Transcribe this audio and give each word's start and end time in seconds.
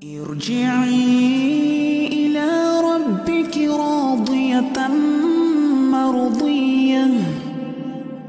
ارجعي 0.00 0.96
إلى 2.06 2.48
ربك 2.80 3.58
راضية 3.58 4.88
مرضية. 5.92 7.06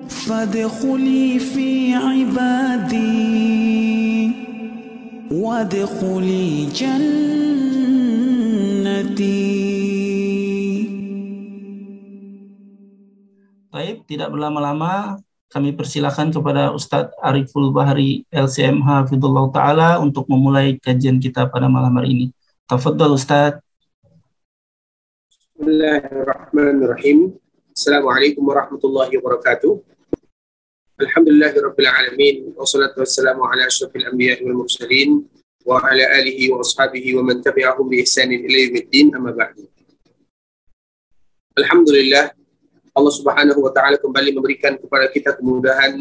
فادخلي 0.08 1.40
في 1.40 1.94
عبادي. 1.94 3.12
وادخلي 5.32 6.66
جنتي. 6.76 7.32
Baik, 13.72 14.04
tidak 14.04 14.28
berlama-lama. 14.36 15.24
Kami 15.52 15.76
persilakan 15.76 16.32
kepada 16.32 16.72
Ustadz 16.72 17.12
Ariful 17.20 17.76
Bahari 17.76 18.24
LCMH 18.32 19.12
Fidullah 19.12 19.52
Ta'ala 19.52 19.90
untuk 20.00 20.24
memulai 20.32 20.80
kajian 20.80 21.20
kita 21.20 21.52
pada 21.52 21.68
malam 21.68 21.92
hari 22.00 22.10
ini. 22.16 22.28
Tafadhal 22.72 23.20
Ustadz. 23.20 23.60
Bismillahirrahmanirrahim. 25.60 27.36
Assalamualaikum 27.76 28.48
warahmatullahi 28.48 29.12
wabarakatuh. 29.20 29.76
Alhamdulillahirabbil 31.04 31.90
alamin 31.92 32.36
wassalatu 32.56 33.04
wassalamu 33.04 33.44
ala 33.44 33.68
asyrafil 33.68 34.08
anbiya'i 34.08 34.48
wal 34.48 34.64
mursalin 34.64 35.28
wa 35.68 35.84
ala 35.84 36.04
alihi 36.16 36.48
wa 36.48 36.64
ashabihi 36.64 37.20
wa 37.20 37.28
man 37.28 37.44
tabi'ahum 37.44 37.92
bi 37.92 38.08
ihsanin 38.08 38.40
ila 38.48 38.58
yaumiddin 38.72 39.12
amma 39.20 39.36
ba'du. 39.36 39.68
Alhamdulillah 41.60 42.32
Allah 42.92 43.14
Subhanahu 43.16 43.60
wa 43.64 43.72
taala 43.72 43.96
kembali 43.96 44.36
memberikan 44.36 44.76
kepada 44.76 45.08
kita 45.08 45.32
kemudahan 45.40 45.96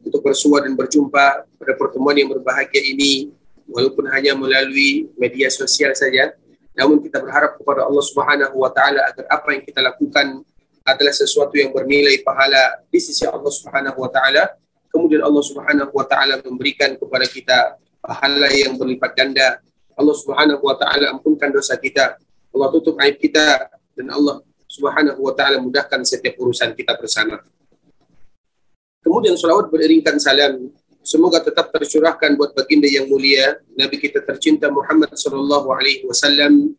untuk 0.00 0.20
bersua 0.24 0.64
dan 0.64 0.72
berjumpa 0.72 1.44
pada 1.44 1.72
pertemuan 1.76 2.16
yang 2.16 2.32
berbahagia 2.32 2.80
ini 2.80 3.28
walaupun 3.68 4.08
hanya 4.08 4.32
melalui 4.32 5.12
media 5.20 5.52
sosial 5.52 5.92
saja. 5.92 6.32
Namun 6.74 7.04
kita 7.04 7.20
berharap 7.20 7.60
kepada 7.60 7.86
Allah 7.86 8.04
Subhanahu 8.04 8.56
wa 8.56 8.72
taala 8.72 9.04
agar 9.04 9.24
apa 9.30 9.48
yang 9.52 9.62
kita 9.68 9.84
lakukan 9.84 10.42
adalah 10.84 11.14
sesuatu 11.16 11.54
yang 11.56 11.72
bernilai 11.72 12.20
pahala 12.24 12.80
di 12.88 13.00
sisi 13.00 13.24
Allah 13.28 13.52
Subhanahu 13.52 14.00
wa 14.00 14.10
taala. 14.10 14.56
Kemudian 14.88 15.22
Allah 15.22 15.44
Subhanahu 15.44 15.92
wa 15.92 16.06
taala 16.08 16.40
memberikan 16.40 16.96
kepada 16.96 17.28
kita 17.28 17.58
pahala 18.00 18.48
yang 18.52 18.80
berlipat 18.80 19.12
ganda. 19.12 19.60
Allah 19.92 20.16
Subhanahu 20.16 20.64
wa 20.64 20.76
taala 20.76 21.12
ampunkan 21.14 21.52
dosa 21.52 21.76
kita. 21.76 22.16
Allah 22.54 22.68
tutup 22.72 22.96
aib 23.04 23.20
kita 23.20 23.70
dan 23.92 24.06
Allah 24.08 24.40
Subhanahu 24.74 25.22
wa 25.22 25.32
taala 25.38 25.62
mudahkan 25.62 26.02
setiap 26.02 26.34
urusan 26.42 26.74
kita 26.74 26.98
bersama. 26.98 27.38
Kemudian 29.06 29.38
salawat 29.38 29.70
beriringkan 29.70 30.18
salam. 30.18 30.74
Semoga 31.04 31.38
tetap 31.38 31.68
tercurahkan 31.68 32.32
buat 32.34 32.56
baginda 32.56 32.88
yang 32.88 33.06
mulia 33.06 33.60
Nabi 33.76 34.00
kita 34.00 34.24
tercinta 34.24 34.72
Muhammad 34.72 35.12
sallallahu 35.14 35.68
alaihi 35.70 36.02
wasallam. 36.08 36.74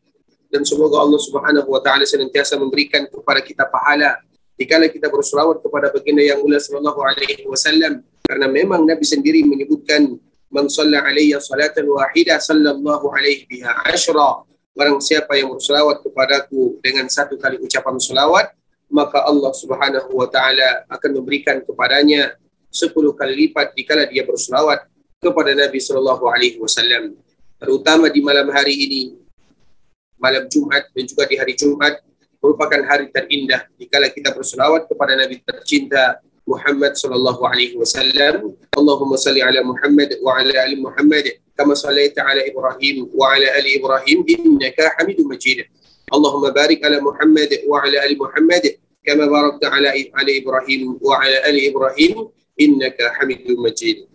Dan 0.52 0.68
semoga 0.68 1.00
Allah 1.00 1.22
Subhanahu 1.22 1.70
wa 1.72 1.80
taala 1.80 2.04
senantiasa 2.04 2.60
memberikan 2.60 3.08
kepada 3.08 3.40
kita 3.40 3.64
pahala 3.70 4.20
dikala 4.60 4.88
kita 4.92 5.08
berselawat 5.08 5.62
kepada 5.64 5.94
baginda 5.94 6.24
yang 6.26 6.42
mulia 6.44 6.60
sallallahu 6.60 7.00
alaihi 7.00 7.48
wasallam. 7.48 8.04
Karena 8.26 8.50
memang 8.50 8.84
Nabi 8.84 9.06
sendiri 9.06 9.46
menyebutkan 9.46 10.18
man 10.50 10.66
shalla 10.68 11.06
alayya 11.06 11.38
salatan 11.40 11.86
wahidah 11.86 12.42
sallallahu 12.42 13.06
alaihi 13.14 13.46
biha 13.46 13.86
asyra 13.88 14.42
Barang 14.76 15.00
siapa 15.00 15.40
yang 15.40 15.56
berselawat 15.56 16.04
kepadaku 16.04 16.84
dengan 16.84 17.08
satu 17.08 17.40
kali 17.40 17.56
ucapan 17.64 17.96
selawat, 17.96 18.52
maka 18.92 19.24
Allah 19.24 19.56
Subhanahu 19.56 20.12
wa 20.12 20.28
taala 20.28 20.84
akan 20.92 21.24
memberikan 21.24 21.64
kepadanya 21.64 22.36
sepuluh 22.68 23.16
kali 23.16 23.48
lipat 23.48 23.72
dikala 23.72 24.04
dia 24.04 24.28
berselawat 24.28 24.84
kepada 25.24 25.56
Nabi 25.56 25.80
sallallahu 25.80 26.28
alaihi 26.28 26.60
wasallam. 26.60 27.16
Terutama 27.56 28.12
di 28.12 28.20
malam 28.20 28.52
hari 28.52 28.76
ini, 28.76 29.02
malam 30.20 30.44
Jumat 30.52 30.92
dan 30.92 31.08
juga 31.08 31.24
di 31.24 31.40
hari 31.40 31.56
Jumat 31.56 32.04
merupakan 32.44 32.84
hari 32.84 33.08
terindah 33.16 33.72
dikala 33.80 34.12
kita 34.12 34.36
berselawat 34.36 34.92
kepada 34.92 35.16
Nabi 35.16 35.40
tercinta 35.40 36.20
Muhammad 36.44 37.00
sallallahu 37.00 37.42
alaihi 37.48 37.80
wasallam. 37.80 38.60
Allahumma 38.76 39.16
salli 39.16 39.40
ala 39.40 39.64
Muhammad 39.64 40.20
wa 40.20 40.36
ala 40.36 40.54
ali 40.68 40.78
Muhammad 40.78 41.26
كما 41.59 41.75
صليت 41.75 42.19
على 42.19 42.51
إبراهيم 42.51 43.11
وعلى 43.15 43.59
آل 43.59 43.67
إبراهيم 43.79 44.19
إنك 44.31 44.79
حميد 44.81 45.21
مجيد 45.21 45.59
اللهم 46.15 46.45
بارك 46.51 46.85
على 46.85 47.01
محمد 47.01 47.51
وعلى 47.69 47.97
آل 48.07 48.13
محمد 48.19 48.65
كما 49.07 49.25
باركت 49.27 49.65
على 49.65 49.89
على 50.15 50.31
إبراهيم 50.41 50.99
وعلى 51.03 51.37
آل 51.51 51.57
إبراهيم 51.71 52.15
إنك 52.61 52.99
حميد 53.03 53.51
مجيد 53.51 54.11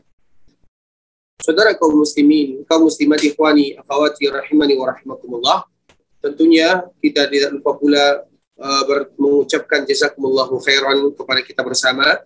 Saudara 1.45 1.77
kaum 1.77 2.01
muslimin, 2.01 2.65
kaum 2.65 2.89
muslimat 2.89 3.21
ikhwani, 3.21 3.77
akhwati 3.77 4.25
rahimani 4.33 4.81
wa 4.81 4.89
rahimakumullah. 4.89 5.69
Tentunya 6.17 6.89
kita 6.97 7.29
tidak 7.29 7.53
lupa 7.53 7.77
pula 7.77 8.25
uh, 8.57 8.83
mengucapkan 9.13 9.85
jazakumullahu 9.85 10.57
khairan 10.65 11.13
kepada 11.13 11.45
kita 11.45 11.61
bersama 11.61 12.23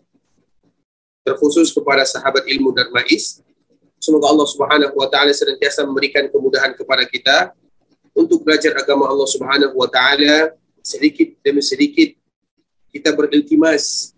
terkhusus 1.28 1.76
kepada 1.76 2.08
sahabat 2.08 2.48
ilmu 2.48 2.72
Darmais 2.72 3.43
Semoga 4.05 4.29
Allah 4.29 4.45
Subhanahu 4.45 4.95
wa 5.01 5.09
taala 5.09 5.33
senantiasa 5.33 5.81
memberikan 5.81 6.29
kemudahan 6.29 6.77
kepada 6.77 7.09
kita 7.09 7.57
untuk 8.13 8.45
belajar 8.45 8.77
agama 8.77 9.09
Allah 9.09 9.25
Subhanahu 9.25 9.73
wa 9.73 9.89
taala 9.89 10.53
sedikit 10.85 11.33
demi 11.41 11.65
sedikit. 11.65 12.13
Kita 12.93 13.17
beriltimas 13.17 14.13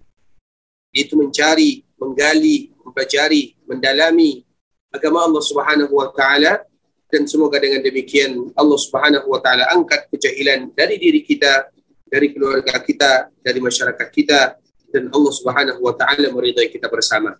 itu 0.90 1.14
mencari, 1.14 1.86
menggali, 2.02 2.74
mempelajari, 2.82 3.54
mendalami 3.62 4.42
agama 4.90 5.22
Allah 5.22 5.42
Subhanahu 5.46 5.94
wa 5.94 6.10
taala. 6.10 6.66
Dan 7.06 7.22
semoga 7.30 7.62
dengan 7.62 7.78
demikian 7.78 8.50
Allah 8.58 8.78
Subhanahu 8.82 9.30
wa 9.30 9.38
taala 9.38 9.70
angkat 9.70 10.10
kejahilan 10.10 10.74
dari 10.74 10.98
diri 10.98 11.22
kita, 11.22 11.70
dari 12.10 12.34
keluarga 12.34 12.74
kita, 12.82 13.30
dari 13.38 13.62
masyarakat 13.62 14.08
kita. 14.10 14.58
Dan 14.90 15.14
Allah 15.14 15.30
Subhanahu 15.30 15.78
wa 15.78 15.94
taala 15.94 16.26
meridai 16.34 16.74
kita 16.74 16.90
bersama. 16.90 17.38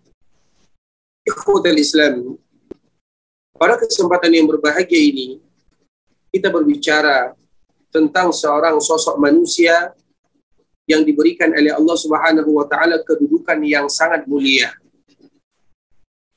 Ikhwatul 1.26 1.74
Islam, 1.74 2.38
pada 3.58 3.74
kesempatan 3.74 4.30
yang 4.30 4.46
berbahagia 4.46 4.94
ini, 4.94 5.42
kita 6.30 6.54
berbicara 6.54 7.34
tentang 7.90 8.30
seorang 8.30 8.78
sosok 8.78 9.18
manusia 9.18 9.90
yang 10.86 11.02
diberikan 11.02 11.50
oleh 11.50 11.74
Allah 11.74 11.96
Subhanahu 11.98 12.62
wa 12.62 12.66
taala 12.70 13.02
kedudukan 13.02 13.58
yang 13.66 13.90
sangat 13.90 14.22
mulia. 14.30 14.70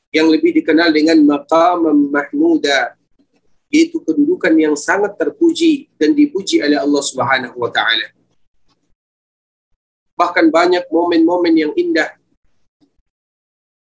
Yang 0.10 0.42
lebih 0.42 0.58
dikenal 0.58 0.90
dengan 0.90 1.22
maqam 1.22 1.86
mahmuda, 2.10 2.98
yaitu 3.70 4.02
kedudukan 4.02 4.58
yang 4.58 4.74
sangat 4.74 5.14
terpuji 5.22 5.86
dan 6.02 6.18
dipuji 6.18 6.66
oleh 6.66 6.82
Allah 6.82 7.04
Subhanahu 7.06 7.62
wa 7.62 7.70
taala. 7.70 8.10
Bahkan 10.18 10.50
banyak 10.50 10.90
momen-momen 10.90 11.54
yang 11.54 11.72
indah 11.78 12.19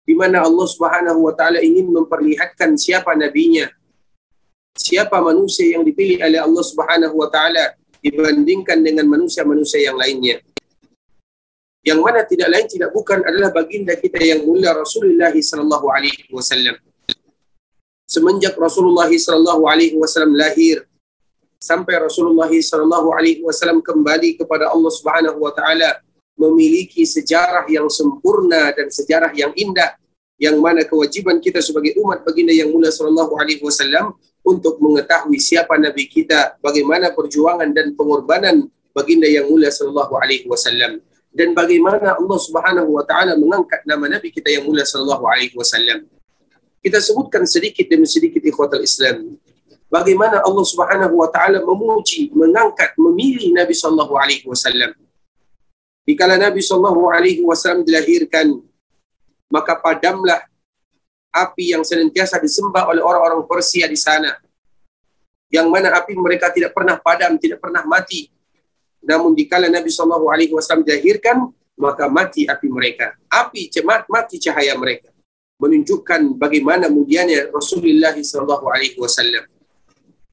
di 0.08 0.16
mana 0.16 0.40
Allah 0.40 0.64
Subhanahu 0.64 1.28
wa 1.28 1.36
taala 1.36 1.60
ingin 1.60 1.92
memperlihatkan 1.92 2.80
siapa 2.80 3.12
nabinya. 3.12 3.68
Siapa 4.72 5.20
manusia 5.20 5.76
yang 5.76 5.84
dipilih 5.84 6.24
oleh 6.24 6.40
Allah 6.40 6.64
Subhanahu 6.64 7.12
wa 7.12 7.28
taala 7.28 7.76
dibandingkan 8.00 8.80
dengan 8.80 9.04
manusia-manusia 9.04 9.84
yang 9.84 10.00
lainnya. 10.00 10.40
Yang 11.84 12.00
mana 12.00 12.24
tidak 12.24 12.48
lain 12.48 12.66
tidak 12.72 12.90
bukan 12.96 13.20
adalah 13.20 13.52
baginda 13.52 13.92
kita 14.00 14.16
yang 14.16 14.48
mulia 14.48 14.72
Rasulullah 14.72 15.28
sallallahu 15.28 15.86
alaihi 15.92 16.24
wasallam. 16.32 16.80
Semenjak 18.08 18.56
Rasulullah 18.56 19.12
sallallahu 19.12 19.68
alaihi 19.68 20.00
wasallam 20.00 20.32
lahir 20.32 20.88
sampai 21.60 22.00
Rasulullah 22.00 22.48
sallallahu 22.48 23.12
alaihi 23.12 23.44
wasallam 23.44 23.84
kembali 23.84 24.40
kepada 24.40 24.72
Allah 24.72 24.88
Subhanahu 24.88 25.36
wa 25.36 25.52
taala 25.52 26.00
memiliki 26.38 27.02
sejarah 27.02 27.66
yang 27.66 27.90
sempurna 27.90 28.70
dan 28.70 28.86
sejarah 28.88 29.34
yang 29.34 29.50
indah 29.58 29.98
yang 30.38 30.54
mana 30.62 30.86
kewajiban 30.86 31.42
kita 31.42 31.58
sebagai 31.58 31.98
umat 31.98 32.22
baginda 32.22 32.54
yang 32.54 32.70
mulia 32.70 32.94
sallallahu 32.94 33.34
alaihi 33.34 33.58
wasallam 33.58 34.14
untuk 34.46 34.78
mengetahui 34.78 35.34
siapa 35.42 35.74
nabi 35.76 36.06
kita, 36.06 36.56
bagaimana 36.62 37.10
perjuangan 37.10 37.66
dan 37.74 37.92
pengorbanan 37.98 38.70
baginda 38.94 39.26
yang 39.26 39.50
mulia 39.50 39.74
sallallahu 39.74 40.14
alaihi 40.14 40.46
wasallam 40.46 41.02
dan 41.34 41.52
bagaimana 41.58 42.14
Allah 42.14 42.38
Subhanahu 42.38 42.96
wa 42.96 43.02
taala 43.02 43.34
mengangkat 43.34 43.82
nama 43.82 44.06
nabi 44.06 44.30
kita 44.30 44.46
yang 44.48 44.64
mulia 44.64 44.86
sallallahu 44.86 45.26
alaihi 45.26 45.52
wasallam. 45.58 46.06
Kita 46.78 47.02
sebutkan 47.02 47.42
sedikit 47.42 47.90
demi 47.90 48.06
sedikit 48.06 48.38
ikhwatul 48.38 48.86
Islam. 48.86 49.34
Bagaimana 49.90 50.38
Allah 50.46 50.62
Subhanahu 50.62 51.18
wa 51.18 51.28
taala 51.34 51.58
memuji, 51.66 52.30
mengangkat, 52.30 52.94
memilih 52.94 53.50
Nabi 53.50 53.74
sallallahu 53.74 54.14
alaihi 54.14 54.46
wasallam 54.46 54.94
Dikala 56.08 56.40
Nabi 56.40 56.64
Shallallahu 56.64 57.12
Alaihi 57.12 57.44
Wasallam 57.44 57.84
dilahirkan, 57.84 58.56
maka 59.52 59.76
padamlah 59.76 60.40
api 61.28 61.76
yang 61.76 61.84
senantiasa 61.84 62.40
disembah 62.40 62.88
oleh 62.88 63.04
orang-orang 63.04 63.44
Persia 63.44 63.84
di 63.84 64.00
sana. 64.00 64.40
Yang 65.52 65.68
mana 65.68 65.92
api 66.00 66.16
mereka 66.16 66.48
tidak 66.48 66.72
pernah 66.72 66.96
padam, 66.96 67.36
tidak 67.36 67.60
pernah 67.60 67.84
mati. 67.84 68.32
Namun 69.04 69.36
dikala 69.36 69.68
Nabi 69.68 69.92
Shallallahu 69.92 70.32
Alaihi 70.32 70.56
Wasallam 70.56 70.88
dilahirkan, 70.88 71.44
maka 71.76 72.08
mati 72.08 72.48
api 72.48 72.72
mereka. 72.72 73.12
Api 73.28 73.68
cemat 73.68 74.08
mati 74.08 74.40
cahaya 74.40 74.72
mereka. 74.80 75.12
Menunjukkan 75.60 76.40
bagaimana 76.40 76.88
mulianya 76.88 77.52
Rasulullah 77.52 78.16
Shallallahu 78.16 78.64
Alaihi 78.64 78.96
Wasallam. 78.96 79.44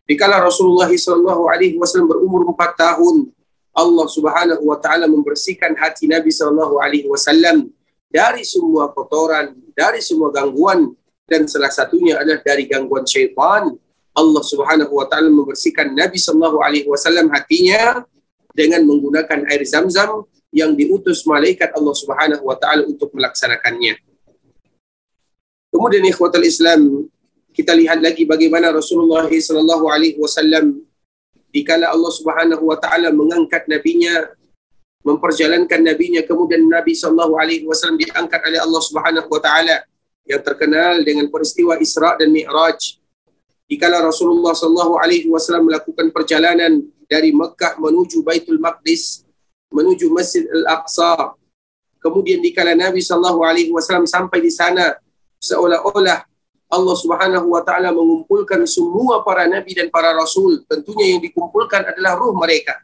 Dikala 0.08 0.40
Rasulullah 0.40 0.88
Shallallahu 0.88 1.52
Alaihi 1.52 1.76
Wasallam 1.76 2.08
berumur 2.16 2.48
empat 2.48 2.80
tahun, 2.80 3.35
Allah 3.76 4.08
Subhanahu 4.08 4.64
Wa 4.72 4.80
Taala 4.80 5.06
membersihkan 5.12 5.76
hati 5.76 6.08
Nabi 6.08 6.32
Shallallahu 6.32 6.80
Alaihi 6.80 7.12
Wasallam 7.12 7.68
dari 8.08 8.48
semua 8.48 8.88
kotoran, 8.96 9.52
dari 9.76 10.00
semua 10.00 10.32
gangguan, 10.32 10.96
dan 11.28 11.44
salah 11.52 11.68
satunya 11.68 12.16
adalah 12.16 12.40
dari 12.40 12.72
gangguan 12.72 13.04
syaitan. 13.04 13.76
Allah 14.16 14.44
Subhanahu 14.48 14.96
Wa 14.96 15.12
Taala 15.12 15.28
membersihkan 15.28 15.92
Nabi 15.92 16.16
Shallallahu 16.16 16.64
Alaihi 16.64 16.88
Wasallam 16.88 17.28
hatinya 17.36 18.08
dengan 18.56 18.88
menggunakan 18.88 19.44
air 19.52 19.68
zam-zam 19.68 20.24
yang 20.56 20.72
diutus 20.72 21.28
malaikat 21.28 21.76
Allah 21.76 21.92
Subhanahu 21.92 22.48
Wa 22.48 22.56
Taala 22.56 22.88
untuk 22.88 23.12
melaksanakannya. 23.12 24.00
Kemudian 25.76 26.08
ikhwatul 26.08 26.48
Islam 26.48 27.12
kita 27.52 27.72
lihat 27.72 28.04
lagi 28.04 28.28
bagaimana 28.28 28.72
Rasulullah 28.72 29.28
sallallahu 29.28 29.88
alaihi 29.88 30.20
wasallam 30.20 30.84
dikala 31.56 31.88
Allah 31.96 32.12
Subhanahu 32.12 32.68
wa 32.68 32.76
taala 32.76 33.16
mengangkat 33.16 33.64
nabinya 33.72 34.28
memperjalankan 35.08 35.80
nabinya 35.80 36.20
kemudian 36.28 36.68
Nabi 36.68 36.92
sallallahu 36.92 37.40
alaihi 37.40 37.64
wasallam 37.64 37.96
diangkat 37.96 38.44
oleh 38.44 38.60
Allah 38.60 38.82
Subhanahu 38.84 39.32
wa 39.32 39.40
taala 39.40 39.88
yang 40.28 40.44
terkenal 40.44 41.00
dengan 41.08 41.32
peristiwa 41.32 41.80
Isra 41.80 42.20
dan 42.20 42.34
Mi'raj. 42.36 43.00
Dikala 43.72 44.04
Rasulullah 44.04 44.52
sallallahu 44.52 45.00
alaihi 45.00 45.32
wasallam 45.32 45.72
melakukan 45.72 46.12
perjalanan 46.12 46.84
dari 47.08 47.32
Mekah 47.32 47.80
menuju 47.80 48.20
Baitul 48.26 48.60
Maqdis 48.60 49.24
menuju 49.74 50.12
Masjid 50.14 50.46
Al-Aqsa 50.50 51.38
kemudian 52.02 52.38
dikala 52.42 52.78
Nabi 52.78 53.02
sallallahu 53.02 53.42
alaihi 53.42 53.74
wasallam 53.74 54.06
sampai 54.06 54.42
di 54.42 54.54
sana 54.54 54.94
seolah-olah 55.42 56.26
Allah 56.76 56.96
Subhanahu 57.00 57.56
wa 57.56 57.64
taala 57.64 57.96
mengumpulkan 57.96 58.60
semua 58.68 59.24
para 59.24 59.48
nabi 59.48 59.72
dan 59.72 59.88
para 59.88 60.12
rasul. 60.12 60.62
Tentunya 60.68 61.16
yang 61.16 61.22
dikumpulkan 61.24 61.96
adalah 61.96 62.20
ruh 62.20 62.36
mereka. 62.36 62.76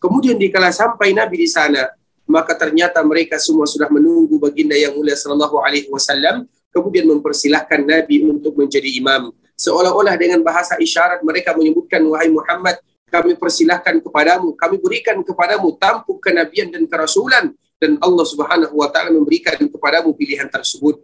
Kemudian 0.00 0.40
dikala 0.40 0.72
sampai 0.72 1.12
nabi 1.12 1.44
di 1.44 1.48
sana, 1.48 1.92
maka 2.24 2.56
ternyata 2.56 3.04
mereka 3.04 3.36
semua 3.36 3.68
sudah 3.68 3.92
menunggu 3.92 4.40
baginda 4.40 4.72
yang 4.72 4.96
mulia 4.96 5.16
sallallahu 5.16 5.60
alaihi 5.60 5.92
wasallam 5.92 6.48
kemudian 6.74 7.06
mempersilahkan 7.06 7.86
nabi 7.86 8.26
untuk 8.26 8.58
menjadi 8.58 8.90
imam. 8.98 9.30
Seolah-olah 9.54 10.18
dengan 10.18 10.42
bahasa 10.42 10.74
isyarat 10.80 11.22
mereka 11.22 11.54
menyebutkan 11.54 12.02
wahai 12.10 12.26
Muhammad, 12.26 12.82
kami 13.06 13.38
persilahkan 13.38 14.02
kepadamu, 14.02 14.58
kami 14.58 14.82
berikan 14.82 15.22
kepadamu 15.22 15.78
tampuk 15.78 16.18
kenabian 16.18 16.74
dan 16.74 16.82
kerasulan 16.90 17.54
dan 17.78 17.94
Allah 18.02 18.26
Subhanahu 18.26 18.74
wa 18.74 18.90
taala 18.90 19.14
memberikan 19.14 19.54
kepadamu 19.54 20.10
pilihan 20.18 20.50
tersebut. 20.50 20.98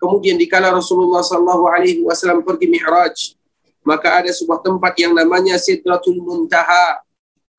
Kemudian 0.00 0.40
dikala 0.40 0.72
Rasulullah 0.72 1.20
sallallahu 1.20 1.68
alaihi 1.68 2.00
wasallam 2.00 2.40
pergi 2.40 2.72
Mi'raj, 2.72 3.36
maka 3.84 4.24
ada 4.24 4.32
sebuah 4.32 4.64
tempat 4.64 4.96
yang 4.96 5.12
namanya 5.12 5.60
Sidratul 5.60 6.24
Muntaha. 6.24 7.04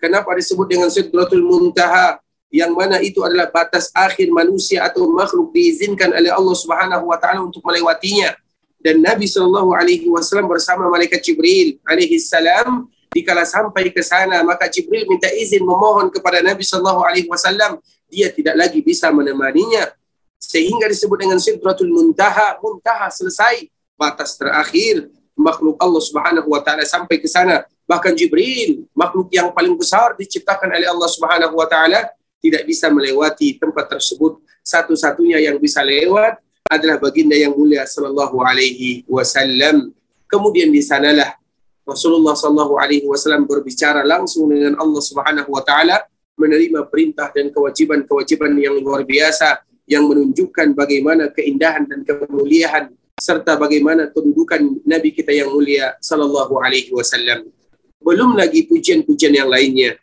Kenapa 0.01 0.33
disebut 0.33 0.65
dengan 0.65 0.89
Sidratul 0.89 1.45
Muntaha? 1.45 2.17
Yang 2.49 2.71
mana 2.73 2.97
itu 2.99 3.21
adalah 3.21 3.47
batas 3.47 3.93
akhir 3.93 4.27
manusia 4.33 4.83
atau 4.83 5.05
makhluk 5.07 5.53
diizinkan 5.53 6.11
oleh 6.11 6.33
Allah 6.33 6.55
Subhanahu 6.57 7.13
wa 7.13 7.17
taala 7.21 7.45
untuk 7.45 7.61
melewatinya. 7.61 8.33
Dan 8.81 9.05
Nabi 9.05 9.29
sallallahu 9.29 9.77
alaihi 9.77 10.09
wasallam 10.09 10.49
bersama 10.49 10.89
malaikat 10.89 11.21
Jibril 11.21 11.77
alaihi 11.85 12.17
salam 12.17 12.89
dikala 13.13 13.45
sampai 13.45 13.93
ke 13.93 14.01
sana 14.01 14.41
maka 14.41 14.65
Jibril 14.65 15.05
minta 15.05 15.29
izin 15.29 15.61
memohon 15.61 16.09
kepada 16.09 16.41
Nabi 16.41 16.65
sallallahu 16.65 17.05
alaihi 17.05 17.29
wasallam 17.29 17.77
dia 18.09 18.33
tidak 18.33 18.57
lagi 18.57 18.81
bisa 18.81 19.13
menemaninya 19.13 19.93
sehingga 20.41 20.89
disebut 20.89 21.21
dengan 21.21 21.37
sidratul 21.37 21.93
muntaha. 21.93 22.57
Muntaha 22.57 23.13
selesai. 23.13 23.69
Batas 23.93 24.33
terakhir. 24.33 25.13
Makhluk 25.37 25.77
Allah 25.77 26.01
Subhanahu 26.01 26.49
wa 26.49 26.59
taala 26.65 26.81
sampai 26.83 27.21
ke 27.21 27.29
sana. 27.29 27.61
Bahkan 27.85 28.17
Jibril 28.17 28.89
makhluk 28.97 29.29
yang 29.29 29.53
paling 29.53 29.77
besar 29.77 30.17
diciptakan 30.17 30.73
oleh 30.73 30.89
Allah 30.89 31.09
Subhanahu 31.09 31.53
wa 31.53 31.69
taala 31.69 32.09
tidak 32.41 32.65
bisa 32.65 32.89
melewati 32.89 33.61
tempat 33.61 33.85
tersebut. 33.85 34.41
Satu-satunya 34.65 35.37
yang 35.37 35.61
bisa 35.61 35.85
lewat 35.85 36.41
adalah 36.65 36.97
baginda 36.97 37.37
yang 37.37 37.53
mulia 37.53 37.85
sallallahu 37.85 38.41
alaihi 38.41 39.05
wasallam. 39.05 39.93
Kemudian 40.25 40.71
di 40.73 40.81
sanalah 40.81 41.37
Rasulullah 41.85 42.33
sallallahu 42.37 42.77
alaihi 42.77 43.05
wasallam 43.05 43.45
berbicara 43.45 44.01
langsung 44.05 44.49
dengan 44.49 44.77
Allah 44.77 45.01
Subhanahu 45.01 45.49
wa 45.53 45.61
taala 45.61 46.05
menerima 46.37 46.87
perintah 46.87 47.29
dan 47.29 47.51
kewajiban-kewajiban 47.51 48.55
yang 48.57 48.77
luar 48.81 49.05
biasa 49.05 49.61
yang 49.91 50.07
menunjukkan 50.07 50.71
bagaimana 50.71 51.27
keindahan 51.35 51.83
dan 51.83 52.07
kemuliaan 52.07 52.95
serta 53.19 53.59
bagaimana 53.59 54.07
kedudukan 54.07 54.79
Nabi 54.87 55.11
kita 55.11 55.35
yang 55.35 55.51
mulia 55.51 55.99
sallallahu 55.99 56.63
alaihi 56.63 56.95
wasallam. 56.95 57.51
Belum 57.99 58.39
lagi 58.39 58.63
pujian-pujian 58.71 59.35
yang 59.35 59.51
lainnya. 59.51 59.99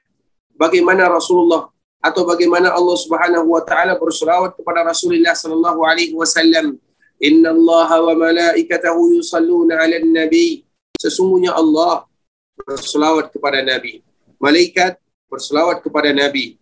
Bagaimana 0.61 1.09
Rasulullah 1.09 1.73
atau 2.05 2.23
bagaimana 2.29 2.77
Allah 2.77 2.99
Subhanahu 3.01 3.57
wa 3.57 3.65
taala 3.65 3.97
berselawat 3.97 4.55
kepada 4.61 4.85
Rasulullah 4.85 5.33
sallallahu 5.33 5.81
alaihi 5.83 6.13
wasallam. 6.13 6.77
Inna 7.19 7.51
Allah 7.51 7.89
wa 7.99 8.15
malaikatahu 8.29 9.19
yusalluna 9.19 9.83
'alan 9.83 10.05
nabi. 10.05 10.69
Sesungguhnya 11.01 11.57
Allah 11.57 12.07
berselawat 12.63 13.31
kepada 13.31 13.63
Nabi. 13.63 14.03
Malaikat 14.39 14.99
berselawat 15.31 15.83
kepada 15.83 16.11
Nabi 16.11 16.59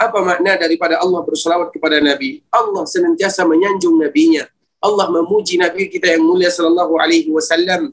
apa 0.00 0.18
makna 0.24 0.56
daripada 0.56 0.96
Allah 0.96 1.20
berselawat 1.20 1.68
kepada 1.76 2.00
Nabi? 2.00 2.40
Allah 2.48 2.88
senantiasa 2.88 3.44
menyanjung 3.44 4.00
nabinya. 4.00 4.48
Allah 4.80 5.12
memuji 5.12 5.60
Nabi 5.60 5.92
kita 5.92 6.16
yang 6.16 6.24
mulia 6.24 6.48
sallallahu 6.48 6.96
alaihi 6.96 7.28
wasallam. 7.28 7.92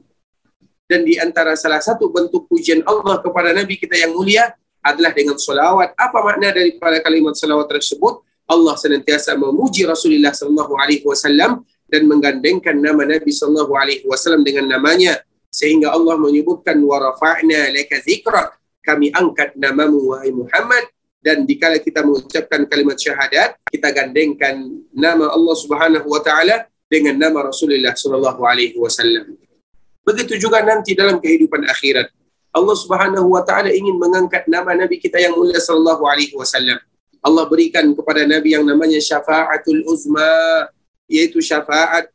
Dan 0.88 1.04
di 1.04 1.20
antara 1.20 1.52
salah 1.60 1.84
satu 1.84 2.08
bentuk 2.08 2.48
pujian 2.48 2.80
Allah 2.88 3.20
kepada 3.20 3.52
Nabi 3.52 3.76
kita 3.76 4.00
yang 4.00 4.16
mulia 4.16 4.56
adalah 4.80 5.12
dengan 5.12 5.36
solawat. 5.36 5.92
Apa 6.00 6.24
makna 6.24 6.56
daripada 6.56 7.04
kalimat 7.04 7.36
solawat 7.36 7.68
tersebut? 7.68 8.24
Allah 8.48 8.80
senantiasa 8.80 9.36
memuji 9.36 9.84
Rasulullah 9.84 10.32
sallallahu 10.32 10.80
alaihi 10.80 11.04
wasallam 11.04 11.68
dan 11.92 12.08
menggandengkan 12.08 12.80
nama 12.80 13.04
Nabi 13.04 13.36
sallallahu 13.36 13.76
alaihi 13.76 14.08
wasallam 14.08 14.48
dengan 14.48 14.72
namanya 14.72 15.20
sehingga 15.52 15.92
Allah 15.92 16.16
menyebutkan 16.16 16.80
wa 16.80 17.12
rafa'na 17.12 17.76
laka 17.76 18.00
kami 18.88 19.12
angkat 19.12 19.60
namamu 19.60 20.16
wahai 20.16 20.32
Muhammad 20.32 20.88
dan 21.28 21.44
dikala 21.44 21.76
kita 21.76 22.08
mengucapkan 22.08 22.64
kalimat 22.72 22.96
syahadat 22.96 23.60
kita 23.68 23.92
gandengkan 23.92 24.64
nama 24.96 25.28
Allah 25.28 25.56
Subhanahu 25.60 26.08
wa 26.08 26.24
taala 26.24 26.72
dengan 26.88 27.20
nama 27.20 27.52
Rasulullah 27.52 27.92
sallallahu 27.92 28.48
alaihi 28.48 28.80
wasallam. 28.80 29.36
Begitu 30.08 30.40
juga 30.40 30.64
nanti 30.64 30.96
dalam 30.96 31.20
kehidupan 31.20 31.68
akhirat. 31.68 32.08
Allah 32.56 32.76
Subhanahu 32.80 33.28
wa 33.28 33.44
taala 33.44 33.76
ingin 33.76 34.00
mengangkat 34.00 34.48
nama 34.48 34.72
nabi 34.72 35.04
kita 35.04 35.20
yang 35.20 35.36
mulia 35.36 35.60
sallallahu 35.60 36.08
alaihi 36.08 36.32
wasallam. 36.32 36.80
Allah 37.20 37.44
berikan 37.52 37.84
kepada 37.92 38.24
nabi 38.24 38.56
yang 38.56 38.64
namanya 38.64 39.04
syafaatul 39.04 39.84
uzma 39.84 40.72
yaitu 41.12 41.44
syafaat 41.44 42.08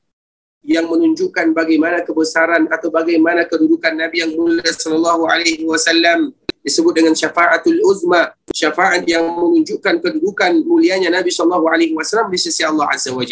yang 0.65 0.89
menunjukkan 0.89 1.53
bagaimana 1.53 2.01
kebesaran 2.01 2.65
atau 2.73 2.89
bagaimana 2.89 3.45
kedudukan 3.45 3.93
nabi 3.93 4.25
yang 4.25 4.33
mulia 4.33 4.73
sallallahu 4.73 5.29
alaihi 5.29 5.69
wasallam 5.69 6.33
disebut 6.63 6.95
dengan 6.95 7.13
syafaatul 7.13 7.83
uzma, 7.83 8.31
syafaat 8.55 9.03
yang 9.05 9.27
menunjukkan 9.27 9.99
kedudukan 9.99 10.63
mulianya 10.63 11.11
Nabi 11.11 11.35
Shallallahu 11.35 11.67
Alaihi 11.69 11.93
Wasallam 11.93 12.31
di 12.31 12.39
sisi 12.39 12.63
Allah 12.63 12.87
Azza 12.89 13.11
wa. 13.11 13.27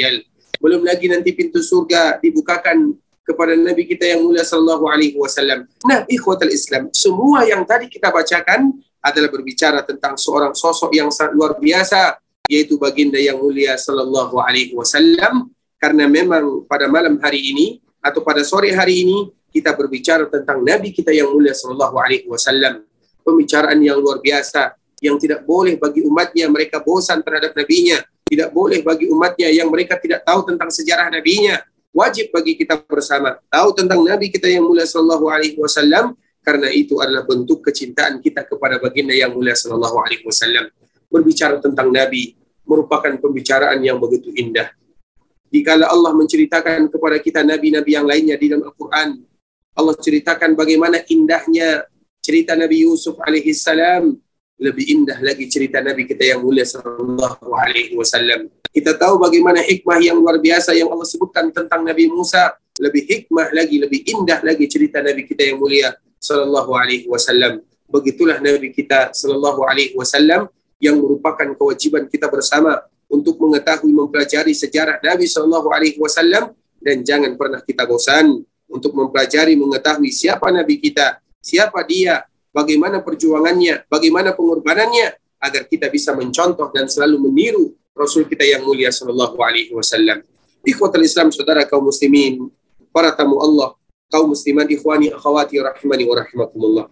Belum 0.60 0.82
lagi 0.84 1.08
nanti 1.08 1.32
pintu 1.32 1.62
surga 1.62 2.18
dibukakan 2.20 2.92
kepada 3.24 3.54
Nabi 3.54 3.86
kita 3.86 4.04
yang 4.04 4.26
mulia 4.26 4.42
Shallallahu 4.42 4.84
Alaihi 4.90 5.16
Wasallam. 5.16 5.64
Nah, 5.86 6.02
ikhwatul 6.10 6.50
Islam, 6.50 6.90
semua 6.90 7.46
yang 7.46 7.62
tadi 7.62 7.86
kita 7.86 8.10
bacakan 8.10 8.74
adalah 9.00 9.30
berbicara 9.32 9.80
tentang 9.86 10.18
seorang 10.18 10.52
sosok 10.52 10.92
yang 10.92 11.08
sangat 11.08 11.32
luar 11.38 11.56
biasa, 11.56 12.18
yaitu 12.50 12.76
baginda 12.76 13.16
yang 13.16 13.38
mulia 13.38 13.78
Shallallahu 13.78 14.36
Alaihi 14.42 14.74
Wasallam. 14.74 15.48
Karena 15.80 16.04
memang 16.04 16.68
pada 16.68 16.90
malam 16.92 17.16
hari 17.24 17.40
ini 17.40 17.66
atau 18.04 18.20
pada 18.20 18.44
sore 18.44 18.74
hari 18.76 19.06
ini 19.06 19.32
kita 19.48 19.72
berbicara 19.72 20.28
tentang 20.28 20.60
Nabi 20.60 20.92
kita 20.92 21.14
yang 21.14 21.32
mulia 21.32 21.56
Shallallahu 21.56 21.96
Alaihi 21.96 22.28
Wasallam 22.28 22.89
pembicaraan 23.22 23.78
yang 23.80 24.00
luar 24.00 24.18
biasa 24.18 24.74
yang 25.00 25.16
tidak 25.16 25.44
boleh 25.48 25.80
bagi 25.80 26.04
umatnya 26.04 26.48
mereka 26.48 26.80
bosan 26.84 27.24
terhadap 27.24 27.56
nabinya 27.56 28.04
tidak 28.30 28.54
boleh 28.54 28.78
bagi 28.86 29.10
umatnya 29.10 29.50
yang 29.50 29.66
mereka 29.66 29.98
tidak 29.98 30.22
tahu 30.22 30.46
tentang 30.46 30.70
sejarah 30.70 31.10
nabinya. 31.10 31.58
Wajib 31.90 32.30
bagi 32.30 32.54
kita 32.54 32.78
bersama 32.86 33.34
tahu 33.50 33.74
tentang 33.74 34.06
nabi 34.06 34.30
kita 34.30 34.46
yang 34.46 34.62
mulia 34.62 34.86
sallallahu 34.86 35.26
alaihi 35.26 35.58
wasallam 35.58 36.14
karena 36.46 36.70
itu 36.70 37.02
adalah 37.02 37.26
bentuk 37.26 37.66
kecintaan 37.66 38.22
kita 38.22 38.46
kepada 38.46 38.78
baginda 38.78 39.10
yang 39.10 39.34
mulia 39.34 39.58
sallallahu 39.58 39.98
alaihi 39.98 40.22
wasallam. 40.22 40.70
Berbicara 41.10 41.58
tentang 41.58 41.90
nabi 41.90 42.38
merupakan 42.62 43.10
pembicaraan 43.18 43.82
yang 43.82 43.98
begitu 43.98 44.30
indah. 44.38 44.70
Dikala 45.50 45.90
Allah 45.90 46.14
menceritakan 46.14 46.86
kepada 46.86 47.18
kita 47.18 47.42
nabi-nabi 47.42 47.98
yang 47.98 48.06
lainnya 48.06 48.38
di 48.38 48.46
dalam 48.46 48.70
Al-Qur'an 48.70 49.18
Allah 49.74 49.94
ceritakan 49.98 50.54
bagaimana 50.54 51.02
indahnya 51.10 51.82
cerita 52.30 52.54
Nabi 52.54 52.86
Yusuf 52.86 53.18
alaihi 53.26 53.50
salam 53.50 54.14
lebih 54.54 54.86
indah 54.86 55.18
lagi 55.18 55.50
cerita 55.50 55.82
Nabi 55.82 56.06
kita 56.06 56.22
yang 56.22 56.46
mulia 56.46 56.62
sallallahu 56.62 57.50
alaihi 57.58 57.98
wasallam. 57.98 58.46
Kita 58.70 58.94
tahu 58.94 59.18
bagaimana 59.18 59.66
hikmah 59.66 59.98
yang 59.98 60.22
luar 60.22 60.38
biasa 60.38 60.70
yang 60.78 60.86
Allah 60.94 61.08
sebutkan 61.10 61.50
tentang 61.50 61.82
Nabi 61.82 62.06
Musa 62.06 62.54
lebih 62.78 63.02
hikmah 63.02 63.50
lagi, 63.50 63.82
lebih 63.82 64.06
indah 64.06 64.38
lagi 64.46 64.70
cerita 64.70 65.02
Nabi 65.02 65.26
kita 65.26 65.42
yang 65.42 65.58
mulia 65.58 65.90
sallallahu 66.22 66.70
alaihi 66.78 67.10
wasallam. 67.10 67.66
Begitulah 67.90 68.38
Nabi 68.38 68.70
kita 68.70 69.10
sallallahu 69.10 69.66
alaihi 69.66 69.98
wasallam 69.98 70.46
yang 70.78 71.02
merupakan 71.02 71.50
kewajiban 71.58 72.06
kita 72.06 72.30
bersama 72.30 72.78
untuk 73.10 73.42
mengetahui 73.42 73.90
mempelajari 73.90 74.54
sejarah 74.54 75.02
Nabi 75.02 75.26
sallallahu 75.26 75.68
alaihi 75.74 75.98
wasallam 75.98 76.54
dan 76.78 77.02
jangan 77.02 77.34
pernah 77.34 77.58
kita 77.58 77.82
bosan 77.90 78.46
untuk 78.70 78.94
mempelajari 78.94 79.58
mengetahui 79.58 80.14
siapa 80.14 80.46
Nabi 80.54 80.78
kita, 80.78 81.18
siapa 81.40 81.82
dia, 81.88 82.24
bagaimana 82.52 83.00
perjuangannya, 83.00 83.88
bagaimana 83.88 84.36
pengorbanannya 84.36 85.16
agar 85.40 85.64
kita 85.66 85.88
bisa 85.88 86.12
mencontoh 86.12 86.68
dan 86.70 86.86
selalu 86.86 87.16
meniru 87.28 87.72
Rasul 87.96 88.24
kita 88.28 88.46
yang 88.46 88.64
mulia 88.64 88.88
sallallahu 88.88 89.36
alaihi 89.40 89.74
wasallam. 89.74 90.22
Ikhwatul 90.64 91.04
Islam 91.04 91.32
saudara 91.32 91.64
kaum 91.64 91.88
muslimin, 91.88 92.48
para 92.92 93.12
tamu 93.12 93.40
Allah, 93.40 93.74
kaum 94.12 94.32
musliman 94.32 94.68
ikhwani 94.68 95.10
akhwati 95.10 95.58
rahimani 95.58 96.04
wa 96.04 96.14
rahimakumullah. 96.20 96.86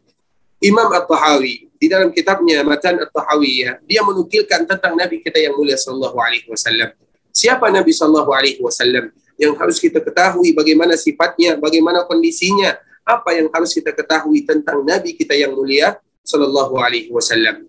Imam 0.59 0.91
At-Tahawi 0.91 1.71
di 1.79 1.87
dalam 1.87 2.11
kitabnya 2.11 2.67
Matan 2.67 2.99
At-Tahawiyah 2.99 3.87
dia 3.87 4.03
menukilkan 4.03 4.67
tentang 4.67 4.99
Nabi 4.99 5.23
kita 5.23 5.39
yang 5.39 5.55
mulia 5.55 5.79
sallallahu 5.79 6.19
alaihi 6.19 6.51
wasallam. 6.51 6.91
Siapa 7.31 7.71
Nabi 7.71 7.95
sallallahu 7.95 8.31
alaihi 8.35 8.59
wasallam 8.59 9.15
yang 9.39 9.55
harus 9.55 9.79
kita 9.79 10.03
ketahui 10.03 10.51
bagaimana 10.51 10.99
sifatnya, 10.99 11.55
bagaimana 11.55 12.03
kondisinya, 12.11 12.75
apa 13.09 13.33
yang 13.33 13.49
harus 13.49 13.73
kita 13.73 13.97
ketahui 13.97 14.45
tentang 14.45 14.85
Nabi 14.85 15.17
kita 15.17 15.33
yang 15.33 15.57
mulia 15.57 15.97
sallallahu 16.21 16.77
alaihi 16.77 17.09
wasallam. 17.09 17.65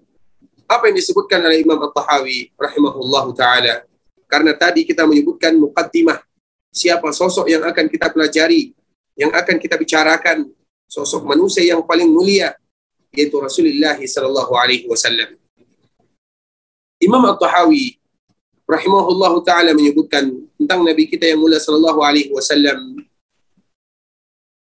Apa 0.67 0.91
yang 0.91 1.00
disebutkan 1.00 1.39
oleh 1.39 1.63
Imam 1.63 1.79
At-Tahawi 1.79 2.51
rahimahullahu 2.60 3.31
taala 3.31 3.88
karena 4.27 4.51
tadi 4.51 4.84
kita 4.84 5.08
menyebutkan 5.08 5.55
muqaddimah 5.55 6.19
siapa 6.75 7.08
sosok 7.15 7.48
yang 7.48 7.63
akan 7.63 7.88
kita 7.88 8.12
pelajari, 8.12 8.75
yang 9.15 9.31
akan 9.31 9.55
kita 9.58 9.79
bicarakan, 9.79 10.51
sosok 10.91 11.24
manusia 11.24 11.63
yang 11.63 11.81
paling 11.88 12.12
mulia 12.12 12.51
yaitu 13.15 13.39
Rasulullah 13.39 13.96
sallallahu 13.96 14.53
alaihi 14.53 14.86
wasallam. 14.91 15.39
Imam 17.00 17.24
At-Tahawi 17.31 17.96
rahimahullah 18.67 19.34
taala 19.41 19.72
menyebutkan 19.72 20.29
tentang 20.60 20.84
nabi 20.84 21.08
kita 21.08 21.25
yang 21.25 21.39
mulia 21.41 21.58
sallallahu 21.58 22.03
alaihi 22.03 22.29
wasallam 22.29 23.01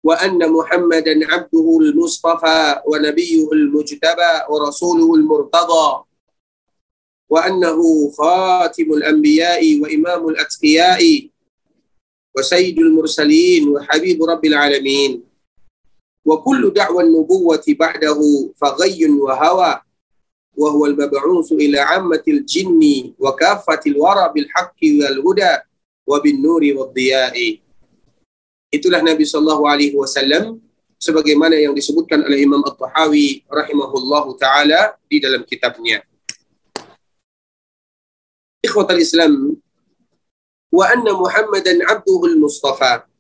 وأن 0.05 0.53
محمدا 0.53 1.33
عبده 1.33 1.79
المصطفى 1.81 2.83
ونبيه 2.87 3.53
المجتبى 3.53 4.33
ورسوله 4.49 5.15
المرتضى. 5.15 6.05
وأنه 7.31 8.11
خاتم 8.11 8.93
الأنبياء 8.93 9.81
وإمام 9.81 10.29
الأتقياء 10.29 11.29
وسيد 12.37 12.79
المرسلين 12.79 13.69
وحبيب 13.69 14.25
رب 14.25 14.45
العالمين. 14.45 15.23
وكل 16.25 16.73
دعوى 16.73 17.03
النبوة 17.05 17.65
بعده 17.69 18.21
فغي 18.57 19.07
وهوى 19.11 19.81
وهو 20.57 20.87
المبعوث 20.87 21.53
إلى 21.53 21.79
عامة 21.79 22.23
الجن 22.29 23.13
وكافة 23.19 23.81
الورى 23.87 24.33
بالحق 24.35 24.77
والهدى 24.83 25.55
وبالنور 26.07 26.63
والضياء. 26.77 27.59
Itulah 28.71 29.03
Nabi 29.03 29.27
Shallallahu 29.27 29.67
Alaihi 29.67 29.99
Wasallam 29.99 30.63
sebagaimana 30.95 31.59
yang 31.59 31.75
disebutkan 31.75 32.23
oleh 32.23 32.47
Imam 32.47 32.63
At-Tahawi 32.63 33.43
rahimahullahu 33.51 34.39
taala 34.39 34.95
di 35.11 35.19
dalam 35.19 35.43
kitabnya. 35.43 36.07
Ikhwatal 38.63 39.03
Islam 39.03 39.59
wa 40.71 40.85
anna 40.87 41.17
Muhammadan 41.19 41.83
abduhu 41.83 42.31
al-mustafa 42.31 43.11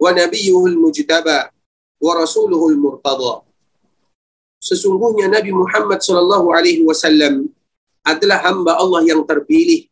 wa 0.00 0.10
nabiyyuhu 0.10 0.66
al-mujtaba 0.72 1.54
wa 2.00 2.12
rasuluhu 2.18 2.72
al-murtada. 2.72 3.46
Sesungguhnya 4.60 5.28
Nabi 5.28 5.56
Muhammad 5.56 6.04
sallallahu 6.04 6.52
alaihi 6.52 6.84
wasallam 6.84 7.48
adalah 8.04 8.44
hamba 8.44 8.76
Allah 8.76 9.04
yang 9.08 9.24
terpilih. 9.24 9.88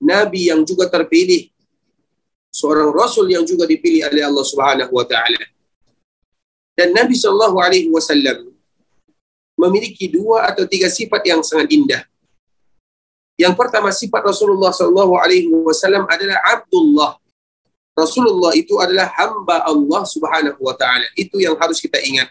Nabi 0.00 0.52
yang 0.52 0.64
juga 0.64 0.88
terpilih. 0.88 1.51
Seorang 2.52 2.92
rasul 2.92 3.32
yang 3.32 3.48
juga 3.48 3.64
dipilih 3.64 4.06
oleh 4.12 4.22
Allah 4.28 4.44
Subhanahu 4.44 4.92
wa 4.92 5.06
taala. 5.08 5.40
Dan 6.76 6.92
Nabi 6.92 7.16
sallallahu 7.16 7.56
alaihi 7.56 7.88
wasallam 7.88 8.52
memiliki 9.56 10.08
dua 10.08 10.52
atau 10.52 10.68
tiga 10.68 10.92
sifat 10.92 11.24
yang 11.24 11.40
sangat 11.40 11.72
indah. 11.72 12.02
Yang 13.40 13.54
pertama 13.56 13.88
sifat 13.88 14.22
Rasulullah 14.22 14.70
Shallallahu 14.70 15.16
Alaihi 15.16 15.48
Wasallam 15.48 16.04
adalah 16.04 16.38
Abdullah. 16.52 17.16
Rasulullah 17.96 18.52
itu 18.54 18.76
adalah 18.80 19.08
hamba 19.18 19.64
Allah 19.64 20.02
Subhanahu 20.04 20.60
Wa 20.60 20.74
Taala. 20.76 21.08
Itu 21.16 21.40
yang 21.40 21.56
harus 21.56 21.80
kita 21.80 21.98
ingat. 22.00 22.28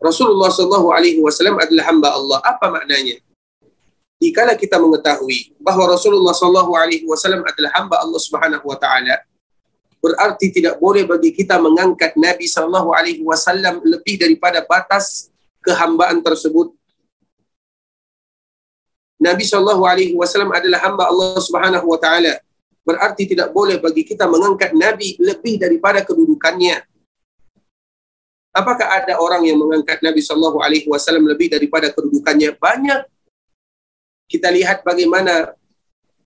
Rasulullah 0.00 0.52
Shallallahu 0.52 0.92
Alaihi 0.92 1.20
Wasallam 1.20 1.56
adalah 1.56 1.84
hamba 1.88 2.08
Allah. 2.12 2.38
Apa 2.44 2.68
maknanya? 2.68 3.18
Jika 4.24 4.48
kita 4.56 4.80
mengetahui 4.80 5.52
bahwa 5.60 5.92
Rasulullah 5.92 6.32
Shallallahu 6.32 6.72
Alaihi 6.72 7.04
Wasallam 7.04 7.44
adalah 7.44 7.76
hamba 7.76 8.00
Allah 8.00 8.20
Subhanahu 8.24 8.64
Wa 8.64 8.78
Taala, 8.80 9.20
berarti 10.00 10.48
tidak 10.48 10.80
boleh 10.80 11.04
bagi 11.04 11.28
kita 11.36 11.60
mengangkat 11.60 12.16
Nabi 12.16 12.48
Shallallahu 12.48 12.96
Alaihi 12.96 13.20
Wasallam 13.20 13.84
lebih 13.84 14.16
daripada 14.16 14.64
batas 14.64 15.28
kehambaan 15.60 16.24
tersebut 16.24 16.72
Nabi 19.20 19.44
Shallallahu 19.44 19.84
Alaihi 19.84 20.16
Wasallam 20.16 20.56
adalah 20.56 20.80
hamba 20.84 21.04
Allah 21.08 21.40
Subhanahu 21.40 21.84
Wa 21.84 21.98
Taala. 22.00 22.40
Berarti 22.84 23.28
tidak 23.28 23.52
boleh 23.52 23.80
bagi 23.80 24.04
kita 24.04 24.28
mengangkat 24.28 24.76
Nabi 24.76 25.16
lebih 25.20 25.56
daripada 25.56 26.04
kedudukannya. 26.04 26.84
Apakah 28.52 28.86
ada 29.02 29.16
orang 29.16 29.44
yang 29.48 29.56
mengangkat 29.60 30.04
Nabi 30.04 30.20
Shallallahu 30.20 30.60
Alaihi 30.60 30.88
Wasallam 30.88 31.24
lebih 31.24 31.52
daripada 31.52 31.88
kedudukannya? 31.92 32.56
Banyak. 32.56 33.13
Kita 34.24 34.48
lihat 34.48 34.82
bagaimana 34.82 35.52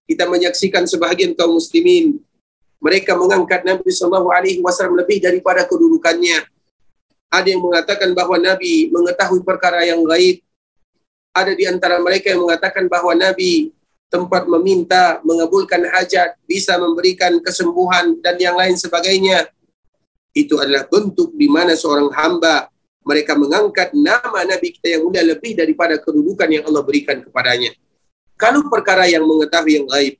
kita 0.09 0.25
menyaksikan 0.25 0.88
sebahagian 0.88 1.37
kaum 1.37 1.59
muslimin 1.61 2.23
mereka 2.78 3.19
mengangkat 3.19 3.67
Nabi 3.67 3.90
Shallallahu 3.90 4.31
Alaihi 4.31 4.62
Wasallam 4.62 4.97
lebih 4.99 5.19
daripada 5.19 5.67
kedudukannya. 5.67 6.47
Ada 7.28 7.49
yang 7.52 7.61
mengatakan 7.61 8.14
bahwa 8.17 8.40
Nabi 8.40 8.88
mengetahui 8.88 9.45
perkara 9.45 9.85
yang 9.85 10.00
gaib, 10.07 10.40
ada 11.35 11.52
di 11.52 11.69
antara 11.69 12.00
mereka 12.00 12.33
yang 12.33 12.47
mengatakan 12.47 12.88
bahwa 12.88 13.12
Nabi 13.12 13.75
tempat 14.09 14.49
meminta, 14.49 15.21
mengabulkan 15.21 15.85
hajat, 15.85 16.40
bisa 16.49 16.81
memberikan 16.81 17.37
kesembuhan 17.45 18.17
dan 18.25 18.40
yang 18.40 18.57
lain 18.57 18.78
sebagainya. 18.81 19.45
Itu 20.33 20.57
adalah 20.57 20.88
bentuk 20.88 21.37
di 21.37 21.50
mana 21.50 21.76
seorang 21.76 22.09
hamba 22.17 22.73
mereka 23.05 23.37
mengangkat 23.37 23.93
nama 23.93 24.45
Nabi 24.49 24.73
kita 24.73 24.97
yang 24.97 25.05
mulia 25.05 25.21
lebih 25.25 25.52
daripada 25.52 26.00
kedudukan 26.00 26.49
yang 26.49 26.64
Allah 26.64 26.85
berikan 26.85 27.21
kepadanya. 27.21 27.76
Kalau 28.38 28.71
perkara 28.71 29.11
yang 29.11 29.26
mengetahui 29.26 29.83
yang 29.83 29.87
gaib, 29.90 30.14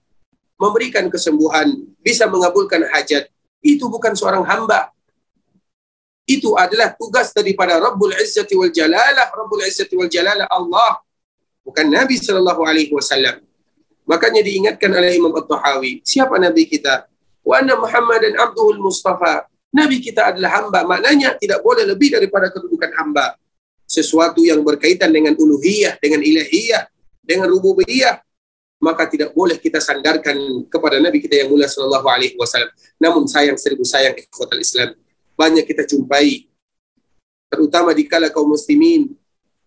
memberikan 0.59 1.07
kesembuhan, 1.07 1.71
bisa 2.03 2.27
mengabulkan 2.27 2.83
hajat, 2.91 3.31
itu 3.63 3.87
bukan 3.87 4.19
seorang 4.19 4.43
hamba. 4.43 4.91
Itu 6.29 6.59
adalah 6.59 6.93
tugas 6.99 7.31
daripada 7.31 7.79
Rabbul 7.79 8.13
Izzati 8.19 8.59
wal 8.59 8.75
Jalalah, 8.75 9.33
Rabbul 9.33 9.65
Izzati 9.65 9.95
wal 9.97 10.11
Jalalah 10.11 10.51
Allah 10.51 11.01
bukan 11.69 11.87
Nabi 11.93 12.17
Shallallahu 12.17 12.65
Alaihi 12.65 12.93
Wasallam. 12.97 13.45
Makanya 14.09 14.41
diingatkan 14.41 14.89
oleh 14.89 15.21
Imam 15.21 15.37
At-Tahawi, 15.37 16.01
siapa 16.01 16.41
Nabi 16.41 16.65
kita? 16.65 17.05
Wa 17.45 17.61
anna 17.61 17.77
Muhammadan 17.77 18.41
abduhul 18.41 18.81
Mustafa. 18.81 19.45
Nabi 19.69 20.01
kita 20.01 20.33
adalah 20.33 20.65
hamba. 20.65 20.81
Maknanya 20.89 21.37
tidak 21.37 21.61
boleh 21.61 21.85
lebih 21.85 22.17
daripada 22.17 22.49
kedudukan 22.49 22.89
hamba. 22.97 23.37
Sesuatu 23.85 24.41
yang 24.41 24.65
berkaitan 24.65 25.13
dengan 25.13 25.37
uluhiyah, 25.37 26.01
dengan 26.01 26.25
ilahiyah, 26.25 26.89
dengan 27.29 27.53
rububiyah, 27.53 28.25
maka 28.81 29.05
tidak 29.05 29.37
boleh 29.37 29.61
kita 29.61 29.85
sandarkan 29.85 30.65
kepada 30.73 30.97
Nabi 30.97 31.21
kita 31.21 31.45
yang 31.45 31.53
mulia 31.53 31.69
Shallallahu 31.69 32.09
Alaihi 32.09 32.39
Wasallam. 32.41 32.73
Namun 32.97 33.29
sayang 33.29 33.61
seribu 33.61 33.85
sayang 33.85 34.17
ikhwatal 34.17 34.57
Islam 34.57 34.97
banyak 35.37 35.69
kita 35.69 35.85
jumpai, 35.85 36.49
terutama 37.53 37.93
di 37.93 38.09
kala 38.09 38.33
kaum 38.33 38.49
muslimin 38.49 39.13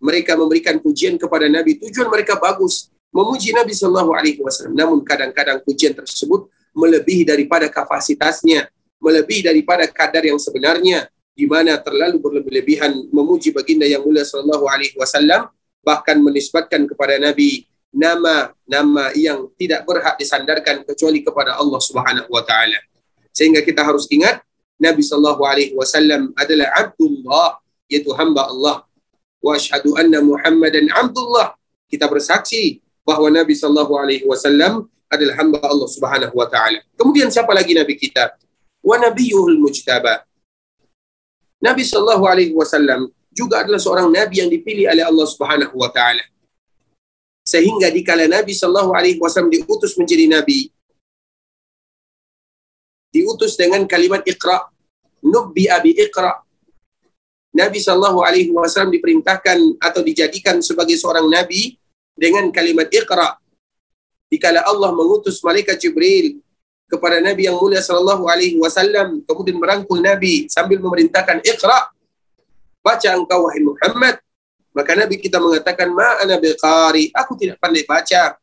mereka 0.02 0.34
memberikan 0.34 0.82
pujian 0.82 1.16
kepada 1.22 1.46
Nabi. 1.46 1.78
Tujuan 1.78 2.10
mereka 2.10 2.42
bagus, 2.42 2.90
memuji 3.14 3.54
Nabi 3.54 3.78
Shallallahu 3.78 4.12
Alaihi 4.18 4.42
Wasallam. 4.42 4.74
Namun 4.74 5.06
kadang-kadang 5.06 5.62
pujian 5.62 5.94
tersebut 5.94 6.50
melebihi 6.74 7.28
daripada 7.28 7.70
kapasitasnya, 7.70 8.72
melebihi 8.98 9.46
daripada 9.46 9.86
kadar 9.86 10.26
yang 10.26 10.42
sebenarnya, 10.42 11.06
di 11.32 11.46
mana 11.48 11.80
terlalu 11.80 12.20
berlebihan 12.44 12.92
memuji 13.12 13.54
baginda 13.54 13.86
yang 13.86 14.02
mulia 14.02 14.26
Shallallahu 14.26 14.66
Alaihi 14.66 14.96
Wasallam, 14.98 15.52
bahkan 15.82 16.18
menisbatkan 16.22 16.86
kepada 16.86 17.18
Nabi 17.18 17.66
nama-nama 17.92 19.12
yang 19.18 19.52
tidak 19.60 19.84
berhak 19.84 20.16
disandarkan 20.16 20.88
kecuali 20.88 21.22
kepada 21.26 21.60
Allah 21.60 21.82
Subhanahu 21.82 22.30
Wa 22.32 22.44
Taala. 22.48 22.80
Sehingga 23.36 23.60
kita 23.66 23.84
harus 23.84 24.08
ingat 24.08 24.40
Nabi 24.80 25.04
Shallallahu 25.04 25.44
Alaihi 25.44 25.76
Wasallam 25.76 26.32
adalah 26.40 26.72
Abdullah, 26.78 27.60
yaitu 27.92 28.10
hamba 28.16 28.48
Allah 28.48 28.88
wa 29.42 29.52
asyhadu 29.58 29.98
anna 29.98 30.22
Muhammadan 30.22 30.88
Abdullah. 30.94 31.58
Kita 31.90 32.08
bersaksi 32.08 32.80
bahwa 33.04 33.28
Nabi 33.34 33.58
sallallahu 33.58 33.94
alaihi 33.98 34.24
wasallam 34.24 34.88
adalah 35.12 35.36
hamba 35.42 35.60
Allah 35.66 35.90
Subhanahu 35.90 36.32
wa 36.32 36.48
taala. 36.48 36.80
Kemudian 36.96 37.28
siapa 37.28 37.52
lagi 37.52 37.76
nabi 37.76 38.00
kita? 38.00 38.32
Wa 38.80 38.96
nabiyuhul 38.96 39.60
mujtaba. 39.60 40.24
Nabi 41.60 41.84
sallallahu 41.84 42.24
alaihi 42.24 42.56
wasallam 42.56 43.12
juga 43.32 43.64
adalah 43.64 43.80
seorang 43.80 44.12
nabi 44.12 44.44
yang 44.44 44.52
dipilih 44.52 44.92
oleh 44.92 45.04
Allah 45.08 45.28
Subhanahu 45.28 45.76
wa 45.80 45.88
taala. 45.88 46.24
Sehingga 47.42 47.90
dikala 47.90 48.30
Nabi 48.30 48.54
sallallahu 48.54 48.94
alaihi 48.94 49.18
wasallam 49.18 49.50
diutus 49.50 49.98
menjadi 49.98 50.30
nabi, 50.30 50.70
diutus 53.12 53.58
dengan 53.60 53.84
kalimat 53.90 54.22
Iqra. 54.24 54.70
Nubbi 55.26 55.66
abi 55.68 55.98
Iqra. 55.98 56.38
Nabi 57.52 57.84
sallallahu 57.84 58.24
alaihi 58.24 58.54
wasallam 58.54 58.96
diperintahkan 58.96 59.58
atau 59.84 60.02
dijadikan 60.06 60.64
sebagai 60.64 60.96
seorang 60.96 61.28
nabi 61.28 61.76
dengan 62.16 62.48
kalimat 62.54 62.88
Iqra. 62.88 63.36
Dikala 64.32 64.64
Allah 64.64 64.96
mengutus 64.96 65.44
malaikat 65.44 65.76
Jibril 65.76 66.40
kepada 66.88 67.20
Nabi 67.20 67.52
yang 67.52 67.60
mulia 67.60 67.84
sallallahu 67.84 68.32
alaihi 68.32 68.56
wasallam 68.56 69.20
kemudian 69.28 69.60
merangkul 69.60 70.00
Nabi 70.00 70.48
sambil 70.48 70.80
memerintahkan 70.80 71.44
Iqra. 71.44 71.92
Baca 72.82 73.10
engkau 73.14 73.46
wahai 73.46 73.62
Muhammad. 73.62 74.18
Maka 74.74 74.98
Nabi 74.98 75.22
kita 75.22 75.38
mengatakan 75.38 75.94
ma 75.94 76.18
ana 76.22 76.42
biqari, 76.42 77.14
aku 77.14 77.38
tidak 77.38 77.62
pandai 77.62 77.86
baca. 77.86 78.36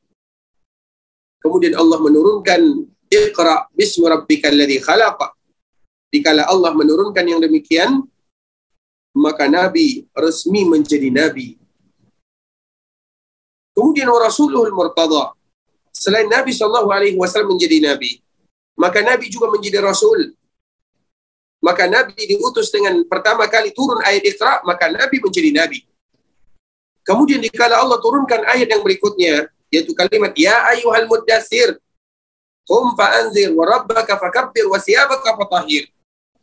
Kemudian 1.42 1.75
Allah 1.78 1.99
menurunkan 1.99 2.61
Iqra 3.09 3.66
bismi 3.73 4.07
rabbikal 4.07 4.52
ladzi 4.52 4.78
khalaq. 4.85 5.18
Dikala 6.09 6.49
Allah 6.49 6.73
menurunkan 6.73 7.25
yang 7.25 7.40
demikian, 7.40 8.04
maka 9.16 9.49
Nabi 9.49 10.09
resmi 10.12 10.64
menjadi 10.64 11.09
Nabi. 11.09 11.57
Kemudian 13.76 14.09
Rasulul 14.09 14.73
Murtada. 14.73 15.35
Selain 15.92 16.30
Nabi 16.30 16.54
Shallallahu 16.54 16.95
Alaihi 16.95 17.18
Wasallam 17.18 17.59
menjadi 17.59 17.83
Nabi, 17.83 18.23
maka 18.78 19.02
Nabi 19.02 19.26
juga 19.26 19.50
menjadi 19.50 19.83
Rasul. 19.83 20.38
Maka 21.59 21.91
Nabi 21.91 22.15
diutus 22.15 22.71
dengan 22.71 23.03
pertama 23.11 23.50
kali 23.50 23.75
turun 23.75 23.99
ayat 24.07 24.23
Iqra, 24.23 24.62
maka 24.62 24.87
Nabi 24.88 25.19
menjadi 25.19 25.50
Nabi. 25.50 25.83
Kemudian 27.03 27.43
dikala 27.43 27.83
Allah 27.83 27.99
turunkan 27.99 28.47
ayat 28.47 28.69
yang 28.71 28.85
berikutnya, 28.85 29.50
yaitu 29.73 29.97
kalimat 29.97 30.37
Ya 30.38 30.55
ayuhal 30.71 31.09
muddathir, 31.11 31.77
Qum 32.69 32.93
fa'anzir 32.93 33.49
wa 33.57 33.65
rabbaka 33.65 34.21
fakabbir 34.21 34.69
wa 34.69 34.77
siyabaka 34.77 35.33
fatahir. 35.41 35.88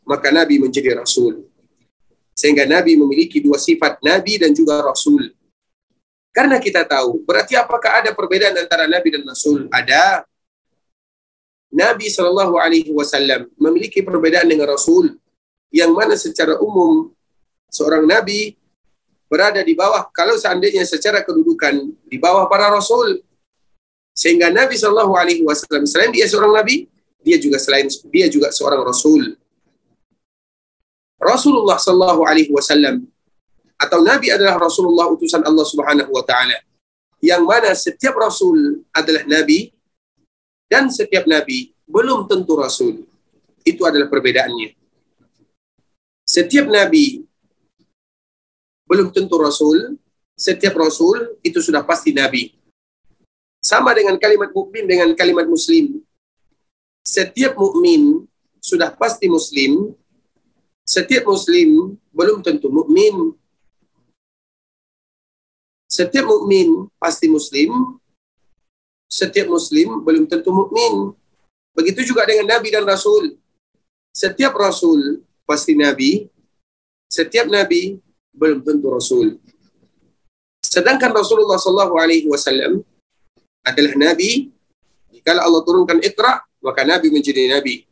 Maka 0.10 0.34
Nabi 0.34 0.57
menjadi 0.57 0.98
Rasul. 0.98 1.45
Sehingga 2.34 2.65
Nabi 2.65 2.98
memiliki 2.98 3.38
dua 3.38 3.62
sifat, 3.62 4.01
Nabi 4.01 4.41
dan 4.41 4.50
juga 4.50 4.81
Rasul. 4.81 5.29
Karena 6.34 6.57
kita 6.57 6.81
tahu, 6.84 7.22
berarti 7.24 7.53
apakah 7.53 8.01
ada 8.01 8.12
perbedaan 8.12 8.57
antara 8.57 8.89
Nabi 8.89 9.07
dan 9.13 9.24
Rasul? 9.24 9.69
Ada. 9.69 10.25
Nabi 11.74 12.07
Shallallahu 12.10 12.55
Alaihi 12.57 12.91
Wasallam 12.93 13.50
memiliki 13.57 14.01
perbedaan 14.05 14.45
dengan 14.50 14.69
Rasul, 14.74 15.17
yang 15.74 15.91
mana 15.91 16.15
secara 16.15 16.57
umum 16.62 17.12
seorang 17.67 18.05
Nabi 18.07 18.55
berada 19.27 19.60
di 19.60 19.74
bawah. 19.75 20.07
Kalau 20.13 20.39
seandainya 20.39 20.86
secara 20.88 21.25
kedudukan 21.25 21.91
di 22.07 22.17
bawah 22.22 22.48
para 22.48 22.72
Rasul, 22.72 23.19
sehingga 24.15 24.48
Nabi 24.48 24.79
Shallallahu 24.79 25.13
Alaihi 25.19 25.43
Wasallam 25.43 25.84
selain 25.84 26.15
dia 26.15 26.24
seorang 26.24 26.55
nabi, 26.55 26.88
dia 27.19 27.36
juga 27.36 27.60
selain 27.60 27.91
dia 28.07 28.31
juga 28.31 28.48
seorang 28.55 28.79
rasul. 28.79 29.36
Rasulullah 31.19 31.75
Shallallahu 31.75 32.24
Alaihi 32.24 32.48
Wasallam 32.55 33.03
atau 33.75 34.00
Nabi 34.00 34.31
adalah 34.31 34.55
Rasulullah 34.55 35.12
utusan 35.12 35.43
Allah 35.43 35.67
Subhanahu 35.67 36.07
Wa 36.15 36.24
Taala. 36.24 36.55
Yang 37.19 37.43
mana 37.43 37.69
setiap 37.75 38.15
Rasul 38.15 38.88
adalah 38.95 39.27
Nabi 39.27 39.75
dan 40.65 40.89
setiap 40.89 41.29
Nabi 41.29 41.74
belum 41.86 42.25
tentu 42.25 42.57
Rasul. 42.57 43.05
Itu 43.65 43.86
adalah 43.86 44.10
perbedaannya. 44.10 44.77
Setiap 46.25 46.69
Nabi 46.69 47.22
belum 48.86 49.10
tentu 49.13 49.38
Rasul, 49.41 49.98
setiap 50.37 50.77
Rasul 50.77 51.37
itu 51.42 51.61
sudah 51.61 51.81
pasti 51.81 52.13
Nabi. 52.13 52.53
Sama 53.61 53.98
dengan 53.98 54.13
kalimat 54.22 54.53
mukmin 54.53 54.85
dengan 54.85 55.09
kalimat 55.18 55.50
muslim. 55.50 56.05
Setiap 57.01 57.57
mukmin 57.57 58.25
sudah 58.61 58.94
pasti 58.94 59.25
muslim. 59.25 59.94
Setiap 60.85 61.25
muslim 61.25 61.98
belum 62.13 62.46
tentu 62.46 62.70
mukmin. 62.70 63.33
Setiap 65.89 66.29
mukmin 66.29 66.89
pasti 67.01 67.25
muslim. 67.25 67.98
Setiap 69.15 69.47
muslim 69.47 70.03
belum 70.03 70.27
tentu 70.27 70.51
mukmin. 70.51 71.15
Begitu 71.71 72.11
juga 72.11 72.27
dengan 72.27 72.59
nabi 72.59 72.67
dan 72.75 72.83
rasul. 72.83 73.39
Setiap 74.11 74.51
rasul 74.59 75.23
pasti 75.47 75.71
nabi. 75.71 76.27
Setiap 77.07 77.47
nabi 77.47 77.95
belum 78.35 78.59
tentu 78.59 78.91
rasul. 78.91 79.39
Sedangkan 80.59 81.15
Rasulullah 81.15 81.55
Shallallahu 81.55 81.95
Alaihi 81.95 82.27
Wasallam 82.27 82.83
adalah 83.63 83.95
nabi. 83.95 84.51
Jika 85.15 85.39
Allah 85.39 85.63
turunkan 85.63 86.03
Iqra, 86.03 86.43
maka 86.59 86.83
nabi 86.83 87.07
menjadi 87.07 87.47
nabi. 87.47 87.87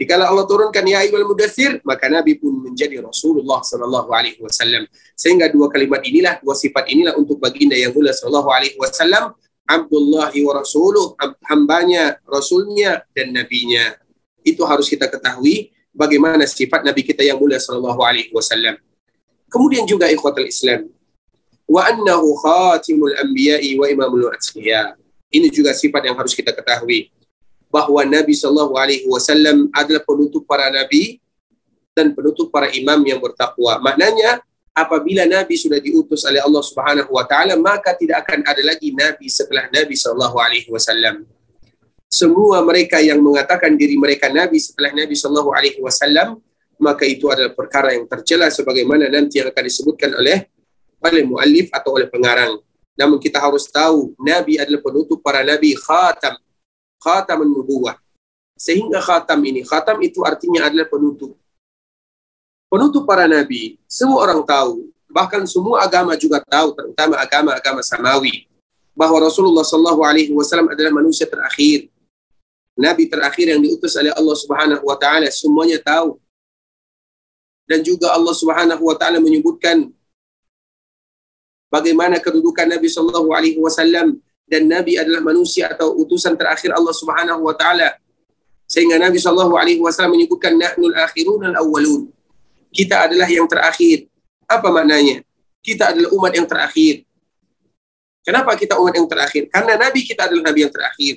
Jika 0.00 0.16
Allah 0.16 0.46
turunkan 0.48 0.80
ya 0.86 1.04
ayyuhal 1.04 1.28
mudathir, 1.28 1.82
maka 1.84 2.08
nabi 2.08 2.38
pun 2.38 2.56
menjadi 2.56 3.04
Rasulullah 3.04 3.60
sallallahu 3.60 4.08
alaihi 4.08 4.40
wasallam. 4.40 4.88
Sehingga 5.12 5.52
dua 5.52 5.68
kalimat 5.68 6.00
inilah, 6.00 6.40
dua 6.40 6.56
sifat 6.56 6.88
inilah 6.88 7.20
untuk 7.20 7.36
baginda 7.36 7.76
yang 7.76 7.92
mulia 7.92 8.16
sallallahu 8.16 8.48
alaihi 8.48 8.80
wasallam, 8.80 9.36
Abdullah 9.66 10.32
wa 10.32 10.52
rasuluh, 10.56 11.14
hambanya, 11.46 12.18
rasulnya 12.26 13.04
dan 13.14 13.32
nabinya. 13.34 13.96
Itu 14.40 14.64
harus 14.66 14.88
kita 14.88 15.06
ketahui 15.06 15.70
bagaimana 15.92 16.48
sifat 16.48 16.82
nabi 16.82 17.04
kita 17.06 17.20
yang 17.22 17.38
mulia 17.38 17.60
sallallahu 17.60 18.00
alaihi 18.02 18.32
wasallam. 18.34 18.78
Kemudian 19.50 19.84
juga 19.86 20.06
ikhwatul 20.06 20.46
Islam, 20.46 20.86
wa 21.70 21.86
annahu 21.86 22.34
khatimul 22.42 23.14
anbiya'i 23.14 23.78
wa 23.78 23.86
imamul 23.86 24.30
atqiya. 24.34 24.98
Ini 25.30 25.46
juga 25.54 25.70
sifat 25.70 26.10
yang 26.10 26.18
harus 26.18 26.34
kita 26.34 26.50
ketahui 26.50 27.14
bahwa 27.70 28.02
Nabi 28.02 28.34
Shallallahu 28.34 28.74
Alaihi 28.74 29.06
Wasallam 29.06 29.70
adalah 29.70 30.02
penutup 30.02 30.42
para 30.42 30.66
nabi 30.74 31.22
dan 31.94 32.10
penutup 32.10 32.50
para 32.50 32.66
imam 32.74 32.98
yang 33.06 33.22
bertakwa. 33.22 33.78
Maknanya 33.78 34.42
apabila 34.74 35.26
Nabi 35.26 35.54
sudah 35.58 35.78
diutus 35.82 36.22
oleh 36.26 36.40
Allah 36.40 36.62
Subhanahu 36.62 37.10
Wa 37.14 37.24
Taala 37.26 37.54
maka 37.58 37.94
tidak 37.94 38.26
akan 38.26 38.46
ada 38.46 38.62
lagi 38.62 38.94
Nabi 38.94 39.26
setelah 39.26 39.66
Nabi 39.70 39.94
Shallallahu 39.98 40.36
Alaihi 40.38 40.68
Wasallam. 40.70 41.26
Semua 42.10 42.58
mereka 42.66 42.98
yang 42.98 43.22
mengatakan 43.22 43.78
diri 43.78 43.94
mereka 43.94 44.26
Nabi 44.26 44.58
setelah 44.58 44.90
Nabi 44.90 45.14
Shallallahu 45.14 45.50
Alaihi 45.54 45.78
Wasallam 45.78 46.42
maka 46.80 47.04
itu 47.04 47.28
adalah 47.28 47.52
perkara 47.52 47.92
yang 47.92 48.08
tercela 48.08 48.48
sebagaimana 48.48 49.06
nanti 49.12 49.38
yang 49.38 49.52
akan 49.52 49.64
disebutkan 49.68 50.16
oleh 50.16 50.48
oleh 51.00 51.22
muallif 51.24 51.68
atau 51.72 51.96
oleh 51.96 52.08
pengarang. 52.08 52.60
Namun 52.96 53.16
kita 53.16 53.40
harus 53.40 53.68
tahu 53.68 54.12
Nabi 54.20 54.60
adalah 54.60 54.80
penutup 54.84 55.20
para 55.24 55.40
Nabi 55.40 55.72
khatam. 55.76 56.36
Khatam 57.00 57.48
nubuwah. 57.48 57.96
Sehingga 58.60 59.00
khatam 59.00 59.40
ini, 59.40 59.64
khatam 59.64 59.96
itu 60.04 60.20
artinya 60.20 60.68
adalah 60.68 60.84
penutup. 60.84 61.32
Penutup 62.70 63.02
para 63.02 63.26
Nabi, 63.26 63.82
semua 63.90 64.22
orang 64.22 64.46
tahu. 64.46 64.94
Bahkan 65.10 65.42
semua 65.50 65.82
agama 65.82 66.14
juga 66.14 66.38
tahu, 66.38 66.70
terutama 66.70 67.18
agama-agama 67.18 67.82
samawi. 67.82 68.46
Bahwa 68.94 69.26
Rasulullah 69.26 69.66
Sallallahu 69.66 70.06
Alaihi 70.06 70.30
Wasallam 70.30 70.70
adalah 70.70 70.94
manusia 70.94 71.26
terakhir. 71.26 71.90
Nabi 72.78 73.10
terakhir 73.10 73.50
yang 73.50 73.58
diutus 73.58 73.98
oleh 73.98 74.14
Allah 74.14 74.36
Subhanahu 74.38 74.86
Wa 74.86 74.94
Taala 74.94 75.26
semuanya 75.34 75.82
tahu. 75.82 76.14
Dan 77.66 77.82
juga 77.82 78.14
Allah 78.14 78.30
Subhanahu 78.38 78.86
Wa 78.86 78.94
Taala 78.94 79.18
menyebutkan 79.18 79.90
bagaimana 81.74 82.22
kedudukan 82.22 82.70
Nabi 82.70 82.86
Shallallahu 82.86 83.34
Alaihi 83.34 83.58
Wasallam 83.58 84.14
dan 84.46 84.70
Nabi 84.70 84.94
adalah 84.94 85.26
manusia 85.26 85.74
atau 85.74 85.90
utusan 85.98 86.38
terakhir 86.38 86.70
Allah 86.70 86.94
Subhanahu 86.94 87.50
Wa 87.50 87.54
Taala 87.58 87.98
sehingga 88.70 88.94
Nabi 88.94 89.18
Shallallahu 89.18 89.58
Alaihi 89.58 89.82
Wasallam 89.82 90.14
menyebutkan 90.14 90.54
nahnul 90.54 90.94
akhirun 90.94 91.50
al 91.50 91.66
awwalun 91.66 92.14
kita 92.70 93.10
adalah 93.10 93.26
yang 93.26 93.46
terakhir. 93.50 94.06
Apa 94.46 94.70
maknanya? 94.70 95.22
Kita 95.60 95.92
adalah 95.94 96.10
umat 96.16 96.32
yang 96.34 96.46
terakhir. 96.48 97.04
Kenapa 98.24 98.54
kita 98.56 98.78
umat 98.78 98.94
yang 98.94 99.08
terakhir? 99.10 99.50
Karena 99.50 99.74
Nabi 99.76 100.00
kita 100.06 100.26
adalah 100.30 100.50
Nabi 100.50 100.60
yang 100.64 100.72
terakhir. 100.72 101.14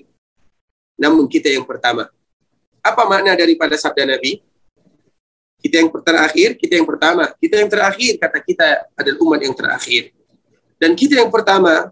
Namun 0.98 1.26
kita 1.30 1.50
yang 1.50 1.66
pertama. 1.66 2.10
Apa 2.84 3.08
makna 3.08 3.38
daripada 3.38 3.78
sabda 3.80 4.04
Nabi? 4.04 4.44
Kita 5.64 5.80
yang 5.80 5.88
terakhir, 6.04 6.60
kita 6.60 6.76
yang 6.76 6.84
pertama, 6.84 7.32
kita 7.40 7.56
yang 7.56 7.72
terakhir, 7.72 8.20
kata 8.20 8.38
kita 8.44 8.68
adalah 9.00 9.18
umat 9.24 9.40
yang 9.40 9.56
terakhir. 9.56 10.12
Dan 10.76 10.92
kita 10.92 11.24
yang 11.24 11.32
pertama, 11.32 11.88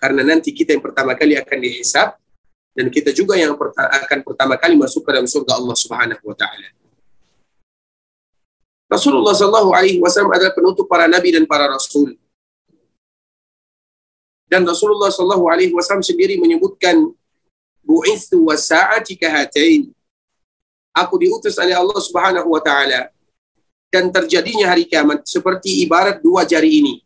karena 0.00 0.24
nanti 0.24 0.48
kita 0.56 0.72
yang 0.72 0.80
pertama 0.80 1.12
kali 1.12 1.36
akan 1.36 1.58
dihisap, 1.60 2.16
dan 2.72 2.88
kita 2.88 3.12
juga 3.12 3.36
yang 3.36 3.52
akan 3.52 4.18
pertama 4.24 4.56
kali 4.56 4.80
masuk 4.80 5.04
ke 5.04 5.12
dalam 5.12 5.28
surga 5.28 5.60
Allah 5.60 5.76
Subhanahu 5.76 6.24
wa 6.24 6.32
taala. 6.32 6.72
Rasulullah 8.92 9.32
Shallallahu 9.32 9.72
alaihi 9.72 9.98
wasallam 10.04 10.36
adalah 10.36 10.52
penutup 10.52 10.84
para 10.84 11.08
nabi 11.08 11.32
dan 11.32 11.48
para 11.48 11.64
rasul. 11.64 12.12
Dan 14.44 14.68
Rasulullah 14.68 15.08
Shallallahu 15.08 15.48
alaihi 15.48 15.72
wasallam 15.72 16.04
sendiri 16.04 16.36
menyebutkan 16.36 17.08
bu'ithu 17.80 18.52
wasa'ati 18.52 19.16
kahatain. 19.16 19.88
Aku 20.92 21.16
diutus 21.16 21.56
oleh 21.56 21.72
Allah 21.72 21.96
Subhanahu 21.96 22.52
wa 22.52 22.60
taala 22.60 23.08
dan 23.88 24.12
terjadinya 24.12 24.68
hari 24.68 24.84
kiamat 24.84 25.24
seperti 25.24 25.80
ibarat 25.88 26.20
dua 26.20 26.44
jari 26.44 26.84
ini. 26.84 27.00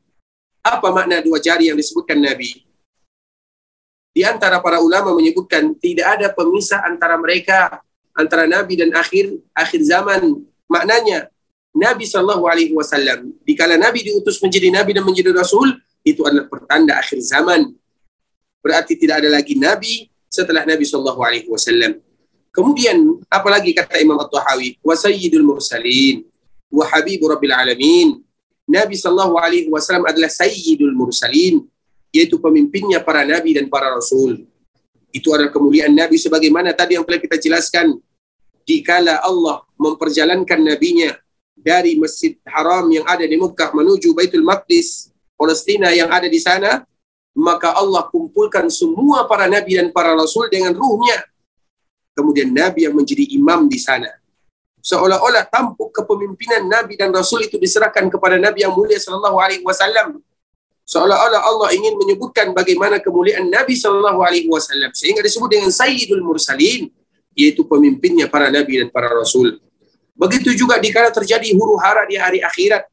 Apa 0.67 0.91
makna 0.91 1.23
dua 1.23 1.39
jari 1.39 1.71
yang 1.71 1.79
disebutkan 1.79 2.19
Nabi? 2.19 2.67
Di 4.11 4.27
antara 4.27 4.59
para 4.59 4.83
ulama 4.83 5.15
menyebutkan 5.15 5.71
tidak 5.79 6.19
ada 6.19 6.35
pemisah 6.35 6.83
antara 6.83 7.15
mereka 7.15 7.79
antara 8.11 8.51
Nabi 8.51 8.75
dan 8.75 8.91
akhir 8.91 9.39
akhir 9.55 9.87
zaman. 9.87 10.43
Maknanya 10.67 11.31
Nabi 11.77 12.09
Shallallahu 12.09 12.49
Alaihi 12.49 12.73
Wasallam 12.73 13.37
dikala 13.45 13.77
Nabi 13.77 14.01
diutus 14.01 14.41
menjadi 14.41 14.73
Nabi 14.73 14.97
dan 14.97 15.05
menjadi 15.05 15.37
Rasul 15.37 15.77
itu 16.01 16.25
adalah 16.25 16.49
pertanda 16.49 16.97
akhir 16.97 17.21
zaman. 17.21 17.77
Berarti 18.65 18.97
tidak 18.97 19.21
ada 19.21 19.29
lagi 19.29 19.61
Nabi 19.61 20.09
setelah 20.33 20.65
Nabi 20.65 20.89
Shallallahu 20.89 21.21
Alaihi 21.21 21.49
Wasallam. 21.53 22.01
Kemudian 22.49 22.97
apalagi 23.29 23.77
kata 23.77 24.01
Imam 24.01 24.17
At-Tahawi, 24.17 24.81
wa 24.81 24.97
sayyidul 24.97 25.45
mursalin 25.45 26.25
wa 26.73 26.89
habibu 26.89 27.29
rabbil 27.29 27.53
alamin. 27.53 28.25
Nabi 28.65 28.97
Shallallahu 28.97 29.37
Alaihi 29.37 29.69
Wasallam 29.69 30.09
adalah 30.09 30.33
sayyidul 30.33 30.97
mursalin, 30.97 31.61
yaitu 32.09 32.41
pemimpinnya 32.41 33.05
para 33.05 33.29
nabi 33.29 33.53
dan 33.53 33.69
para 33.69 33.93
rasul. 33.93 34.49
Itu 35.13 35.37
adalah 35.37 35.53
kemuliaan 35.53 35.93
Nabi 35.97 36.17
sebagaimana 36.21 36.73
tadi 36.77 36.97
yang 36.97 37.05
telah 37.05 37.21
kita 37.21 37.37
jelaskan. 37.41 37.97
Dikala 38.67 39.23
Allah 39.23 39.63
memperjalankan 39.79 40.59
nabinya 40.61 41.15
dari 41.57 41.97
Masjid 41.97 42.37
Haram 42.45 42.87
yang 42.93 43.09
ada 43.09 43.25
di 43.25 43.35
Mekah 43.41 43.73
menuju 43.73 44.13
Baitul 44.13 44.45
Maqdis, 44.45 45.11
Palestina 45.35 45.91
yang 45.91 46.13
ada 46.13 46.29
di 46.29 46.37
sana, 46.37 46.85
maka 47.33 47.73
Allah 47.73 48.07
kumpulkan 48.13 48.69
semua 48.69 49.25
para 49.25 49.49
nabi 49.49 49.77
dan 49.77 49.89
para 49.93 50.13
rasul 50.13 50.49
dengan 50.53 50.77
ruhnya 50.77 51.21
kemudian 52.17 52.49
Nabi 52.49 52.89
yang 52.89 52.97
menjadi 52.97 53.29
imam 53.37 53.69
di 53.69 53.77
sana. 53.77 54.09
Seolah-olah 54.81 55.45
tampuk 55.53 55.93
kepemimpinan 55.93 56.65
Nabi 56.65 56.97
dan 56.97 57.13
Rasul 57.13 57.45
itu 57.45 57.61
diserahkan 57.61 58.09
kepada 58.09 58.41
Nabi 58.41 58.65
yang 58.65 58.73
mulia 58.73 58.97
Sallallahu 58.97 59.37
Alaihi 59.37 59.61
Wasallam. 59.61 60.25
Seolah-olah 60.87 61.43
Allah 61.43 61.69
ingin 61.75 61.99
menyebutkan 61.99 62.55
bagaimana 62.55 63.03
kemuliaan 63.03 63.51
Nabi 63.51 63.75
Sallallahu 63.77 64.23
Alaihi 64.23 64.47
Wasallam 64.49 64.95
sehingga 64.97 65.21
disebut 65.21 65.51
dengan 65.51 65.71
Sayyidul 65.75 66.23
Mursalin, 66.23 66.89
yaitu 67.35 67.67
pemimpinnya 67.67 68.31
para 68.31 68.49
Nabi 68.49 68.81
dan 68.81 68.89
para 68.89 69.11
Rasul. 69.11 69.59
Begitu 70.17 70.57
juga 70.57 70.81
dikala 70.81 71.13
terjadi 71.13 71.53
huru 71.53 71.77
hara 71.77 72.09
di 72.09 72.17
hari 72.17 72.41
akhirat, 72.41 72.89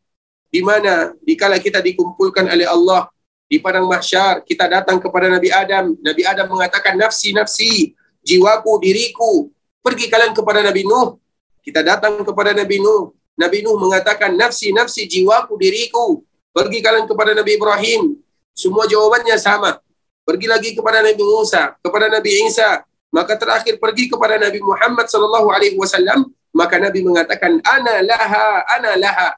di 0.52 0.60
mana 0.60 1.16
dikala 1.24 1.58
kita 1.58 1.80
dikumpulkan 1.80 2.46
oleh 2.52 2.68
Allah 2.68 3.08
di 3.48 3.64
padang 3.64 3.88
mahsyar, 3.88 4.44
kita 4.44 4.68
datang 4.68 5.00
kepada 5.00 5.32
Nabi 5.32 5.50
Adam. 5.54 5.96
Nabi 6.04 6.22
Adam 6.28 6.52
mengatakan 6.52 7.00
nafsi 7.00 7.32
nafsi, 7.32 7.96
jiwaku, 8.26 8.82
diriku. 8.82 9.48
Pergi 9.84 10.08
kalian 10.12 10.34
kepada 10.36 10.64
Nabi 10.64 10.84
Nuh. 10.88 11.20
Kita 11.64 11.86
datang 11.86 12.24
kepada 12.24 12.52
Nabi 12.56 12.82
Nuh. 12.82 13.14
Nabi 13.40 13.62
Nuh 13.62 13.78
mengatakan, 13.78 14.34
nafsi, 14.34 14.74
nafsi, 14.74 15.06
jiwaku, 15.06 15.54
diriku. 15.60 16.24
Pergi 16.50 16.80
kalian 16.82 17.06
kepada 17.06 17.38
Nabi 17.38 17.58
Ibrahim. 17.58 18.18
Semua 18.58 18.90
jawabannya 18.90 19.38
sama. 19.38 19.82
Pergi 20.24 20.48
lagi 20.48 20.70
kepada 20.74 21.04
Nabi 21.04 21.22
Musa, 21.22 21.78
kepada 21.78 22.10
Nabi 22.10 22.48
Isa. 22.48 22.82
Maka 23.14 23.38
terakhir 23.38 23.78
pergi 23.78 24.10
kepada 24.10 24.42
Nabi 24.42 24.58
Muhammad 24.66 25.06
sallallahu 25.06 25.54
alaihi 25.54 25.78
wasallam, 25.78 26.34
maka 26.54 26.78
Nabi 26.78 27.02
mengatakan, 27.02 27.60
"Ana 27.66 28.06
laha, 28.06 28.64
ana 28.78 28.92
laha. 28.96 29.30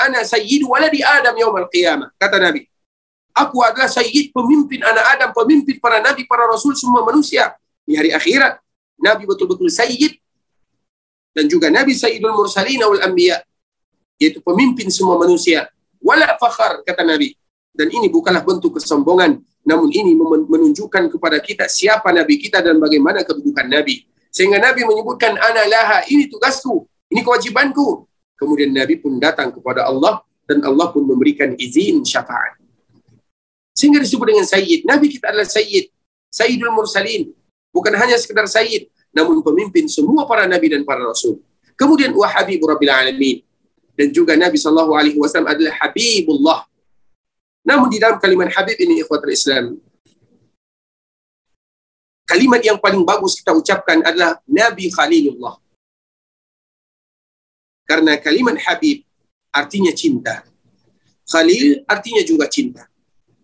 Ana 0.00 0.24
sayyidu 0.24 0.72
waladi 0.72 1.04
Adam 1.04 1.36
yaumil 1.36 1.68
qiyamah." 1.68 2.10
Kata 2.16 2.40
Nabi. 2.40 2.66
Aku 3.32 3.64
adalah 3.64 3.88
sayyid 3.88 4.28
pemimpin 4.32 4.84
anak 4.84 5.04
Adam, 5.16 5.30
pemimpin 5.32 5.80
para 5.80 6.04
nabi, 6.04 6.28
para 6.28 6.44
rasul 6.44 6.76
semua 6.76 7.00
manusia 7.00 7.56
di 7.80 7.96
hari 7.96 8.12
akhirat. 8.12 8.60
Nabi 9.00 9.24
betul-betul 9.24 9.72
sayyid 9.72 10.20
dan 11.32 11.48
juga 11.48 11.72
Nabi 11.72 11.96
Sayyidul 11.96 12.36
Mursalin 12.36 12.80
wal 12.84 13.00
Anbiya 13.08 13.40
yaitu 14.20 14.38
pemimpin 14.44 14.86
semua 14.92 15.18
manusia. 15.18 15.66
Wala 15.98 16.36
fakhar 16.38 16.84
kata 16.86 17.02
Nabi. 17.02 17.34
Dan 17.72 17.88
ini 17.88 18.12
bukanlah 18.12 18.44
bentuk 18.44 18.76
kesombongan, 18.76 19.40
namun 19.64 19.88
ini 19.88 20.12
menunjukkan 20.20 21.08
kepada 21.08 21.40
kita 21.40 21.64
siapa 21.72 22.12
Nabi 22.12 22.36
kita 22.36 22.60
dan 22.60 22.76
bagaimana 22.76 23.24
kedudukan 23.24 23.64
Nabi. 23.64 24.04
Sehingga 24.32 24.56
Nabi 24.56 24.88
menyebutkan 24.88 25.36
ana 25.36 25.62
laha, 25.68 26.08
ini 26.08 26.26
tugasku, 26.26 26.88
ini 27.12 27.20
kewajibanku. 27.20 28.08
Kemudian 28.40 28.72
Nabi 28.72 28.96
pun 28.98 29.20
datang 29.20 29.52
kepada 29.52 29.86
Allah 29.86 30.24
dan 30.48 30.64
Allah 30.64 30.88
pun 30.90 31.04
memberikan 31.04 31.52
izin 31.54 32.00
syafaat. 32.02 32.56
Sehingga 33.76 34.00
disebut 34.00 34.32
dengan 34.32 34.48
Sayyid. 34.48 34.88
Nabi 34.88 35.12
kita 35.12 35.30
adalah 35.30 35.46
Sayyid. 35.46 35.92
Sayyidul 36.32 36.72
Mursalin. 36.72 37.28
Bukan 37.72 37.92
hanya 37.96 38.20
sekedar 38.20 38.44
sayyid, 38.44 38.92
namun 39.16 39.40
pemimpin 39.40 39.88
semua 39.88 40.28
para 40.28 40.44
nabi 40.44 40.68
dan 40.68 40.84
para 40.84 41.00
rasul. 41.00 41.40
Kemudian 41.72 42.12
wa 42.12 42.28
habibur 42.28 42.76
rabbil 42.76 42.92
alamin. 42.92 43.40
Dan 43.92 44.08
juga 44.08 44.32
Nabi 44.36 44.56
sallallahu 44.56 44.96
alaihi 44.96 45.20
wasallam 45.20 45.52
adalah 45.52 45.76
habibullah. 45.84 46.64
Namun 47.60 47.92
di 47.92 48.00
dalam 48.00 48.16
kalimat 48.16 48.48
habib 48.56 48.76
ini 48.80 49.04
ikhwatul 49.04 49.32
Islam, 49.32 49.76
kalimat 52.32 52.64
yang 52.64 52.80
paling 52.80 53.04
bagus 53.04 53.36
kita 53.36 53.52
ucapkan 53.52 54.00
adalah 54.00 54.40
Nabi 54.48 54.88
Khalilullah. 54.88 55.60
Karena 57.84 58.16
kalimat 58.16 58.56
habib 58.64 59.04
artinya 59.52 59.92
cinta. 59.92 60.40
Khalil 61.28 61.84
artinya 61.84 62.24
juga 62.24 62.48
cinta 62.48 62.88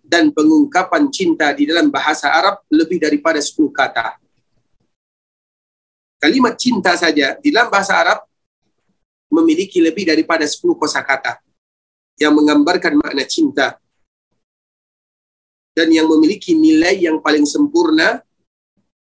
dan 0.01 0.33
pengungkapan 0.33 1.13
cinta 1.13 1.53
di 1.53 1.69
dalam 1.69 1.93
bahasa 1.93 2.33
Arab 2.33 2.65
lebih 2.73 2.97
daripada 2.97 3.37
10 3.37 3.69
kata. 3.69 4.17
Kalimat 6.17 6.57
cinta 6.57 6.97
saja 6.97 7.37
di 7.37 7.53
dalam 7.53 7.69
bahasa 7.69 7.93
Arab 7.93 8.25
memiliki 9.29 9.85
lebih 9.85 10.09
daripada 10.09 10.49
10 10.49 10.65
kosakata 10.81 11.37
yang 12.17 12.33
menggambarkan 12.33 12.97
makna 12.97 13.29
cinta 13.29 13.77
dan 15.77 15.93
yang 15.93 16.09
memiliki 16.09 16.57
nilai 16.57 17.05
yang 17.05 17.21
paling 17.21 17.45
sempurna 17.45 18.25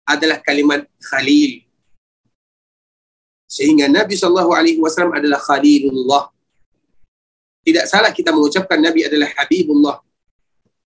adalah 0.05 0.39
kalimat 0.39 0.85
khalil. 1.01 1.65
Sehingga 3.45 3.89
Nabi 3.89 4.13
Shallallahu 4.17 4.51
Alaihi 4.53 4.81
Wasallam 4.81 5.15
adalah 5.15 5.39
Khalilullah. 5.39 6.27
Tidak 7.65 7.85
salah 7.87 8.11
kita 8.11 8.33
mengucapkan 8.33 8.77
Nabi 8.77 9.07
adalah 9.07 9.31
Habibullah 9.37 10.05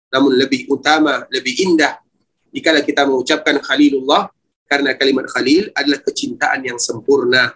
namun 0.10 0.36
lebih 0.36 0.66
utama, 0.74 1.26
lebih 1.30 1.54
indah 1.70 2.02
jika 2.50 2.82
kita 2.82 3.06
mengucapkan 3.06 3.62
Khalilullah 3.62 4.34
karena 4.66 4.98
kalimat 4.98 5.30
Khalil 5.30 5.70
adalah 5.74 6.02
kecintaan 6.02 6.66
yang 6.66 6.82
sempurna. 6.82 7.54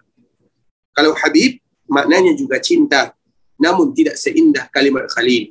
Kalau 0.93 1.17
Habib 1.17 1.58
maknanya 1.89 2.38
juga 2.38 2.62
cinta, 2.62 3.13
namun 3.58 3.89
tidak 3.97 4.17
seindah 4.21 4.69
kalimat 4.69 5.10
Khalil. 5.10 5.49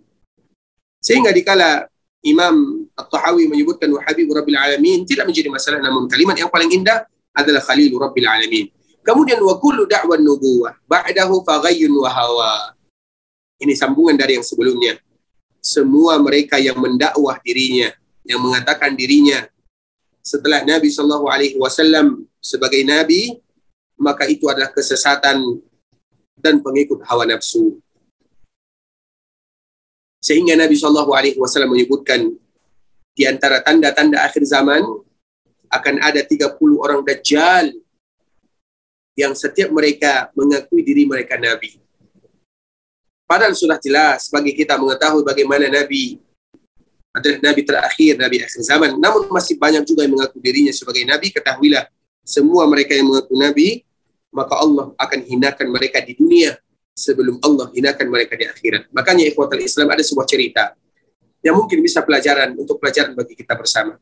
Sehingga 1.03 1.35
dikala 1.35 1.91
Imam 2.23 2.87
At-Tahawi 2.95 3.51
menyebutkan 3.51 3.91
wa 3.91 3.99
Habib 4.07 4.31
Rabbil 4.31 4.55
Alamin 4.55 5.03
tidak 5.03 5.27
menjadi 5.27 5.51
masalah 5.51 5.83
namun 5.83 6.07
kalimat 6.07 6.39
yang 6.39 6.49
paling 6.49 6.71
indah 6.71 7.03
adalah 7.35 7.59
Khalil 7.63 7.91
Rabbil 7.99 8.29
Alamin. 8.29 8.67
Kemudian 9.03 9.43
wa 9.43 9.59
kullu 9.59 9.83
da'wan 9.91 10.23
nubuwah 10.23 10.79
ba'dahu 10.87 11.43
faghayyun 11.43 11.91
wa 11.91 12.07
hawa. 12.07 12.79
Ini 13.59 13.75
sambungan 13.75 14.15
dari 14.15 14.39
yang 14.39 14.47
sebelumnya 14.47 15.03
semua 15.63 16.19
mereka 16.19 16.59
yang 16.59 16.79
mendakwah 16.79 17.39
dirinya, 17.43 17.95
yang 18.27 18.43
mengatakan 18.43 18.95
dirinya 18.99 19.47
setelah 20.23 20.63
Nabi 20.63 20.91
Shallallahu 20.91 21.27
Alaihi 21.27 21.59
Wasallam 21.59 22.27
sebagai 22.39 22.83
Nabi, 22.87 23.39
maka 23.99 24.27
itu 24.27 24.47
adalah 24.51 24.71
kesesatan 24.71 25.39
dan 26.39 26.59
pengikut 26.63 27.03
hawa 27.07 27.27
nafsu. 27.27 27.79
Sehingga 30.23 30.55
Nabi 30.55 30.79
Shallallahu 30.79 31.11
Alaihi 31.19 31.37
Wasallam 31.37 31.75
menyebutkan 31.75 32.31
di 33.13 33.27
antara 33.27 33.59
tanda-tanda 33.59 34.23
akhir 34.23 34.47
zaman 34.47 34.87
akan 35.67 35.95
ada 35.99 36.23
30 36.23 36.57
orang 36.79 37.03
dajjal 37.03 37.75
yang 39.19 39.35
setiap 39.35 39.69
mereka 39.75 40.31
mengakui 40.33 40.81
diri 40.87 41.05
mereka 41.05 41.37
nabi. 41.37 41.77
Padahal 43.29 43.57
sudah 43.57 43.81
jelas 43.81 44.29
bagi 44.29 44.53
kita 44.53 44.77
mengetahui 44.77 45.25
bagaimana 45.25 45.65
Nabi 45.73 46.21
adalah 47.17 47.41
Nabi 47.41 47.61
terakhir, 47.65 48.13
Nabi 48.21 48.37
akhir 48.45 48.61
zaman. 48.61 49.01
Namun 49.01 49.33
masih 49.33 49.57
banyak 49.57 49.89
juga 49.89 50.05
yang 50.05 50.17
mengaku 50.17 50.37
dirinya 50.37 50.69
sebagai 50.69 51.01
Nabi. 51.09 51.33
Ketahuilah, 51.33 51.89
semua 52.25 52.69
mereka 52.69 52.93
yang 52.93 53.09
mengaku 53.09 53.33
Nabi, 53.41 53.89
maka 54.33 54.53
Allah 54.61 54.93
akan 55.01 55.21
hinakan 55.25 55.69
mereka 55.73 56.05
di 56.05 56.13
dunia 56.13 56.61
sebelum 56.93 57.41
Allah 57.41 57.73
hinakan 57.73 58.07
mereka 58.09 58.37
di 58.37 58.45
akhirat. 58.47 58.93
Makanya 58.93 59.29
ikhwatal 59.29 59.61
Islam 59.61 59.89
ada 59.91 60.05
sebuah 60.05 60.27
cerita 60.29 60.77
yang 61.43 61.59
mungkin 61.59 61.83
bisa 61.83 62.05
pelajaran 62.05 62.55
untuk 62.55 62.79
pelajaran 62.79 63.17
bagi 63.17 63.35
kita 63.35 63.57
bersama. 63.57 63.99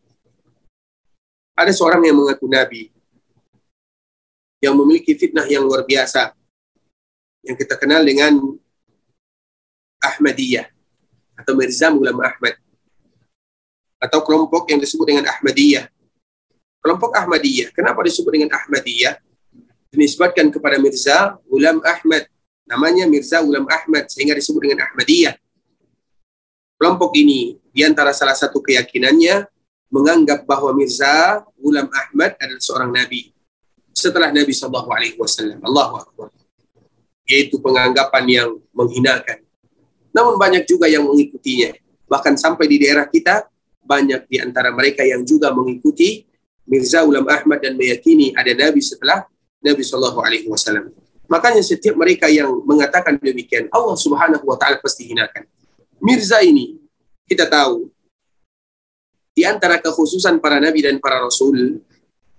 Ada 1.57 1.73
seorang 1.73 2.05
yang 2.05 2.17
mengaku 2.19 2.47
Nabi 2.51 2.83
yang 4.61 4.77
memiliki 4.77 5.17
fitnah 5.17 5.49
yang 5.49 5.65
luar 5.65 5.89
biasa 5.89 6.37
yang 7.41 7.57
kita 7.57 7.81
kenal 7.81 8.05
dengan 8.05 8.37
Ahmadiyah 10.01 10.69
atau 11.41 11.57
Mirza 11.57 11.89
Ulama 11.89 12.29
Ahmad 12.29 12.61
atau 14.01 14.21
kelompok 14.21 14.69
yang 14.69 14.81
disebut 14.81 15.09
dengan 15.09 15.25
Ahmadiyah 15.29 15.89
Kelompok 16.81 17.13
Ahmadiyah. 17.13 17.77
Kenapa 17.77 18.01
disebut 18.01 18.33
dengan 18.33 18.51
Ahmadiyah? 18.57 19.21
Dinisbatkan 19.93 20.49
kepada 20.49 20.81
Mirza 20.81 21.37
Ulam 21.53 21.85
Ahmad. 21.85 22.25
Namanya 22.71 23.11
Mirza 23.11 23.43
Ulam 23.43 23.67
Ahmad 23.67 24.07
sehingga 24.07 24.39
disebut 24.39 24.63
dengan 24.63 24.87
Ahmadiyah. 24.87 25.35
Kelompok 26.79 27.13
ini 27.19 27.59
di 27.75 27.83
antara 27.83 28.15
salah 28.15 28.39
satu 28.39 28.63
keyakinannya 28.63 29.51
menganggap 29.91 30.47
bahwa 30.47 30.71
Mirza 30.73 31.43
Ulam 31.59 31.91
Ahmad 31.91 32.39
adalah 32.39 32.63
seorang 32.63 32.95
nabi 32.95 33.35
setelah 33.91 34.31
Nabi 34.31 34.55
Shallallahu 34.55 34.89
Alaihi 34.89 35.19
Wasallam. 35.19 35.59
Allahu 35.67 35.95
Akbar. 35.99 36.29
Yaitu 37.27 37.59
penganggapan 37.59 38.25
yang 38.31 38.51
menghinakan. 38.71 39.43
Namun 40.15 40.39
banyak 40.39 40.65
juga 40.67 40.87
yang 40.87 41.07
mengikutinya. 41.07 41.75
Bahkan 42.07 42.39
sampai 42.39 42.67
di 42.67 42.83
daerah 42.83 43.07
kita 43.07 43.47
banyak 43.83 44.27
di 44.31 44.39
antara 44.39 44.71
mereka 44.71 45.03
yang 45.03 45.27
juga 45.27 45.51
mengikuti 45.51 46.27
Mirza 46.71 47.03
Ulam 47.03 47.27
Ahmad 47.27 47.59
dan 47.63 47.75
meyakini 47.75 48.31
ada 48.35 48.55
Nabi 48.55 48.79
setelah 48.79 49.27
Nabi 49.59 49.83
Shallallahu 49.83 50.23
Alaihi 50.23 50.47
Wasallam. 50.47 50.95
Makanya 51.31 51.63
setiap 51.63 51.95
mereka 51.95 52.27
yang 52.27 52.51
mengatakan 52.67 53.15
demikian, 53.23 53.71
Allah 53.71 53.95
Subhanahu 53.95 54.43
Wa 54.43 54.59
Taala 54.59 54.83
pasti 54.83 55.07
hinakan. 55.07 55.47
Mirza 56.03 56.43
ini 56.43 56.75
kita 57.31 57.47
tahu 57.47 57.87
di 59.31 59.47
antara 59.47 59.79
kekhususan 59.79 60.43
para 60.43 60.59
nabi 60.59 60.83
dan 60.83 60.99
para 60.99 61.23
rasul 61.23 61.79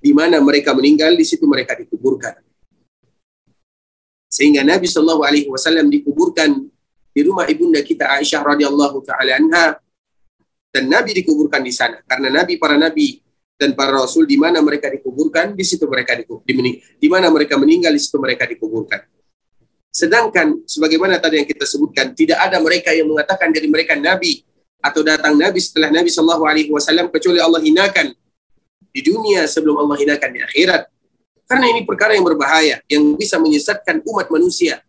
di 0.01 0.12
mana 0.12 0.43
mereka 0.43 0.75
meninggal 0.75 1.15
di 1.15 1.23
situ 1.23 1.47
mereka 1.47 1.77
dikuburkan. 1.80 2.41
Sehingga 4.27 4.65
Nabi 4.65 4.89
Shallallahu 4.89 5.23
Alaihi 5.23 5.47
Wasallam 5.47 5.88
dikuburkan 5.88 6.51
di 7.12 7.21
rumah 7.23 7.47
ibunda 7.47 7.80
kita 7.84 8.12
Aisyah 8.19 8.43
radhiyallahu 8.43 9.04
taala 9.04 9.38
anha 9.38 9.65
dan 10.71 10.88
Nabi 10.88 11.15
dikuburkan 11.21 11.62
di 11.62 11.71
sana 11.75 11.99
karena 12.08 12.41
Nabi 12.41 12.56
para 12.56 12.80
Nabi 12.80 13.21
dan 13.62 13.78
para 13.78 13.93
Rasul 13.93 14.26
di 14.26 14.41
mana 14.41 14.58
mereka 14.58 14.89
dikuburkan 14.89 15.54
di 15.54 15.62
situ 15.62 15.86
mereka 15.86 16.17
dikuburkan 16.17 16.50
di, 16.97 17.06
mana 17.06 17.30
mereka 17.30 17.62
meninggal 17.62 17.93
di 17.93 18.02
situ 18.02 18.17
mereka 18.17 18.50
dikuburkan. 18.50 19.06
Sedangkan 19.93 20.65
sebagaimana 20.65 21.21
tadi 21.21 21.38
yang 21.38 21.45
kita 21.45 21.69
sebutkan 21.69 22.17
tidak 22.17 22.41
ada 22.41 22.58
mereka 22.58 22.89
yang 22.89 23.06
mengatakan 23.13 23.54
dari 23.54 23.69
mereka 23.69 23.93
Nabi 23.93 24.41
atau 24.82 25.06
datang 25.06 25.38
Nabi 25.38 25.62
setelah 25.62 25.93
Nabi 25.93 26.10
Shallallahu 26.10 26.43
Alaihi 26.50 26.74
Wasallam 26.74 27.13
kecuali 27.13 27.38
Allah 27.38 27.62
hinakan 27.62 28.17
di 28.89 29.02
dunia 29.06 29.45
sebelum 29.45 29.78
Allah 29.78 29.93
hinakan 30.02 30.30
di 30.34 30.41
akhirat. 30.41 30.89
Karena 31.45 31.65
ini 31.69 31.86
perkara 31.86 32.17
yang 32.17 32.26
berbahaya 32.26 32.82
yang 32.89 33.13
bisa 33.13 33.38
menyesatkan 33.38 34.02
umat 34.10 34.26
manusia. 34.34 34.82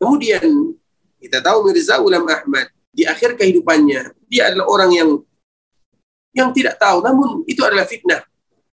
Kemudian 0.00 0.72
kita 1.20 1.44
tahu 1.44 1.68
Mirza 1.68 2.00
Ulam 2.00 2.24
Ahmad 2.24 2.72
di 2.88 3.04
akhir 3.04 3.36
kehidupannya 3.36 4.16
dia 4.32 4.48
adalah 4.48 4.64
orang 4.70 4.90
yang 4.96 5.10
yang 6.32 6.50
tidak 6.52 6.80
tahu 6.80 7.04
namun 7.04 7.44
itu 7.44 7.60
adalah 7.60 7.84
fitnah. 7.84 8.24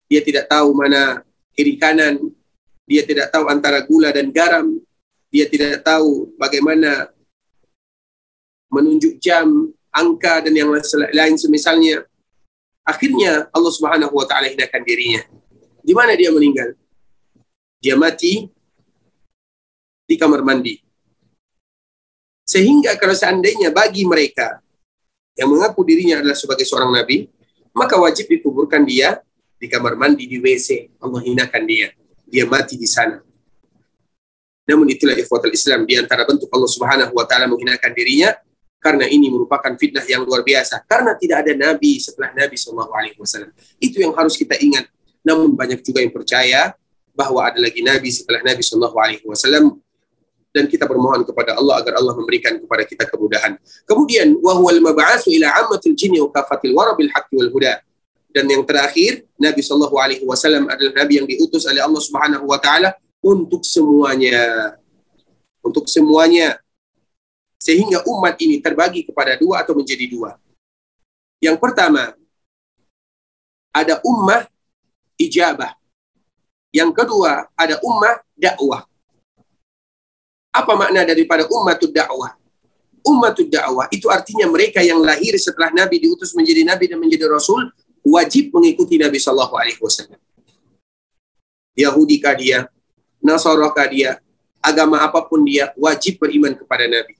Dia 0.10 0.22
tidak 0.22 0.50
tahu 0.50 0.74
mana 0.74 1.22
kiri 1.54 1.78
kanan, 1.78 2.20
dia 2.86 3.06
tidak 3.06 3.30
tahu 3.30 3.48
antara 3.50 3.82
gula 3.86 4.10
dan 4.13 4.34
garam, 4.34 4.78
dia 5.30 5.50
tidak 5.50 5.82
tahu 5.82 6.34
bagaimana 6.38 7.10
menunjuk 8.74 9.22
jam, 9.22 9.70
angka 9.94 10.46
dan 10.46 10.54
yang 10.54 10.70
lain 11.13 11.38
semisalnya. 11.38 12.06
Akhirnya 12.84 13.48
Allah 13.54 13.72
Subhanahu 13.72 14.12
wa 14.12 14.26
taala 14.28 14.50
hinakan 14.50 14.82
dirinya. 14.84 15.22
Di 15.80 15.94
mana 15.96 16.18
dia 16.18 16.34
meninggal? 16.34 16.76
Dia 17.80 17.96
mati 17.96 18.50
di 20.04 20.16
kamar 20.20 20.44
mandi. 20.44 20.84
Sehingga 22.44 23.00
kalau 23.00 23.16
seandainya 23.16 23.72
bagi 23.72 24.04
mereka 24.04 24.60
yang 25.34 25.50
mengaku 25.50 25.82
dirinya 25.88 26.22
adalah 26.22 26.38
sebagai 26.38 26.68
seorang 26.68 26.94
nabi, 26.94 27.26
maka 27.74 27.98
wajib 27.98 28.30
dikuburkan 28.30 28.86
dia 28.86 29.20
di 29.58 29.66
kamar 29.68 29.98
mandi 29.98 30.30
di 30.30 30.38
WC. 30.38 30.94
Allah 31.02 31.22
hinakan 31.26 31.64
dia. 31.66 31.92
Dia 32.30 32.46
mati 32.46 32.78
di 32.78 32.86
sana. 32.88 33.20
Namun 34.64 34.88
itulah 34.88 35.18
ikhwatul 35.18 35.52
Islam 35.52 35.84
di 35.84 36.00
antara 36.00 36.24
bentuk 36.24 36.48
Allah 36.48 36.72
Subhanahu 36.72 37.12
wa 37.12 37.26
taala 37.28 37.52
menghinakan 37.52 37.92
dirinya 37.92 38.32
karena 38.80 39.08
ini 39.08 39.28
merupakan 39.28 39.76
fitnah 39.76 40.04
yang 40.08 40.24
luar 40.24 40.44
biasa. 40.44 40.84
Karena 40.88 41.16
tidak 41.20 41.44
ada 41.44 41.54
nabi 41.56 42.00
setelah 42.00 42.32
Nabi 42.32 42.56
Shallallahu 42.56 42.92
alaihi 42.96 43.18
wasallam. 43.20 43.52
Itu 43.80 44.00
yang 44.00 44.16
harus 44.16 44.40
kita 44.40 44.56
ingat. 44.60 44.88
Namun 45.24 45.56
banyak 45.56 45.84
juga 45.84 46.00
yang 46.04 46.12
percaya 46.12 46.76
bahwa 47.16 47.46
ada 47.46 47.60
lagi 47.62 47.80
nabi 47.80 48.10
setelah 48.10 48.42
Nabi 48.42 48.62
Shallallahu 48.66 48.98
alaihi 48.98 49.24
wasallam 49.24 49.80
dan 50.54 50.70
kita 50.70 50.86
bermohon 50.86 51.26
kepada 51.26 51.58
Allah 51.58 51.82
agar 51.82 51.98
Allah 51.98 52.13
memberikan 52.13 52.62
kepada 52.62 52.86
kita 52.86 53.10
kemudahan. 53.10 53.58
Kemudian 53.89 54.38
wa 54.38 54.54
huwal 54.54 54.78
mab'atsu 54.86 55.34
ila 55.34 55.50
ammatil 55.66 55.98
jinni 55.98 56.22
wa 56.22 56.30
kafatil 56.30 56.78
wara 56.78 56.94
bil 56.94 57.10
haqqi 57.10 57.34
wal 57.34 57.50
huda. 57.50 57.82
Dan 58.30 58.46
yang 58.46 58.62
terakhir, 58.62 59.26
Nabi 59.38 59.62
Shallallahu 59.66 59.98
alaihi 59.98 60.24
wasallam 60.26 60.70
adalah 60.70 60.94
nabi 61.06 61.22
yang 61.22 61.26
diutus 61.26 61.66
oleh 61.66 61.82
Allah 61.82 62.02
Subhanahu 62.02 62.46
wa 62.46 62.62
taala 62.62 62.94
untuk 63.22 63.66
semuanya. 63.66 64.78
Untuk 65.66 65.89
semuanya. 65.89 66.62
Sehingga 67.58 68.06
umat 68.06 68.38
ini 68.38 68.62
terbagi 68.62 69.10
kepada 69.10 69.34
dua 69.38 69.66
atau 69.66 69.74
menjadi 69.74 70.06
dua. 70.06 70.38
Yang 71.42 71.58
pertama, 71.58 72.13
ada 73.74 73.98
ummah 74.06 74.46
ijabah. 75.18 75.74
Yang 76.70 76.92
kedua, 76.94 77.50
ada 77.58 77.82
ummah 77.82 78.22
dakwah. 78.38 78.86
Apa 80.54 80.78
makna 80.78 81.02
daripada 81.02 81.50
ummatud 81.50 81.89
dakwah? 81.89 82.38
Ummatud 83.02 83.50
dakwah 83.50 83.89
itu 83.89 84.06
artinya 84.08 84.46
mereka 84.46 84.86
yang 84.86 85.02
lahir 85.02 85.34
setelah 85.42 85.74
Nabi 85.74 85.98
diutus 85.98 86.38
menjadi 86.38 86.62
Nabi 86.62 86.86
dan 86.94 87.02
menjadi 87.02 87.26
Rasul 87.26 87.74
wajib 88.06 88.54
mengikuti 88.54 89.02
Nabi 89.02 89.18
Shallallahu 89.18 89.58
Alaihi 89.58 89.82
Wasallam. 89.82 90.22
Yahudi 91.74 92.22
kah 92.22 92.38
dia, 92.38 92.70
Nasara 93.18 93.66
kah 93.74 93.89
dia, 93.89 94.22
agama 94.62 95.02
apa 95.02 95.26
pun 95.26 95.42
dia 95.42 95.74
wajib 95.74 96.22
beriman 96.22 96.54
kepada 96.54 96.86
Nabi. 96.86 97.18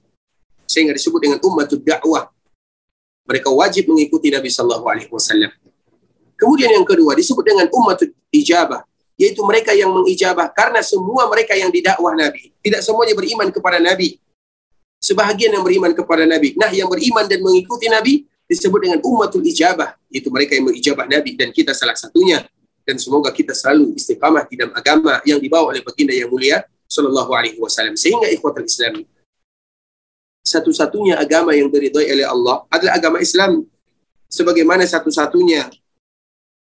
Sehingga 0.70 0.94
disebut 0.94 1.18
dengan 1.18 1.38
ummatud 1.42 1.82
dakwah. 1.82 2.30
Mereka 3.26 3.50
wajib 3.50 3.90
mengikuti 3.90 4.30
Nabi 4.30 4.46
Shallallahu 4.46 4.86
Alaihi 4.86 5.10
Wasallam. 5.10 5.50
Kemudian 6.38 6.70
yang 6.70 6.86
kedua 6.86 7.18
disebut 7.18 7.42
dengan 7.42 7.66
ummatud 7.74 8.14
ijabah 8.30 8.86
yaitu 9.14 9.40
mereka 9.46 9.70
yang 9.74 9.94
mengijabah 9.94 10.50
karena 10.50 10.82
semua 10.82 11.30
mereka 11.30 11.54
yang 11.54 11.70
didakwah 11.70 12.14
Nabi. 12.14 12.50
Tidak 12.62 12.80
semuanya 12.82 13.14
beriman 13.14 13.48
kepada 13.50 13.78
Nabi. 13.78 14.18
Sebahagian 14.98 15.54
yang 15.54 15.64
beriman 15.64 15.92
kepada 15.92 16.24
Nabi. 16.24 16.56
Nah 16.58 16.72
yang 16.72 16.90
beriman 16.90 17.28
dan 17.28 17.38
mengikuti 17.44 17.86
Nabi 17.86 18.24
disebut 18.48 18.80
dengan 18.82 18.98
ummatul 19.04 19.44
ijabah. 19.44 19.94
Yaitu 20.10 20.32
mereka 20.32 20.58
yang 20.58 20.66
mengijabah 20.66 21.06
Nabi 21.06 21.38
dan 21.38 21.54
kita 21.54 21.76
salah 21.76 21.94
satunya. 21.94 22.42
Dan 22.84 23.00
semoga 23.00 23.32
kita 23.32 23.56
selalu 23.56 23.96
istiqamah 23.96 24.44
di 24.48 24.60
dalam 24.60 24.74
agama 24.76 25.20
yang 25.24 25.40
dibawa 25.40 25.72
oleh 25.72 25.80
baginda 25.80 26.12
yang 26.12 26.28
mulia 26.28 26.64
sallallahu 26.88 27.30
alaihi 27.32 27.56
wasallam. 27.60 27.96
Sehingga 27.96 28.28
ikhwatul 28.32 28.66
Islam 28.66 29.04
satu-satunya 30.44 31.16
agama 31.16 31.56
yang 31.56 31.72
diridhoi 31.72 32.04
oleh 32.12 32.26
Allah 32.28 32.68
adalah 32.68 33.00
agama 33.00 33.18
Islam. 33.18 33.64
Sebagaimana 34.28 34.84
satu-satunya 34.84 35.72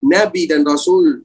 nabi 0.04 0.46
dan 0.46 0.62
rasul 0.68 1.24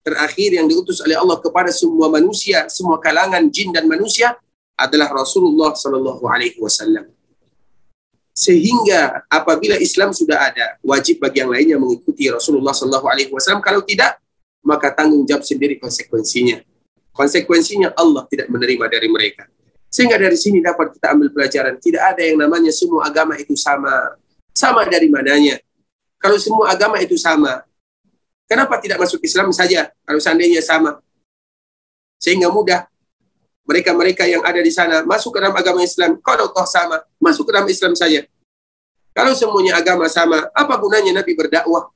terakhir 0.00 0.56
yang 0.56 0.66
diutus 0.66 1.00
oleh 1.04 1.16
Allah 1.16 1.36
kepada 1.40 1.68
semua 1.70 2.08
manusia, 2.08 2.66
semua 2.72 2.96
kalangan 3.00 3.44
jin 3.52 3.72
dan 3.72 3.84
manusia 3.84 4.36
adalah 4.76 5.12
Rasulullah 5.12 5.76
Sallallahu 5.76 6.24
Alaihi 6.24 6.56
Wasallam. 6.56 7.12
Sehingga 8.32 9.28
apabila 9.28 9.76
Islam 9.76 10.16
sudah 10.16 10.48
ada, 10.48 10.80
wajib 10.80 11.20
bagi 11.20 11.44
yang 11.44 11.52
lainnya 11.52 11.76
mengikuti 11.76 12.32
Rasulullah 12.32 12.72
Sallallahu 12.72 13.06
Alaihi 13.10 13.28
Wasallam. 13.28 13.60
Kalau 13.60 13.84
tidak, 13.84 14.16
maka 14.64 14.88
tanggung 14.96 15.28
jawab 15.28 15.44
sendiri 15.44 15.76
konsekuensinya. 15.76 16.64
Konsekuensinya 17.12 17.92
Allah 17.92 18.24
tidak 18.32 18.48
menerima 18.48 18.86
dari 18.88 19.08
mereka. 19.12 19.44
Sehingga 19.92 20.16
dari 20.16 20.38
sini 20.38 20.64
dapat 20.64 20.96
kita 20.96 21.12
ambil 21.12 21.28
pelajaran. 21.34 21.76
Tidak 21.76 22.00
ada 22.00 22.22
yang 22.22 22.40
namanya 22.40 22.72
semua 22.72 23.10
agama 23.10 23.36
itu 23.36 23.52
sama. 23.58 24.16
Sama 24.56 24.88
dari 24.88 25.12
mananya. 25.12 25.60
Kalau 26.16 26.40
semua 26.40 26.72
agama 26.72 26.96
itu 27.02 27.20
sama, 27.20 27.64
Kenapa 28.50 28.82
tidak 28.82 28.98
masuk 28.98 29.22
Islam 29.22 29.54
saja 29.54 29.94
kalau 30.02 30.18
seandainya 30.18 30.58
sama? 30.58 30.98
Sehingga 32.18 32.50
mudah 32.50 32.90
mereka-mereka 33.62 34.26
yang 34.26 34.42
ada 34.42 34.58
di 34.58 34.74
sana 34.74 35.06
masuk 35.06 35.30
ke 35.30 35.38
dalam 35.38 35.54
agama 35.54 35.86
Islam. 35.86 36.18
Kalau 36.18 36.50
toh 36.50 36.66
sama, 36.66 36.98
masuk 37.22 37.46
ke 37.46 37.52
dalam 37.54 37.70
Islam 37.70 37.94
saja. 37.94 38.26
Kalau 39.14 39.38
semuanya 39.38 39.78
agama 39.78 40.10
sama, 40.10 40.50
apa 40.50 40.74
gunanya 40.82 41.22
Nabi 41.22 41.38
berdakwah? 41.38 41.94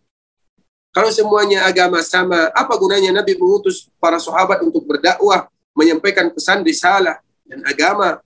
Kalau 0.95 1.11
semuanya 1.11 1.67
agama 1.67 1.99
sama, 2.07 2.55
apa 2.55 2.75
gunanya 2.79 3.11
Nabi 3.11 3.35
mengutus 3.35 3.91
para 3.99 4.23
sahabat 4.23 4.63
untuk 4.63 4.87
berdakwah, 4.87 5.51
menyampaikan 5.75 6.31
pesan 6.31 6.63
risalah 6.63 7.19
dan 7.43 7.67
agama? 7.67 8.23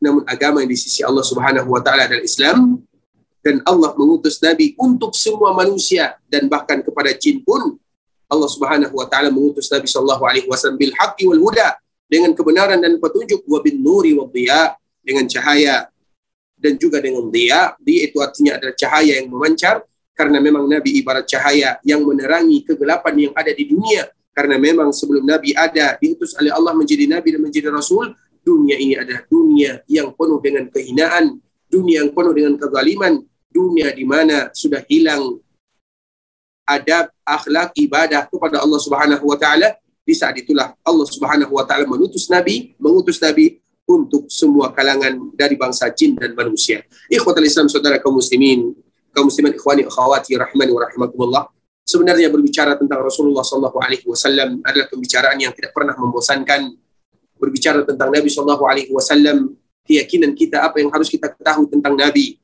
Namun 0.00 0.24
agama 0.24 0.64
yang 0.64 0.72
di 0.72 0.80
sisi 0.80 1.04
Allah 1.04 1.20
Subhanahu 1.20 1.68
wa 1.68 1.84
taala 1.84 2.08
adalah 2.08 2.24
Islam 2.24 2.80
dan 3.48 3.64
Allah 3.64 3.96
mengutus 3.96 4.36
Nabi 4.44 4.76
untuk 4.76 5.16
semua 5.16 5.56
manusia 5.56 6.20
dan 6.28 6.44
bahkan 6.52 6.84
kepada 6.84 7.16
jin 7.16 7.40
pun. 7.40 7.80
Allah 8.28 8.44
Subhanahu 8.44 8.92
wa 8.92 9.08
taala 9.08 9.32
mengutus 9.32 9.72
Nabi 9.72 9.88
sallallahu 9.88 10.20
alaihi 10.28 10.44
wasallam 10.44 10.76
bil 10.76 10.92
haqqi 10.92 11.24
wal 11.24 11.40
huda 11.48 11.80
dengan 12.04 12.36
kebenaran 12.36 12.76
dan 12.76 13.00
petunjuk 13.00 13.40
wa 13.48 13.64
bin 13.64 13.80
nuri 13.80 14.12
wa 14.12 14.28
dhiya 14.28 14.76
dengan 15.00 15.24
cahaya 15.24 15.88
dan 16.60 16.76
juga 16.76 17.00
dengan 17.00 17.24
dia 17.32 17.72
dia 17.80 18.04
itu 18.04 18.20
artinya 18.20 18.60
adalah 18.60 18.76
cahaya 18.76 19.16
yang 19.16 19.32
memancar 19.32 19.80
karena 20.12 20.44
memang 20.44 20.68
Nabi 20.68 21.00
ibarat 21.00 21.24
cahaya 21.24 21.80
yang 21.80 22.04
menerangi 22.04 22.68
kegelapan 22.68 23.30
yang 23.30 23.32
ada 23.32 23.54
di 23.54 23.64
dunia. 23.64 24.10
Karena 24.34 24.54
memang 24.54 24.94
sebelum 24.94 25.26
Nabi 25.26 25.50
ada 25.56 25.98
diutus 25.98 26.34
oleh 26.38 26.52
Allah 26.52 26.70
menjadi 26.76 27.10
Nabi 27.10 27.34
dan 27.34 27.42
menjadi 27.42 27.74
Rasul 27.74 28.12
dunia 28.42 28.76
ini 28.78 28.94
adalah 28.94 29.24
dunia 29.26 29.82
yang 29.90 30.14
penuh 30.14 30.38
dengan 30.38 30.66
kehinaan 30.70 31.38
dunia 31.68 32.04
yang 32.04 32.10
penuh 32.16 32.32
dengan 32.32 32.54
kezaliman 32.56 33.22
dunia 33.48 33.90
di 33.92 34.04
mana 34.04 34.52
sudah 34.52 34.84
hilang 34.86 35.40
adab 36.68 37.08
akhlak 37.24 37.72
ibadah 37.80 38.28
kepada 38.28 38.60
Allah 38.60 38.80
Subhanahu 38.80 39.24
wa 39.24 39.36
taala 39.40 39.72
di 40.04 40.12
saat 40.12 40.36
itulah 40.36 40.76
Allah 40.84 41.06
Subhanahu 41.08 41.52
wa 41.56 41.64
taala 41.64 41.88
mengutus 41.88 42.28
nabi 42.28 42.76
mengutus 42.76 43.16
nabi 43.20 43.60
untuk 43.88 44.28
semua 44.28 44.68
kalangan 44.76 45.16
dari 45.32 45.56
bangsa 45.56 45.88
jin 45.96 46.12
dan 46.12 46.36
manusia. 46.36 46.84
Ikhwatul 47.08 47.48
Islam 47.48 47.72
saudara 47.72 47.96
kaum 47.96 48.20
muslimin 48.20 48.76
kaum 49.16 49.32
muslimin 49.32 49.56
ikhwani 49.56 49.88
akhwati 49.88 50.36
rahmani 50.36 50.70
wa 50.76 50.80
rahimakumullah. 50.84 51.44
Sebenarnya 51.88 52.28
berbicara 52.28 52.76
tentang 52.76 53.00
Rasulullah 53.00 53.40
sallallahu 53.40 53.80
alaihi 53.80 54.04
wasallam 54.04 54.60
adalah 54.60 54.92
pembicaraan 54.92 55.40
yang 55.40 55.56
tidak 55.56 55.72
pernah 55.72 55.96
membosankan. 55.96 56.76
Berbicara 57.40 57.80
tentang 57.88 58.12
Nabi 58.12 58.28
sallallahu 58.28 58.64
alaihi 58.68 58.92
wasallam 58.92 59.56
keyakinan 59.88 60.36
kita 60.36 60.68
apa 60.68 60.84
yang 60.84 60.92
harus 60.92 61.08
kita 61.08 61.32
ketahui 61.32 61.64
tentang 61.72 61.96
Nabi 61.96 62.36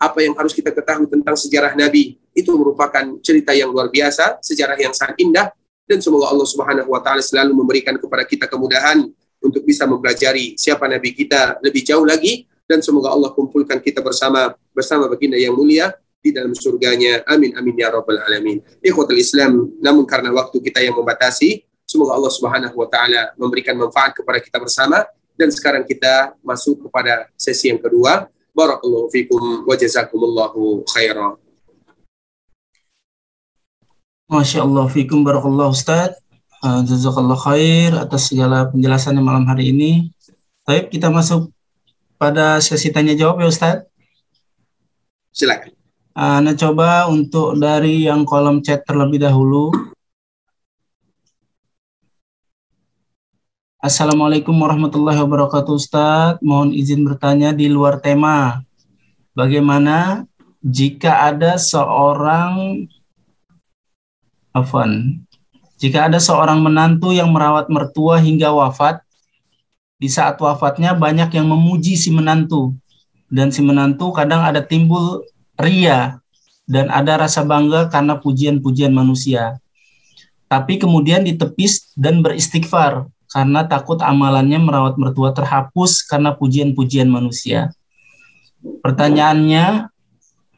apa 0.00 0.18
yang 0.24 0.32
harus 0.32 0.56
kita 0.56 0.72
ketahui 0.72 1.04
tentang 1.12 1.36
sejarah 1.36 1.76
Nabi 1.76 2.16
itu 2.32 2.50
merupakan 2.56 3.04
cerita 3.20 3.52
yang 3.52 3.68
luar 3.68 3.92
biasa 3.92 4.40
sejarah 4.40 4.80
yang 4.80 4.96
sangat 4.96 5.20
indah 5.20 5.46
dan 5.84 6.00
semoga 6.00 6.32
Allah 6.32 6.48
Subhanahu 6.48 6.88
wa 6.88 7.04
taala 7.04 7.20
selalu 7.20 7.52
memberikan 7.52 8.00
kepada 8.00 8.24
kita 8.24 8.48
kemudahan 8.48 9.04
untuk 9.44 9.60
bisa 9.68 9.84
mempelajari 9.84 10.56
siapa 10.56 10.88
Nabi 10.88 11.12
kita 11.12 11.60
lebih 11.60 11.84
jauh 11.84 12.08
lagi 12.08 12.48
dan 12.64 12.80
semoga 12.80 13.12
Allah 13.12 13.34
kumpulkan 13.34 13.82
kita 13.82 14.00
bersama 14.00 14.56
bersama 14.72 15.10
baginda 15.10 15.36
yang 15.36 15.52
mulia 15.52 15.90
di 16.22 16.30
dalam 16.30 16.54
surganya. 16.54 17.24
Amin 17.26 17.56
amin 17.56 17.74
ya 17.74 17.90
rabbal 17.90 18.20
alamin. 18.22 18.62
Ikhwatul 18.78 19.18
Islam, 19.18 19.72
namun 19.82 20.06
karena 20.06 20.30
waktu 20.30 20.60
kita 20.62 20.84
yang 20.84 20.94
membatasi, 20.94 21.64
semoga 21.82 22.14
Allah 22.14 22.30
Subhanahu 22.30 22.76
wa 22.78 22.86
taala 22.86 23.34
memberikan 23.34 23.74
manfaat 23.74 24.14
kepada 24.14 24.38
kita 24.38 24.62
bersama 24.62 25.02
dan 25.34 25.50
sekarang 25.50 25.82
kita 25.82 26.36
masuk 26.44 26.86
kepada 26.86 27.26
sesi 27.34 27.72
yang 27.72 27.82
kedua. 27.82 28.30
Barakallahu 28.50 29.08
fikum 29.14 29.64
wa 29.64 29.74
jazakumullahu 29.78 30.82
khairan. 30.90 31.38
Masya 34.30 34.62
Allah, 34.62 34.86
fikum 34.86 35.26
barakallahu 35.26 35.74
Ustaz. 35.74 36.14
Uh, 36.60 36.84
Jazakallah 36.86 37.34
khair 37.40 37.90
atas 37.96 38.30
segala 38.30 38.68
penjelasannya 38.70 39.18
malam 39.18 39.48
hari 39.48 39.74
ini. 39.74 40.12
Baik, 40.62 40.92
kita 40.92 41.10
masuk 41.10 41.50
pada 42.14 42.62
sesi 42.62 42.94
tanya 42.94 43.16
jawab 43.16 43.42
ya 43.42 43.50
Ustaz. 43.50 43.76
Silakan. 45.34 45.74
Anda 46.14 46.54
coba 46.54 47.10
untuk 47.10 47.58
dari 47.58 48.06
yang 48.06 48.22
kolom 48.22 48.62
chat 48.62 48.86
terlebih 48.86 49.24
dahulu. 49.24 49.72
Assalamualaikum 53.80 54.52
warahmatullahi 54.60 55.16
wabarakatuh 55.24 55.72
Ustaz. 55.72 56.36
Mohon 56.44 56.76
izin 56.76 57.00
bertanya 57.00 57.56
di 57.56 57.64
luar 57.64 57.96
tema. 57.96 58.60
Bagaimana 59.32 60.28
jika 60.60 61.32
ada 61.32 61.56
seorang 61.56 62.84
Afan, 64.52 65.24
jika 65.80 66.12
ada 66.12 66.20
seorang 66.20 66.60
menantu 66.60 67.16
yang 67.16 67.32
merawat 67.32 67.72
mertua 67.72 68.20
hingga 68.20 68.52
wafat, 68.52 69.00
di 69.96 70.12
saat 70.12 70.36
wafatnya 70.36 70.92
banyak 70.92 71.32
yang 71.32 71.48
memuji 71.48 71.96
si 71.96 72.12
menantu. 72.12 72.76
Dan 73.32 73.48
si 73.48 73.64
menantu 73.64 74.12
kadang 74.12 74.44
ada 74.44 74.60
timbul 74.60 75.24
ria 75.56 76.20
dan 76.68 76.92
ada 76.92 77.16
rasa 77.16 77.48
bangga 77.48 77.88
karena 77.88 78.20
pujian-pujian 78.20 78.92
manusia. 78.92 79.56
Tapi 80.52 80.76
kemudian 80.76 81.24
ditepis 81.24 81.96
dan 81.96 82.20
beristighfar 82.20 83.08
karena 83.30 83.64
takut 83.64 84.02
amalannya 84.02 84.58
merawat 84.58 84.98
mertua 84.98 85.30
terhapus 85.30 86.02
karena 86.04 86.34
pujian-pujian 86.34 87.06
manusia. 87.06 87.70
Pertanyaannya, 88.60 89.88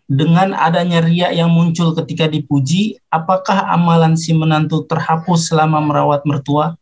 dengan 0.09 0.57
adanya 0.57 1.05
ria 1.05 1.31
yang 1.31 1.53
muncul 1.53 1.95
ketika 1.95 2.27
dipuji, 2.27 2.99
apakah 3.13 3.71
amalan 3.71 4.19
si 4.19 4.35
menantu 4.35 4.83
terhapus 4.89 5.53
selama 5.53 5.79
merawat 5.85 6.25
mertua? 6.27 6.75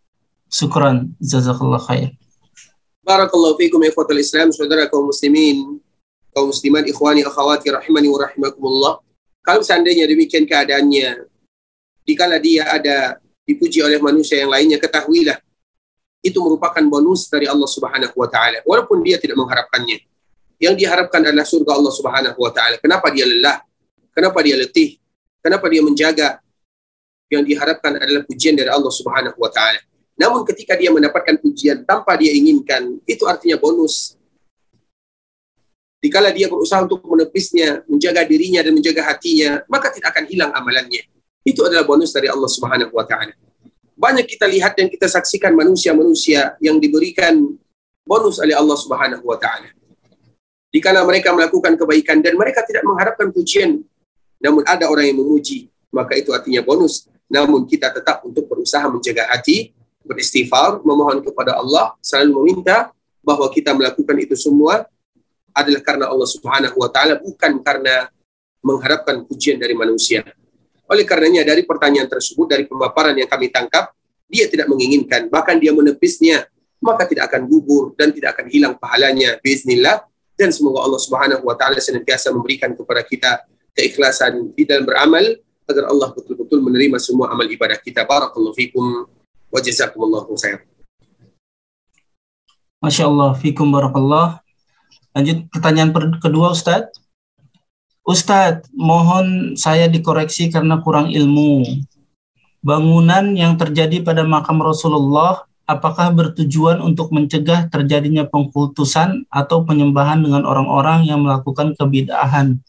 Syukran, 0.50 1.14
jazakallah 1.22 1.78
khair. 1.78 2.10
Barakallahu 3.06 3.54
fiikum 3.58 3.82
ikhwatul 3.86 4.18
Islam, 4.18 4.50
saudara 4.50 4.90
kaum 4.90 5.10
muslimin 5.10 5.78
kaum 6.34 6.50
muslimat 6.50 6.86
ikhwani 6.86 7.26
akhwati 7.26 7.70
rahimani 7.70 8.06
wa 8.06 8.18
rahimakumullah 8.22 8.94
kalau 9.42 9.62
seandainya 9.66 10.06
demikian 10.06 10.46
keadaannya 10.46 11.26
dikala 12.06 12.38
dia 12.38 12.70
ada 12.70 13.18
dipuji 13.42 13.82
oleh 13.82 13.98
manusia 13.98 14.38
yang 14.42 14.50
lainnya 14.50 14.78
ketahuilah 14.78 15.38
itu 16.20 16.36
merupakan 16.40 16.84
bonus 16.84 17.28
dari 17.32 17.48
Allah 17.48 17.68
Subhanahu 17.68 18.12
wa 18.12 18.28
taala. 18.28 18.60
Walaupun 18.64 19.00
dia 19.00 19.16
tidak 19.16 19.40
mengharapkannya. 19.40 20.04
Yang 20.60 20.74
diharapkan 20.84 21.24
adalah 21.24 21.48
surga 21.48 21.72
Allah 21.72 21.92
Subhanahu 21.92 22.38
wa 22.38 22.52
taala. 22.52 22.76
Kenapa 22.76 23.08
dia 23.08 23.24
lelah? 23.24 23.64
Kenapa 24.12 24.38
dia 24.44 24.56
letih? 24.60 25.00
Kenapa 25.40 25.66
dia 25.72 25.80
menjaga? 25.80 26.28
Yang 27.32 27.42
diharapkan 27.54 27.96
adalah 27.96 28.22
pujian 28.28 28.52
dari 28.52 28.68
Allah 28.68 28.92
Subhanahu 28.92 29.40
wa 29.40 29.48
taala. 29.48 29.80
Namun 30.20 30.44
ketika 30.44 30.76
dia 30.76 30.92
mendapatkan 30.92 31.40
pujian 31.40 31.88
tanpa 31.88 32.12
dia 32.20 32.36
inginkan 32.36 33.00
itu 33.08 33.24
artinya 33.24 33.56
bonus. 33.56 34.20
Dikala 36.00 36.32
dia 36.32 36.48
berusaha 36.48 36.80
untuk 36.84 37.04
menepisnya, 37.04 37.84
menjaga 37.84 38.24
dirinya 38.24 38.60
dan 38.64 38.72
menjaga 38.72 39.04
hatinya, 39.04 39.60
maka 39.68 39.92
tidak 39.92 40.12
akan 40.16 40.24
hilang 40.28 40.52
amalannya. 40.52 41.04
Itu 41.44 41.64
adalah 41.64 41.88
bonus 41.88 42.12
dari 42.12 42.28
Allah 42.28 42.48
Subhanahu 42.48 42.92
wa 42.92 43.04
taala. 43.08 43.32
Banyak 44.00 44.24
kita 44.24 44.48
lihat 44.48 44.80
dan 44.80 44.88
kita 44.88 45.04
saksikan 45.12 45.52
manusia-manusia 45.52 46.56
yang 46.64 46.80
diberikan 46.80 47.36
bonus 48.00 48.40
oleh 48.40 48.56
Allah 48.56 48.72
Subhanahu 48.80 49.28
wa 49.28 49.36
taala. 49.36 49.68
Dikala 50.72 51.04
mereka 51.04 51.36
melakukan 51.36 51.76
kebaikan 51.76 52.24
dan 52.24 52.40
mereka 52.40 52.64
tidak 52.64 52.80
mengharapkan 52.88 53.28
pujian, 53.28 53.84
namun 54.40 54.64
ada 54.64 54.88
orang 54.88 55.12
yang 55.12 55.20
memuji, 55.20 55.68
maka 55.92 56.16
itu 56.16 56.32
artinya 56.32 56.64
bonus. 56.64 57.12
Namun 57.28 57.68
kita 57.68 57.92
tetap 57.92 58.24
untuk 58.24 58.48
berusaha 58.48 58.88
menjaga 58.88 59.28
hati, 59.36 59.76
beristighfar, 60.00 60.80
memohon 60.80 61.20
kepada 61.20 61.60
Allah, 61.60 61.92
selalu 62.00 62.40
meminta 62.40 62.96
bahwa 63.20 63.52
kita 63.52 63.76
melakukan 63.76 64.16
itu 64.16 64.32
semua 64.32 64.88
adalah 65.52 65.82
karena 65.84 66.08
Allah 66.08 66.28
Subhanahu 66.30 66.80
wa 66.80 66.88
taala 66.88 67.20
bukan 67.20 67.60
karena 67.60 68.08
mengharapkan 68.64 69.28
pujian 69.28 69.60
dari 69.60 69.76
manusia. 69.76 70.24
Oleh 70.90 71.06
karenanya 71.06 71.46
dari 71.46 71.62
pertanyaan 71.62 72.10
tersebut 72.10 72.50
dari 72.50 72.66
pemaparan 72.66 73.14
yang 73.14 73.30
kami 73.30 73.46
tangkap 73.48 73.94
dia 74.30 74.46
tidak 74.50 74.66
menginginkan 74.70 75.26
bahkan 75.30 75.58
dia 75.58 75.70
menepisnya 75.70 76.46
maka 76.82 77.06
tidak 77.06 77.30
akan 77.30 77.46
gugur 77.46 77.94
dan 77.94 78.10
tidak 78.10 78.38
akan 78.38 78.46
hilang 78.50 78.74
pahalanya 78.78 79.38
biiznillah 79.42 80.06
dan 80.38 80.50
semoga 80.54 80.86
Allah 80.86 81.00
Subhanahu 81.02 81.44
wa 81.44 81.54
taala 81.58 81.76
senantiasa 81.82 82.32
memberikan 82.32 82.72
kepada 82.72 83.04
kita 83.04 83.44
keikhlasan 83.76 84.50
di 84.56 84.64
dalam 84.64 84.88
beramal 84.88 85.22
agar 85.68 85.92
Allah 85.92 86.10
betul-betul 86.10 86.58
menerima 86.64 86.98
semua 86.98 87.30
amal 87.30 87.46
ibadah 87.46 87.78
kita. 87.78 88.02
Barakallahu 88.02 88.56
fikum 88.56 89.06
wa 89.52 89.58
jazakumullahu 89.60 90.34
khair. 90.40 90.66
Masya 92.80 93.06
Allah, 93.06 93.36
fikum 93.36 93.68
barakallah. 93.68 94.40
Lanjut 95.12 95.46
pertanyaan 95.52 95.92
kedua 96.18 96.56
Ustadz. 96.56 96.96
Ustadz, 98.00 98.72
mohon 98.72 99.54
saya 99.60 99.84
dikoreksi 99.84 100.48
karena 100.48 100.80
kurang 100.80 101.12
ilmu. 101.12 101.84
Bangunan 102.64 103.36
yang 103.36 103.60
terjadi 103.60 104.00
pada 104.00 104.24
makam 104.24 104.60
Rasulullah 104.60 105.44
apakah 105.68 106.12
bertujuan 106.12 106.80
untuk 106.80 107.12
mencegah 107.12 107.68
terjadinya 107.68 108.24
pengkultusan 108.24 109.28
atau 109.28 109.64
penyembahan 109.64 110.20
dengan 110.20 110.48
orang-orang 110.48 111.08
yang 111.08 111.20
melakukan 111.24 111.76
kebid'ahan? 111.76 112.60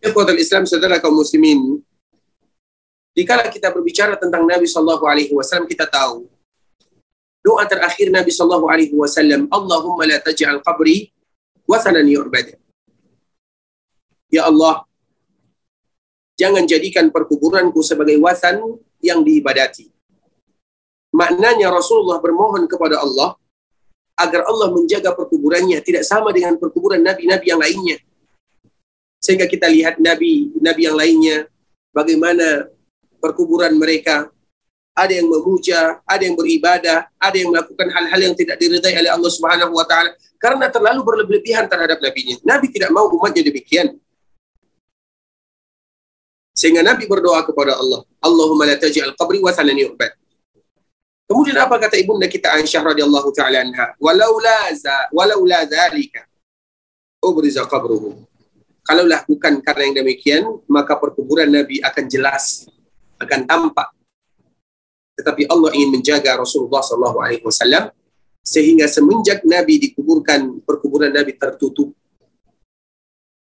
Ikhwatul 0.00 0.40
Islam 0.40 0.64
saudara 0.64 0.96
kaum 0.96 1.16
muslimin. 1.16 1.84
Dikala 3.12 3.50
kita 3.52 3.68
berbicara 3.74 4.16
tentang 4.16 4.46
Nabi 4.48 4.64
Shallallahu 4.64 5.04
alaihi 5.04 5.32
wasallam 5.34 5.66
kita 5.66 5.84
tahu 5.90 6.30
doa 7.48 7.64
terakhir 7.64 8.12
Nabi 8.12 8.28
Shallallahu 8.28 8.68
Alaihi 8.68 8.92
Wasallam, 8.92 9.48
Allahumma 9.48 10.04
la 10.04 10.20
taj'al 10.20 10.60
qabri 10.60 11.08
wasanan 11.68 12.08
yu'bad. 12.08 12.56
Ya 14.32 14.48
Allah, 14.48 14.88
jangan 16.40 16.64
jadikan 16.64 17.12
perkuburanku 17.12 17.84
sebagai 17.84 18.16
wasan 18.24 18.80
yang 19.04 19.20
diibadati. 19.20 19.92
Maknanya 21.12 21.72
Rasulullah 21.72 22.20
bermohon 22.20 22.68
kepada 22.68 23.00
Allah 23.00 23.36
agar 24.18 24.44
Allah 24.48 24.68
menjaga 24.74 25.14
perkuburannya 25.14 25.80
tidak 25.80 26.04
sama 26.04 26.34
dengan 26.34 26.56
perkuburan 26.58 27.00
nabi-nabi 27.00 27.46
yang 27.48 27.60
lainnya. 27.60 27.96
Sehingga 29.22 29.48
kita 29.48 29.70
lihat 29.70 30.00
nabi 30.00 30.52
nabi 30.60 30.88
yang 30.88 30.96
lainnya 30.98 31.48
bagaimana 31.94 32.68
perkuburan 33.18 33.74
mereka 33.78 34.30
ada 34.98 35.14
yang 35.14 35.30
memuja, 35.30 36.02
ada 36.02 36.22
yang 36.26 36.34
beribadah, 36.34 37.06
ada 37.22 37.36
yang 37.38 37.54
melakukan 37.54 37.86
hal-hal 37.86 38.20
yang 38.30 38.34
tidak 38.34 38.58
diridai 38.58 38.98
oleh 38.98 39.10
Allah 39.14 39.30
Subhanahu 39.30 39.72
wa 39.78 39.86
taala 39.86 40.10
karena 40.38 40.70
terlalu 40.70 41.02
berlebihan 41.02 41.66
terhadap 41.66 41.98
nabinya. 41.98 42.38
Nabi 42.46 42.70
tidak 42.70 42.94
mau 42.94 43.10
umatnya 43.10 43.42
demikian. 43.42 43.98
Sehingga 46.54 46.82
Nabi 46.82 47.06
berdoa 47.06 47.42
kepada 47.46 47.78
Allah, 47.78 48.02
Allahumma 48.18 48.66
la 48.66 48.74
taj'al 48.74 49.14
qabri 49.14 49.38
wa 49.38 49.54
thanan 49.54 49.78
yu'bad. 49.78 50.10
Kemudian 51.28 51.60
apa 51.60 51.76
kata 51.76 52.00
ibunda 52.00 52.24
kita 52.24 52.56
Aisyah 52.56 52.82
radhiyallahu 52.82 53.30
taala 53.36 53.62
anha? 53.62 53.92
Walau 54.00 54.40
la 54.40 54.72
za 54.74 55.12
walau 55.12 55.44
la 55.44 55.62
dzalika 55.68 56.24
ubriza 57.22 57.66
qabruhu. 57.68 58.24
Kalaulah 58.82 59.20
bukan 59.28 59.60
karena 59.60 59.82
yang 59.84 59.96
demikian, 60.00 60.42
maka 60.64 60.96
perkuburan 60.96 61.52
Nabi 61.52 61.84
akan 61.84 62.04
jelas, 62.08 62.64
akan 63.20 63.44
tampak. 63.44 63.92
Tetapi 65.20 65.44
Allah 65.50 65.70
ingin 65.76 66.00
menjaga 66.00 66.40
Rasulullah 66.40 66.80
sallallahu 66.80 67.18
alaihi 67.20 67.44
wasallam 67.44 67.92
sehingga 68.48 68.88
semenjak 68.88 69.44
Nabi 69.44 69.76
dikuburkan, 69.76 70.64
perkuburan 70.64 71.12
Nabi 71.12 71.36
tertutup. 71.36 71.92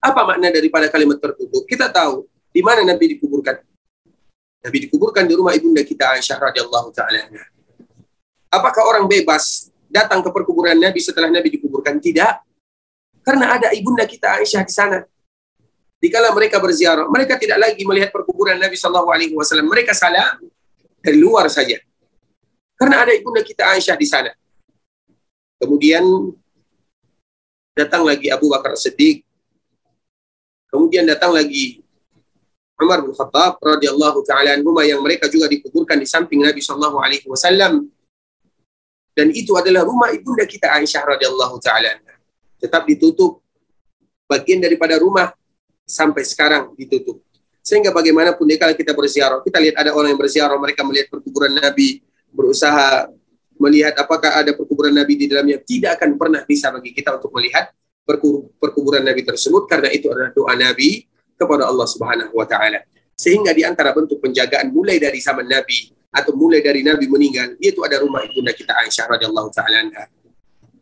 Apa 0.03 0.27
makna 0.27 0.51
daripada 0.51 0.91
kalimat 0.91 1.23
tertutup? 1.23 1.63
Kita 1.63 1.95
tahu 1.95 2.27
di 2.51 2.59
mana 2.59 2.83
Nabi 2.83 3.15
dikuburkan. 3.15 3.63
Nabi 4.67 4.91
dikuburkan 4.91 5.23
di 5.31 5.35
rumah 5.39 5.55
ibunda 5.55 5.87
kita 5.87 6.19
Aisyah 6.19 6.43
radhiyallahu 6.43 6.91
taala. 6.91 7.23
Apakah 8.51 8.83
orang 8.83 9.07
bebas 9.07 9.71
datang 9.87 10.27
ke 10.27 10.31
perkuburan 10.35 10.75
Nabi 10.75 10.99
setelah 10.99 11.31
Nabi 11.31 11.55
dikuburkan? 11.55 12.03
Tidak. 12.03 12.35
Karena 13.23 13.63
ada 13.63 13.71
ibunda 13.79 14.03
kita 14.11 14.43
Aisyah 14.43 14.67
di 14.67 14.75
sana. 14.75 14.99
Dikala 16.03 16.35
mereka 16.35 16.59
berziarah, 16.59 17.07
mereka 17.07 17.39
tidak 17.39 17.63
lagi 17.63 17.87
melihat 17.87 18.11
perkuburan 18.11 18.59
Nabi 18.59 18.75
Shallallahu 18.75 19.07
Alaihi 19.07 19.39
Wasallam. 19.39 19.71
Mereka 19.71 19.95
salah 19.95 20.35
dari 20.99 21.19
luar 21.23 21.47
saja. 21.47 21.79
Karena 22.75 23.07
ada 23.07 23.15
ibunda 23.15 23.47
kita 23.47 23.71
Aisyah 23.71 23.95
di 23.95 24.07
sana. 24.07 24.35
Kemudian 25.57 26.05
datang 27.73 28.05
lagi 28.05 28.29
Abu 28.29 28.53
Bakar 28.53 28.77
Siddiq. 28.77 29.25
Kemudian 30.69 31.09
datang 31.09 31.33
lagi 31.33 31.81
Umar 32.77 33.01
bin 33.01 33.17
Khattab 33.17 33.57
radhiyallahu 33.65 34.21
taala 34.29 34.53
anhuma 34.53 34.85
yang 34.85 35.01
mereka 35.01 35.33
juga 35.33 35.49
dikuburkan 35.49 35.97
di 35.97 36.05
samping 36.05 36.45
Nabi 36.45 36.61
sallallahu 36.61 37.01
alaihi 37.01 37.25
wasallam. 37.25 37.89
Dan 39.17 39.33
itu 39.33 39.57
adalah 39.57 39.89
rumah 39.89 40.13
ibunda 40.13 40.45
kita 40.45 40.77
Aisyah 40.77 41.17
radhiyallahu 41.17 41.57
taala 41.65 41.97
Tetap 42.61 42.85
ditutup. 42.85 43.41
Bagian 44.29 44.61
daripada 44.61 45.01
rumah 45.01 45.33
sampai 45.89 46.27
sekarang 46.27 46.77
ditutup. 46.77 47.23
Sehingga 47.65 47.91
bagaimanapun 47.91 48.45
kalau 48.61 48.75
kita 48.77 48.93
berziarah, 48.93 49.41
kita 49.41 49.59
lihat 49.59 49.77
ada 49.81 49.91
orang 49.97 50.13
yang 50.13 50.21
berziarah, 50.21 50.59
mereka 50.61 50.85
melihat 50.85 51.11
perkuburan 51.11 51.51
Nabi, 51.57 52.05
berusaha 52.31 53.09
melihat 53.57 53.97
apakah 53.97 54.33
ada 54.37 54.53
perkuburan 54.53 54.93
Nabi 54.93 55.17
di 55.17 55.27
dalamnya 55.29 55.61
tidak 55.63 56.01
akan 56.01 56.17
pernah 56.17 56.43
bisa 56.45 56.69
bagi 56.73 56.93
kita 56.93 57.17
untuk 57.17 57.33
melihat 57.37 57.73
perkuburan 58.61 59.03
Nabi 59.03 59.27
tersebut 59.27 59.67
karena 59.67 59.91
itu 59.91 60.07
adalah 60.13 60.31
doa 60.31 60.55
Nabi 60.55 61.05
kepada 61.35 61.67
Allah 61.67 61.87
Subhanahu 61.89 62.33
wa 62.33 62.47
taala. 62.47 62.87
Sehingga 63.17 63.51
di 63.57 63.65
antara 63.65 63.97
bentuk 63.97 64.21
penjagaan 64.21 64.71
mulai 64.71 65.01
dari 65.01 65.19
zaman 65.19 65.49
Nabi 65.49 65.91
atau 66.13 66.33
mulai 66.37 66.61
dari 66.63 66.85
Nabi 66.85 67.09
meninggal, 67.09 67.57
yaitu 67.61 67.83
ada 67.83 68.01
rumah 68.01 68.25
ibunda 68.25 68.53
kita 68.53 68.73
Aisyah 68.73 69.09
radhiyallahu 69.17 69.51
taala 69.53 70.09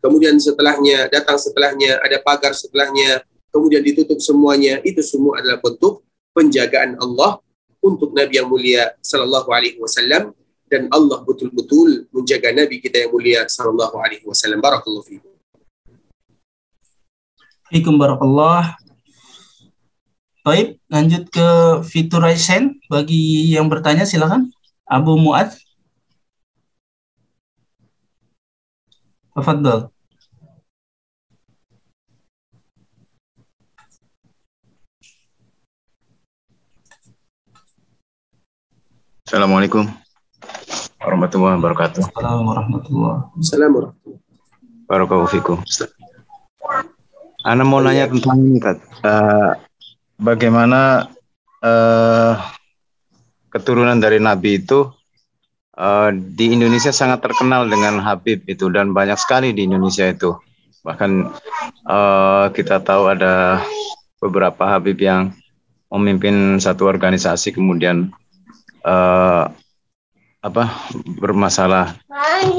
Kemudian 0.05 0.37
setelahnya 0.37 1.09
datang 1.09 1.41
setelahnya 1.41 1.97
ada 2.05 2.21
pagar 2.21 2.53
setelahnya, 2.53 3.25
kemudian 3.49 3.81
ditutup 3.81 4.21
semuanya. 4.21 4.85
Itu 4.85 5.01
semua 5.01 5.41
adalah 5.41 5.65
bentuk 5.65 6.05
penjagaan 6.37 7.01
Allah 7.01 7.41
untuk 7.81 8.13
Nabi 8.13 8.37
yang 8.37 8.49
mulia 8.53 8.93
sallallahu 9.01 9.49
alaihi 9.49 9.81
wasallam 9.81 10.37
dan 10.69 10.89
Allah 10.91 11.21
betul-betul 11.23 12.09
menjaga 12.09 12.51
Nabi 12.51 12.81
kita 12.81 13.05
yang 13.05 13.13
mulia 13.13 13.45
sallallahu 13.45 13.97
alaihi 14.01 14.25
wasallam. 14.25 14.61
Barakallahu 14.65 15.05
fiikum. 15.05 15.33
Fiikum 17.69 17.95
barakallah. 18.01 18.77
Baik, 20.45 20.77
lanjut 20.93 21.25
ke 21.33 21.49
fitur 21.89 22.21
raise 22.21 22.45
hand. 22.53 22.77
Bagi 22.93 23.57
yang 23.57 23.69
bertanya 23.73 24.05
silakan. 24.05 24.53
Abu 24.85 25.17
Muad. 25.17 25.53
Tafadhol. 29.33 29.91
Assalamualaikum 39.25 40.04
warahmatullahi 41.05 41.61
wabarakatuh. 41.61 42.01
Assalamualaikum 42.01 42.49
warahmatullahi 42.49 43.21
Assalamualaikum. 43.37 44.13
Barakallahu 44.89 45.31
fikum. 45.31 45.59
Ana 47.45 47.63
mau 47.65 47.85
nanya 47.85 48.09
tentang 48.09 48.41
ini. 48.41 48.61
Uh, 49.05 49.53
bagaimana 50.17 51.13
uh, 51.61 52.41
keturunan 53.53 54.01
dari 54.01 54.17
Nabi 54.17 54.65
itu 54.65 54.89
uh, 55.77 56.09
di 56.13 56.57
Indonesia 56.57 56.89
sangat 56.89 57.21
terkenal 57.21 57.69
dengan 57.69 58.01
Habib 58.01 58.49
itu 58.49 58.73
dan 58.73 58.97
banyak 58.97 59.21
sekali 59.21 59.53
di 59.53 59.69
Indonesia 59.69 60.09
itu. 60.09 60.41
Bahkan 60.85 61.11
uh, 61.85 62.49
kita 62.57 62.81
tahu 62.81 63.13
ada 63.13 63.61
beberapa 64.25 64.65
Habib 64.65 64.97
yang 65.05 65.37
memimpin 65.93 66.57
satu 66.59 66.89
organisasi 66.89 67.53
kemudian 67.53 68.09
uh, 68.89 69.53
apa 70.45 70.69
bermasalah 71.17 71.97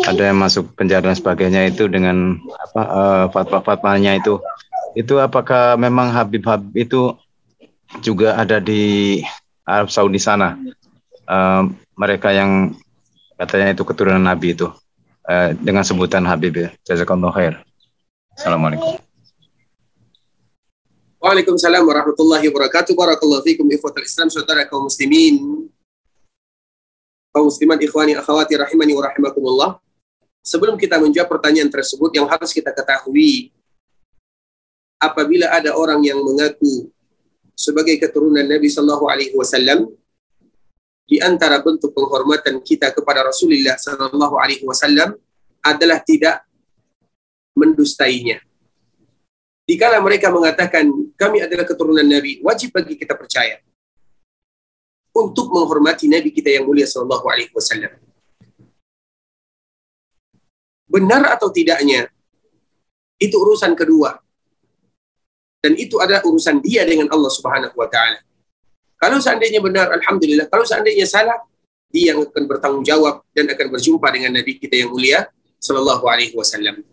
ada 0.09 0.23
yang 0.25 0.41
masuk 0.41 0.73
penjara 0.73 1.13
dan 1.13 1.13
sebagainya 1.13 1.69
itu 1.69 1.85
dengan 1.85 2.41
apa 2.57 2.81
uh, 2.81 3.25
fatwa-fatwanya 3.29 4.17
itu. 4.17 4.41
Itu 4.97 5.21
apakah 5.21 5.77
memang 5.77 6.09
Habib 6.09 6.41
Habib 6.49 6.73
itu 6.73 7.13
juga 8.01 8.41
ada 8.41 8.57
di 8.57 9.21
Arab 9.69 9.93
Saudi 9.93 10.17
sana? 10.17 10.57
Uh, 11.29 11.69
mereka 11.93 12.33
yang 12.33 12.73
katanya 13.37 13.77
itu 13.77 13.85
keturunan 13.85 14.25
Nabi 14.25 14.57
itu 14.57 14.65
uh, 15.29 15.53
dengan 15.61 15.85
sebutan 15.85 16.25
Habib 16.25 16.57
ya. 16.57 16.69
Khair. 16.89 17.61
Assalamualaikum. 18.33 18.97
Waalaikumsalam 21.21 21.85
warahmatullahi 21.85 22.49
wabarakatuh. 22.49 22.97
Barakallahu 22.97 23.45
fikum 23.45 23.69
ikhwatal 23.69 24.05
Islam 24.05 24.33
saudara 24.33 24.65
kaum 24.65 24.89
muslimin 24.89 25.69
kaum 27.35 27.51
muslimat 27.51 27.75
ikhwani 27.83 28.15
akhwati 28.15 28.55
rahimani 28.55 28.95
wa 28.95 29.03
rahimakumullah. 29.11 29.71
Sebelum 30.39 30.79
kita 30.79 30.95
menjawab 31.03 31.27
pertanyaan 31.27 31.67
tersebut 31.67 32.15
yang 32.15 32.31
harus 32.31 32.55
kita 32.55 32.71
ketahui 32.71 33.51
apabila 35.03 35.51
ada 35.51 35.75
orang 35.75 35.99
yang 35.99 36.23
mengaku 36.23 36.87
sebagai 37.51 37.99
keturunan 37.99 38.45
Nabi 38.47 38.71
sallallahu 38.71 39.11
alaihi 39.11 39.35
wasallam 39.35 39.91
di 41.03 41.19
antara 41.19 41.59
bentuk 41.59 41.91
penghormatan 41.91 42.63
kita 42.63 42.95
kepada 42.95 43.27
Rasulullah 43.27 43.75
sallallahu 43.75 44.39
alaihi 44.39 44.63
wasallam 44.63 45.19
adalah 45.59 45.99
tidak 46.07 46.45
mendustainya. 47.57 48.39
Dikala 49.65 49.97
mereka 49.97 50.29
mengatakan 50.29 50.87
kami 51.17 51.41
adalah 51.41 51.65
keturunan 51.65 52.05
Nabi, 52.05 52.37
wajib 52.45 52.69
bagi 52.69 52.95
kita 52.95 53.17
percaya 53.17 53.64
untuk 55.15 55.47
menghormati 55.47 56.11
Nabi 56.11 56.35
kita 56.35 56.51
yang 56.51 56.67
mulia 56.67 56.83
Sallallahu 56.83 57.23
Alaihi 57.31 57.51
Wasallam. 57.55 57.95
Benar 60.91 61.31
atau 61.39 61.47
tidaknya, 61.47 62.11
itu 63.15 63.35
urusan 63.39 63.71
kedua. 63.79 64.19
Dan 65.63 65.79
itu 65.79 65.97
adalah 66.03 66.21
urusan 66.27 66.59
dia 66.59 66.83
dengan 66.83 67.07
Allah 67.09 67.31
Subhanahu 67.31 67.73
Wa 67.73 67.87
Taala. 67.87 68.19
Kalau 68.99 69.17
seandainya 69.23 69.63
benar, 69.63 69.89
Alhamdulillah. 69.95 70.51
Kalau 70.51 70.67
seandainya 70.67 71.07
salah, 71.07 71.41
dia 71.89 72.11
yang 72.11 72.27
akan 72.27 72.43
bertanggung 72.45 72.83
jawab 72.83 73.23
dan 73.31 73.47
akan 73.49 73.67
berjumpa 73.71 74.07
dengan 74.11 74.35
Nabi 74.35 74.59
kita 74.59 74.83
yang 74.83 74.91
mulia 74.91 75.31
Sallallahu 75.63 76.05
Alaihi 76.05 76.35
Wasallam. 76.35 76.83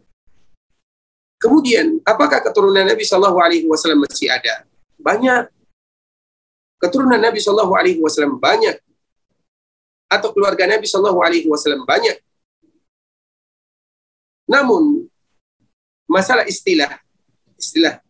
Kemudian, 1.43 1.99
apakah 2.07 2.39
keturunan 2.39 2.87
Nabi 2.87 3.03
Sallallahu 3.03 3.39
Alaihi 3.43 3.67
Wasallam 3.67 4.07
masih 4.07 4.31
ada? 4.31 4.63
Banyak 5.03 5.51
keturunan 6.83 7.23
Nabi 7.23 7.39
Shallallahu 7.39 7.73
Alaihi 7.79 8.03
Wasallam 8.03 8.43
banyak 8.43 8.75
atau 10.11 10.35
keluarga 10.35 10.67
Nabi 10.67 10.83
Shallallahu 10.91 11.23
Alaihi 11.23 11.47
Wasallam 11.47 11.87
banyak. 11.87 12.19
Namun 14.51 15.07
masalah 16.11 16.43
istilah 16.51 16.99
istilah 17.55 18.03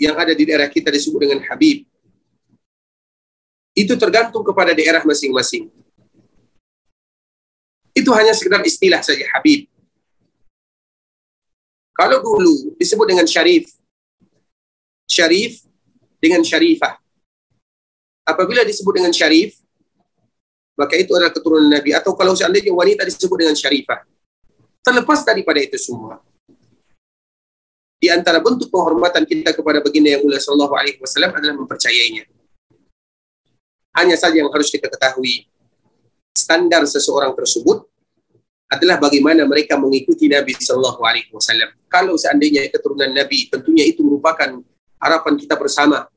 yang 0.00 0.16
ada 0.16 0.32
di 0.32 0.48
daerah 0.48 0.72
kita 0.72 0.88
disebut 0.88 1.20
dengan 1.28 1.44
Habib 1.44 1.84
itu 3.76 3.92
tergantung 4.00 4.40
kepada 4.40 4.72
daerah 4.72 5.04
masing-masing. 5.04 5.68
Itu 7.92 8.10
hanya 8.16 8.32
sekedar 8.32 8.64
istilah 8.64 9.04
saja 9.04 9.28
Habib. 9.36 9.68
Kalau 11.94 12.18
dulu 12.24 12.74
disebut 12.74 13.06
dengan 13.06 13.26
Syarif, 13.28 13.70
Syarif 15.06 15.62
dengan 16.18 16.42
Syarifah 16.42 17.03
apabila 18.24 18.64
disebut 18.64 18.98
dengan 18.98 19.12
syarif, 19.12 19.60
maka 20.74 20.98
itu 20.98 21.14
adalah 21.14 21.30
keturunan 21.30 21.70
Nabi. 21.70 21.94
Atau 21.94 22.18
kalau 22.18 22.34
seandainya 22.34 22.74
wanita 22.74 23.06
disebut 23.06 23.46
dengan 23.46 23.54
syarifah. 23.54 24.02
Terlepas 24.84 25.24
daripada 25.24 25.62
itu 25.62 25.78
semua. 25.80 26.20
Di 27.96 28.12
antara 28.12 28.36
bentuk 28.36 28.68
penghormatan 28.68 29.24
kita 29.24 29.56
kepada 29.56 29.80
baginda 29.80 30.12
yang 30.12 30.20
mulia 30.20 30.36
sallallahu 30.36 30.76
alaihi 30.76 31.00
wasallam 31.00 31.32
adalah 31.32 31.56
mempercayainya. 31.56 32.28
Hanya 33.96 34.18
saja 34.18 34.42
yang 34.42 34.50
harus 34.50 34.68
kita 34.68 34.90
ketahui, 34.90 35.48
standar 36.34 36.82
seseorang 36.84 37.32
tersebut 37.32 37.86
adalah 38.66 38.98
bagaimana 38.98 39.46
mereka 39.46 39.78
mengikuti 39.78 40.26
Nabi 40.26 40.58
Shallallahu 40.58 41.00
Alaihi 41.06 41.30
Wasallam. 41.30 41.70
Kalau 41.86 42.18
seandainya 42.18 42.66
keturunan 42.74 43.06
Nabi, 43.14 43.46
tentunya 43.46 43.86
itu 43.86 44.02
merupakan 44.02 44.58
harapan 44.98 45.34
kita 45.38 45.54
bersama. 45.54 46.10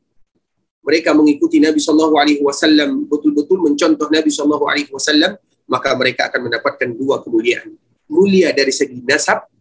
Mereka 0.88 1.12
mengikuti 1.12 1.60
Nabi 1.60 1.84
Shallallahu 1.84 2.16
Alaihi 2.16 2.40
Wasallam 2.40 3.12
betul-betul 3.12 3.60
mencontoh 3.60 4.08
Nabi 4.08 4.32
Shallallahu 4.32 4.66
Alaihi 4.72 4.88
Wasallam, 4.88 5.36
maka 5.68 5.92
mereka 6.00 6.32
akan 6.32 6.48
mendapatkan 6.48 6.90
dua 6.96 7.20
kemuliaan: 7.20 7.76
mulia 8.08 8.56
dari 8.56 8.72
segi 8.72 9.04
nasab 9.04 9.52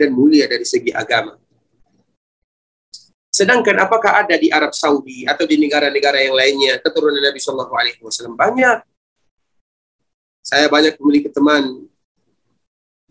dan 0.00 0.08
mulia 0.16 0.48
dari 0.48 0.64
segi 0.64 0.88
agama. 0.88 1.36
Sedangkan 3.28 3.76
apakah 3.84 4.24
ada 4.24 4.34
di 4.40 4.48
Arab 4.48 4.72
Saudi 4.72 5.28
atau 5.28 5.44
di 5.44 5.60
negara-negara 5.60 6.18
yang 6.18 6.34
lainnya 6.34 6.80
keturunan 6.80 7.20
Nabi 7.20 7.36
Shallallahu 7.36 7.74
Alaihi 7.76 8.00
Wasallam 8.00 8.34
banyak. 8.34 8.80
Saya 10.40 10.66
banyak 10.72 10.96
memiliki 10.96 11.28
teman 11.28 11.84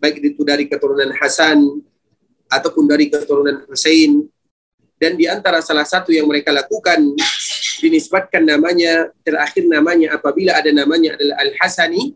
baik 0.00 0.18
itu 0.18 0.42
dari 0.42 0.66
keturunan 0.66 1.14
Hasan 1.14 1.62
ataupun 2.50 2.88
dari 2.90 3.06
keturunan 3.06 3.62
Hussein 3.70 4.26
dan 5.00 5.16
di 5.16 5.24
antara 5.24 5.64
salah 5.64 5.88
satu 5.88 6.12
yang 6.12 6.28
mereka 6.28 6.52
lakukan 6.52 7.00
dinisbatkan 7.88 8.44
namanya 8.44 9.08
terakhir 9.24 9.64
namanya 9.64 10.12
apabila 10.18 10.58
ada 10.58 10.68
namanya 10.74 11.16
adalah 11.16 11.36
Al 11.40 11.52
Hasani 11.56 12.12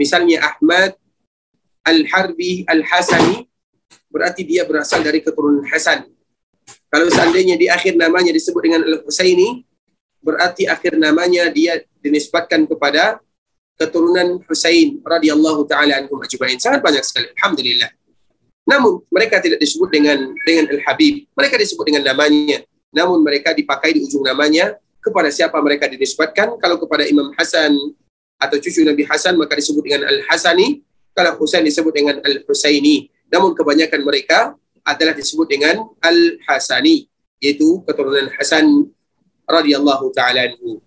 misalnya 0.00 0.40
Ahmad 0.40 0.96
Al 1.84 2.00
Harbi 2.08 2.64
Al 2.64 2.80
Hasani 2.80 3.44
berarti 4.08 4.46
dia 4.46 4.64
berasal 4.64 5.04
dari 5.04 5.20
keturunan 5.20 5.66
Hasan 5.68 6.14
kalau 6.94 7.10
seandainya 7.10 7.58
di 7.58 7.66
akhir 7.66 7.98
namanya 7.98 8.30
disebut 8.30 8.62
dengan 8.62 8.86
Al-Husaini, 8.86 9.66
berarti 10.22 10.70
akhir 10.70 10.94
namanya 10.94 11.50
dia 11.50 11.82
dinisbatkan 11.98 12.70
kepada 12.70 13.18
keturunan 13.74 14.38
Husain 14.46 15.02
radhiyallahu 15.02 15.66
taala 15.66 15.98
anhum 15.98 16.22
ajma'in. 16.22 16.62
Sangat 16.62 16.86
banyak 16.86 17.02
sekali. 17.02 17.34
Alhamdulillah. 17.34 17.90
Namun 18.70 19.02
mereka 19.10 19.42
tidak 19.42 19.58
disebut 19.58 19.90
dengan 19.90 20.38
dengan 20.46 20.70
Al-Habib. 20.70 21.26
Mereka 21.34 21.58
disebut 21.58 21.82
dengan 21.82 22.14
namanya. 22.14 22.62
Namun 22.94 23.26
mereka 23.26 23.50
dipakai 23.50 23.98
di 23.98 24.06
ujung 24.06 24.22
namanya 24.22 24.78
kepada 25.04 25.28
siapa 25.28 25.60
mereka 25.60 25.84
dinisbatkan. 25.84 26.56
Kalau 26.56 26.80
kepada 26.80 27.04
Imam 27.04 27.28
Hasan 27.36 27.76
atau 28.40 28.56
cucu 28.56 28.80
Nabi 28.88 29.04
Hasan 29.04 29.36
maka 29.36 29.52
disebut 29.52 29.84
dengan 29.84 30.08
Al-Hasani. 30.08 30.80
Kalau 31.12 31.36
Husain 31.38 31.62
disebut 31.62 31.92
dengan 31.92 32.16
Al-Husaini. 32.24 33.12
Namun 33.28 33.52
kebanyakan 33.52 34.00
mereka 34.02 34.56
adalah 34.82 35.12
disebut 35.12 35.46
dengan 35.46 35.84
Al-Hasani, 36.00 37.06
yaitu 37.38 37.84
keturunan 37.84 38.32
Hasan 38.34 38.88
radhiyallahu 39.44 40.12
taala 40.16 40.48
anhu. 40.48 40.80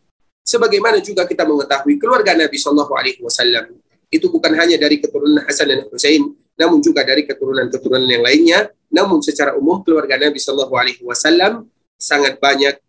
Sebagaimana 0.48 1.04
juga 1.04 1.28
kita 1.28 1.44
mengetahui 1.44 2.00
keluarga 2.00 2.32
Nabi 2.32 2.56
Shallallahu 2.56 2.94
alaihi 2.96 3.20
wasallam 3.20 3.78
itu 4.08 4.32
bukan 4.32 4.56
hanya 4.56 4.80
dari 4.80 5.04
keturunan 5.04 5.44
Hasan 5.44 5.68
dan 5.68 5.84
Husain, 5.92 6.24
namun 6.56 6.80
juga 6.80 7.04
dari 7.04 7.28
keturunan-keturunan 7.28 8.08
yang 8.08 8.24
lainnya. 8.24 8.60
Namun 8.88 9.20
secara 9.20 9.60
umum 9.60 9.84
keluarga 9.84 10.16
Nabi 10.16 10.40
Shallallahu 10.40 10.72
alaihi 10.72 11.04
wasallam 11.04 11.68
sangat 12.00 12.40
banyak 12.40 12.80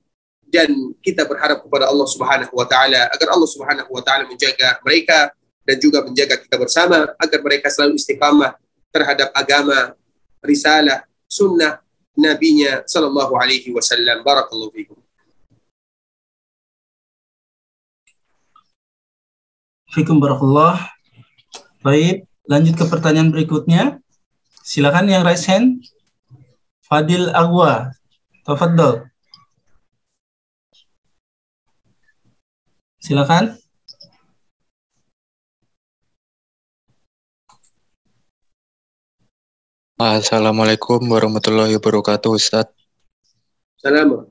dan 0.48 0.96
kita 1.04 1.28
berharap 1.28 1.60
kepada 1.60 1.88
Allah 1.88 2.08
Subhanahu 2.08 2.52
wa 2.56 2.64
taala 2.64 3.08
agar 3.12 3.28
Allah 3.36 3.48
Subhanahu 3.48 3.90
wa 3.92 4.02
taala 4.02 4.24
menjaga 4.24 4.80
mereka 4.80 5.32
dan 5.68 5.76
juga 5.76 6.00
menjaga 6.00 6.40
kita 6.40 6.56
bersama 6.56 7.12
agar 7.20 7.40
mereka 7.44 7.68
selalu 7.68 8.00
istiqamah 8.00 8.56
terhadap 8.88 9.28
agama 9.36 9.92
risalah, 10.40 11.04
sunnah 11.28 11.84
nabinya 12.16 12.82
sallallahu 12.88 13.36
alaihi 13.36 13.68
wasallam. 13.76 14.24
Barakallahu 14.24 14.72
fikum. 14.72 14.98
Fikum 19.92 20.20
barakallah. 20.20 20.88
Baik, 21.80 22.28
lanjut 22.44 22.76
ke 22.76 22.84
pertanyaan 22.88 23.32
berikutnya. 23.32 24.00
Silakan 24.64 25.08
yang 25.08 25.24
raise 25.24 25.48
hand. 25.48 25.80
Fadil 26.84 27.32
Agwa. 27.32 27.92
Tafadhol. 28.44 29.07
Silakan. 33.08 33.56
Assalamualaikum 39.96 41.00
warahmatullahi 41.08 41.72
wabarakatuh, 41.80 42.36
Ustadz. 42.36 42.76
Salam. 43.80 44.28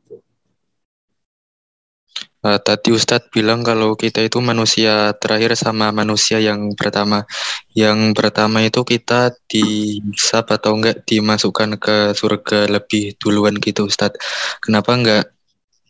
Uh, 2.46 2.60
tadi 2.62 2.94
Ustadz 2.94 3.34
bilang 3.34 3.66
kalau 3.66 3.98
kita 3.98 4.22
itu 4.22 4.38
manusia 4.46 5.10
terakhir 5.18 5.58
sama 5.58 5.90
manusia 5.90 6.38
yang 6.38 6.70
pertama. 6.78 7.26
Yang 7.74 8.14
pertama 8.14 8.62
itu 8.62 8.86
kita 8.86 9.34
disab 9.50 10.54
atau 10.54 10.78
enggak 10.78 11.02
dimasukkan 11.02 11.82
ke 11.82 12.14
surga 12.14 12.70
lebih 12.70 13.18
duluan 13.18 13.58
gitu 13.58 13.90
Ustadz. 13.90 14.22
Kenapa 14.62 14.94
enggak 14.94 15.34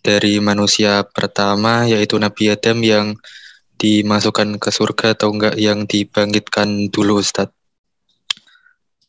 dari 0.02 0.42
manusia 0.42 1.06
pertama 1.06 1.86
yaitu 1.86 2.18
Nabi 2.18 2.54
Adam 2.54 2.80
yang 2.82 3.08
dimasukkan 3.78 4.58
ke 4.58 4.70
surga 4.74 5.14
atau 5.14 5.30
enggak 5.34 5.56
yang 5.58 5.86
dibangkitkan 5.86 6.90
dulu 6.90 7.22
Ustadz? 7.22 7.54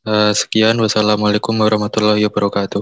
Uh, 0.08 0.32
sekian, 0.32 0.80
wassalamualaikum 0.80 1.52
warahmatullahi 1.52 2.24
wabarakatuh. 2.28 2.80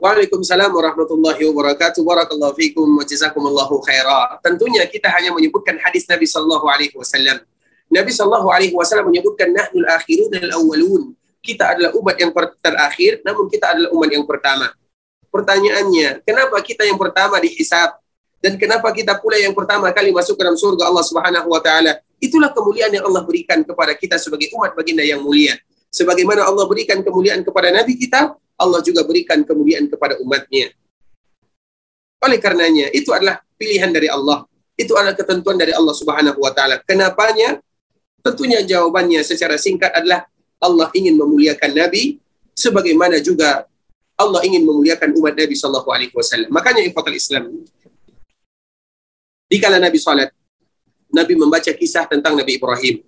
Waalaikumsalam 0.00 0.72
warahmatullahi 0.72 1.44
wabarakatuh. 1.44 2.00
Barakallahu 2.00 2.56
fikum 2.56 2.88
wa 2.88 3.04
jazakumullahu 3.04 3.84
khaira. 3.84 4.40
Tentunya 4.40 4.88
kita 4.88 5.12
hanya 5.12 5.28
menyebutkan 5.28 5.76
hadis 5.76 6.08
Nabi 6.08 6.24
sallallahu 6.24 6.64
alaihi 6.72 6.96
wasallam. 6.96 7.44
Nabi 7.92 8.08
sallallahu 8.08 8.48
alaihi 8.48 8.72
wasallam 8.72 9.12
menyebutkan 9.12 9.52
nahnul 9.52 9.84
akhirun 9.92 10.32
al 10.40 10.56
awwalun. 10.56 11.12
Kita 11.44 11.76
adalah 11.76 11.92
umat 12.00 12.16
yang 12.16 12.32
terakhir, 12.64 13.20
namun 13.28 13.52
kita 13.52 13.76
adalah 13.76 13.90
umat 13.92 14.08
yang 14.08 14.24
pertama. 14.24 14.72
Pertanyaannya, 15.30 16.26
kenapa 16.26 16.58
kita 16.58 16.82
yang 16.82 16.98
pertama 16.98 17.38
dihisab 17.38 18.02
dan 18.42 18.58
kenapa 18.58 18.90
kita 18.90 19.14
pula 19.22 19.38
yang 19.38 19.54
pertama 19.54 19.86
kali 19.94 20.10
masuk 20.10 20.34
ke 20.34 20.42
dalam 20.42 20.58
surga 20.58 20.90
Allah 20.90 21.04
Subhanahu 21.06 21.48
wa 21.54 21.62
taala? 21.62 22.02
Itulah 22.18 22.50
kemuliaan 22.50 22.90
yang 22.90 23.06
Allah 23.06 23.22
berikan 23.22 23.62
kepada 23.62 23.94
kita 23.94 24.18
sebagai 24.18 24.50
umat 24.58 24.74
baginda 24.74 25.06
yang 25.06 25.22
mulia. 25.22 25.56
Sebagaimana 25.88 26.44
Allah 26.44 26.66
berikan 26.66 27.00
kemuliaan 27.00 27.46
kepada 27.46 27.70
Nabi 27.70 27.96
kita, 27.96 28.34
Allah 28.60 28.80
juga 28.84 29.06
berikan 29.06 29.40
kemuliaan 29.46 29.88
kepada 29.88 30.18
umatnya. 30.20 30.74
Oleh 32.20 32.36
karenanya, 32.36 32.92
itu 32.92 33.08
adalah 33.14 33.40
pilihan 33.56 33.88
dari 33.88 34.10
Allah. 34.10 34.44
Itu 34.76 34.98
adalah 34.98 35.16
ketentuan 35.16 35.56
dari 35.56 35.72
Allah 35.72 35.94
Subhanahu 35.96 36.42
wa 36.42 36.52
taala. 36.52 36.82
Kenapanya? 36.84 37.62
Tentunya 38.20 38.60
jawabannya 38.60 39.24
secara 39.24 39.56
singkat 39.56 39.94
adalah 39.96 40.28
Allah 40.60 40.92
ingin 40.92 41.16
memuliakan 41.16 41.72
Nabi 41.72 42.20
sebagaimana 42.52 43.16
juga 43.24 43.64
Allah 44.20 44.44
ingin 44.44 44.68
memuliakan 44.68 45.16
umat 45.16 45.32
Nabi 45.32 45.56
sallallahu 45.56 45.88
alaihi 45.88 46.12
wasallam. 46.12 46.52
Makanya 46.52 46.84
ikhwatul 46.84 47.16
Islam 47.16 47.64
dikala 49.48 49.80
Nabi 49.80 49.96
salat, 49.96 50.30
Nabi 51.08 51.34
membaca 51.34 51.72
kisah 51.72 52.04
tentang 52.04 52.36
Nabi 52.36 52.60
Ibrahim 52.60 53.00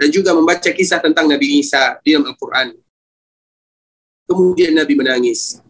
dan 0.00 0.08
juga 0.08 0.32
membaca 0.32 0.64
kisah 0.72 0.96
tentang 0.96 1.28
Nabi 1.28 1.60
Isa 1.60 2.00
di 2.00 2.16
dalam 2.16 2.32
Al-Quran. 2.32 2.72
Kemudian 4.24 4.72
Nabi 4.72 4.96
menangis. 4.96 5.60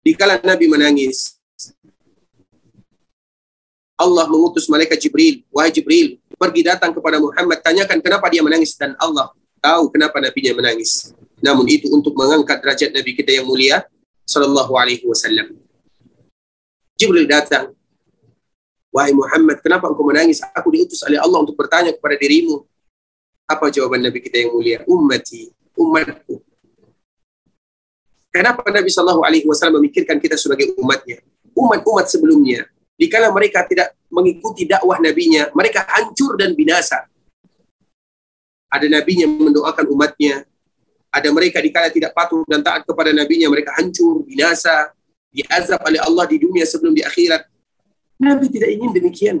Dikala 0.00 0.38
Nabi 0.40 0.70
menangis, 0.70 1.36
Allah 3.98 4.24
mengutus 4.30 4.70
malaikat 4.70 4.96
Jibril. 5.02 5.42
Wahai 5.50 5.74
Jibril, 5.74 6.22
pergi 6.40 6.62
datang 6.62 6.94
kepada 6.94 7.18
Muhammad, 7.18 7.58
tanyakan 7.60 7.98
kenapa 7.98 8.30
dia 8.30 8.40
menangis. 8.40 8.78
Dan 8.78 8.94
Allah 8.96 9.34
tahu 9.58 9.90
kenapa 9.90 10.22
Nabi-Nya 10.22 10.54
menangis. 10.54 11.10
Namun 11.46 11.70
itu 11.70 11.86
untuk 11.94 12.18
mengangkat 12.18 12.58
derajat 12.58 12.90
Nabi 12.90 13.14
kita 13.14 13.30
yang 13.30 13.46
mulia, 13.46 13.86
Sallallahu 14.26 14.74
Alaihi 14.74 15.06
Wasallam. 15.06 15.54
Jibril 16.98 17.30
datang, 17.30 17.70
Wahai 18.90 19.14
Muhammad, 19.14 19.62
kenapa 19.62 19.86
engkau 19.86 20.08
menangis? 20.08 20.42
Aku 20.56 20.72
diutus 20.74 21.04
oleh 21.06 21.20
Allah 21.20 21.38
untuk 21.38 21.54
bertanya 21.54 21.94
kepada 21.94 22.16
dirimu. 22.18 22.64
Apa 23.46 23.70
jawaban 23.70 24.02
Nabi 24.02 24.18
kita 24.24 24.42
yang 24.42 24.56
mulia? 24.56 24.82
Ummati, 24.88 25.52
umatku. 25.78 26.42
Kenapa 28.32 28.66
Nabi 28.72 28.88
Shallallahu 28.90 29.22
Alaihi 29.22 29.46
Wasallam 29.46 29.84
memikirkan 29.84 30.18
kita 30.18 30.34
sebagai 30.40 30.72
umatnya? 30.80 31.22
Umat-umat 31.52 32.08
sebelumnya, 32.08 32.66
dikala 32.96 33.30
mereka 33.30 33.68
tidak 33.68 33.94
mengikuti 34.08 34.64
dakwah 34.64 34.96
nabinya, 34.98 35.52
mereka 35.52 35.84
hancur 35.86 36.34
dan 36.40 36.56
binasa. 36.56 37.04
Ada 38.72 38.88
nabinya 38.88 39.28
mendoakan 39.28 39.86
umatnya, 39.92 40.44
ada 41.16 41.28
mereka 41.32 41.64
dikala 41.64 41.88
tidak 41.88 42.12
patuh 42.12 42.44
dan 42.44 42.60
taat 42.60 42.84
kepada 42.84 43.08
nabinya, 43.16 43.48
mereka 43.48 43.72
hancur, 43.80 44.28
binasa, 44.28 44.92
diazab 45.32 45.80
oleh 45.88 46.00
Allah 46.04 46.28
di 46.28 46.36
dunia 46.36 46.68
sebelum 46.68 46.92
di 46.92 47.00
akhirat 47.00 47.48
Nabi 48.16 48.48
tidak 48.48 48.70
ingin 48.72 48.90
demikian. 48.96 49.36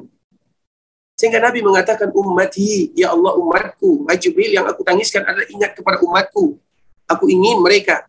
Sehingga 1.16 1.40
Nabi 1.40 1.64
mengatakan 1.64 2.12
ummati, 2.12 2.92
ya 2.92 3.16
Allah 3.16 3.40
umatku. 3.40 4.04
Jibril 4.20 4.52
yang 4.52 4.68
aku 4.68 4.84
tangiskan 4.84 5.24
adalah 5.24 5.48
ingat 5.48 5.72
kepada 5.72 5.96
umatku. 6.04 6.60
Aku 7.08 7.24
ingin 7.32 7.64
mereka 7.64 8.04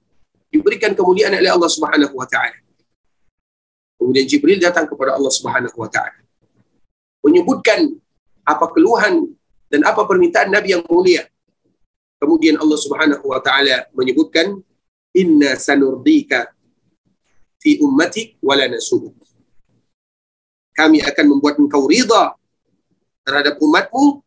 diberikan 0.52 0.92
kemuliaan 0.92 1.32
oleh 1.40 1.48
Allah 1.48 1.72
Subhanahu 1.72 2.12
wa 2.12 2.28
taala. 2.28 2.60
Kemudian 3.96 4.28
Jibril 4.28 4.60
datang 4.60 4.92
kepada 4.92 5.16
Allah 5.16 5.32
Subhanahu 5.32 5.78
wa 5.80 5.88
taala. 5.88 6.20
Menyebutkan 7.24 7.96
apa 8.44 8.66
keluhan 8.76 9.32
dan 9.72 9.88
apa 9.88 10.04
permintaan 10.04 10.52
Nabi 10.52 10.76
yang 10.76 10.84
mulia. 10.92 11.24
Kemudian 12.18 12.58
Allah 12.58 12.80
Subhanahu 12.82 13.26
wa 13.30 13.38
taala 13.38 13.86
menyebutkan 13.94 14.58
inna 15.14 15.54
sanurdika 15.58 16.50
fi 17.62 17.78
ummatik 17.78 18.42
wala 18.42 18.66
nasubuk. 18.66 19.14
Kami 20.74 21.02
akan 21.02 21.26
membuat 21.26 21.58
engkau 21.58 21.90
ridha 21.90 22.38
terhadap 23.26 23.58
umatmu 23.62 24.22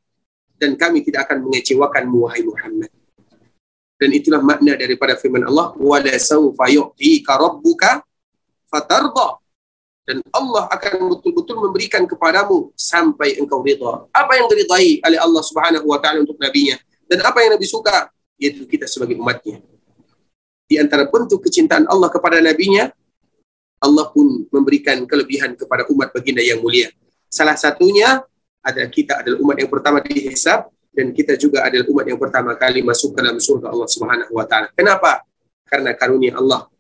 dan 0.59 0.75
kami 0.75 1.03
tidak 1.07 1.31
akan 1.31 1.47
mengecewakanmu 1.47 2.27
wahai 2.27 2.43
Muhammad. 2.43 2.91
Dan 4.01 4.11
itulah 4.17 4.43
makna 4.43 4.79
daripada 4.79 5.15
firman 5.19 5.47
Allah 5.47 5.75
wala 5.79 6.15
sawfa 6.19 6.71
yu'tika 6.71 7.39
rabbuka 7.39 8.03
fatarda 8.71 9.39
dan 10.07 10.23
Allah 10.35 10.67
akan 10.75 11.11
betul-betul 11.15 11.71
memberikan 11.71 12.03
kepadamu 12.07 12.75
sampai 12.75 13.39
engkau 13.39 13.63
ridha. 13.63 14.07
Apa 14.11 14.39
yang 14.39 14.47
diridai 14.51 15.03
oleh 15.07 15.19
Allah 15.23 15.43
Subhanahu 15.43 15.87
wa 15.87 15.99
taala 16.03 16.23
untuk 16.27 16.39
nabinya 16.39 16.79
dan 17.11 17.27
apa 17.27 17.43
yang 17.43 17.59
Nabi 17.59 17.67
suka 17.67 18.07
yaitu 18.39 18.63
kita 18.71 18.87
sebagai 18.87 19.19
umatnya. 19.19 19.59
Di 20.71 20.79
antara 20.79 21.11
bentuk 21.11 21.43
kecintaan 21.43 21.91
Allah 21.91 22.07
kepada 22.07 22.39
nabinya 22.39 22.95
Allah 23.83 24.07
pun 24.15 24.47
memberikan 24.55 25.03
kelebihan 25.03 25.59
kepada 25.59 25.91
umat 25.91 26.15
baginda 26.15 26.39
yang 26.39 26.63
mulia. 26.63 26.95
Salah 27.27 27.59
satunya 27.59 28.23
adalah 28.63 28.87
kita 28.93 29.27
adalah 29.27 29.43
umat 29.43 29.57
yang 29.59 29.71
pertama 29.73 29.99
dihisab 30.05 30.71
dan 30.95 31.11
kita 31.11 31.35
juga 31.35 31.67
adalah 31.67 31.89
umat 31.91 32.07
yang 32.07 32.21
pertama 32.21 32.55
kali 32.55 32.87
masuk 32.87 33.17
ke 33.17 33.21
dalam 33.25 33.41
surga 33.43 33.73
Allah 33.75 33.89
Subhanahu 33.91 34.33
wa 34.37 34.47
taala. 34.47 34.71
Kenapa? 34.77 35.27
Karena 35.67 35.97
karunia 35.99 36.39
Allah. 36.39 36.71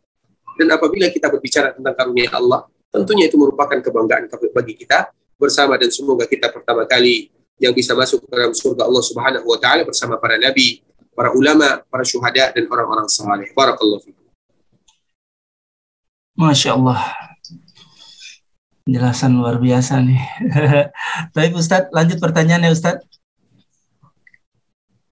Dan 0.54 0.68
apabila 0.70 1.08
kita 1.08 1.32
berbicara 1.32 1.72
tentang 1.72 1.96
karunia 1.96 2.28
Allah, 2.36 2.68
tentunya 2.92 3.26
itu 3.26 3.40
merupakan 3.40 3.80
kebanggaan 3.80 4.28
bagi 4.52 4.74
kita 4.76 5.08
bersama 5.40 5.80
dan 5.80 5.88
semoga 5.88 6.28
kita 6.28 6.52
pertama 6.52 6.84
kali 6.84 7.32
yang 7.60 7.76
bisa 7.76 7.92
masuk 7.92 8.24
ke 8.24 8.26
dalam 8.32 8.56
surga 8.56 8.88
Allah 8.88 9.04
Subhanahu 9.04 9.44
wa 9.44 9.58
taala 9.60 9.84
bersama 9.84 10.16
para 10.16 10.40
nabi, 10.40 10.80
para 11.12 11.30
ulama, 11.36 11.84
para 11.92 12.02
syuhada 12.08 12.56
dan 12.56 12.64
orang-orang 12.72 13.04
saleh. 13.12 13.52
Barakallahu 13.52 14.00
fikum. 14.00 14.24
Masya 16.40 16.72
Allah. 16.72 17.04
Penjelasan 18.88 19.36
luar 19.36 19.60
biasa 19.60 20.00
nih. 20.00 20.24
Baik 21.36 21.52
Ustadz, 21.60 21.92
lanjut 21.92 22.16
pertanyaannya 22.16 22.72
Ustadz. 22.72 23.04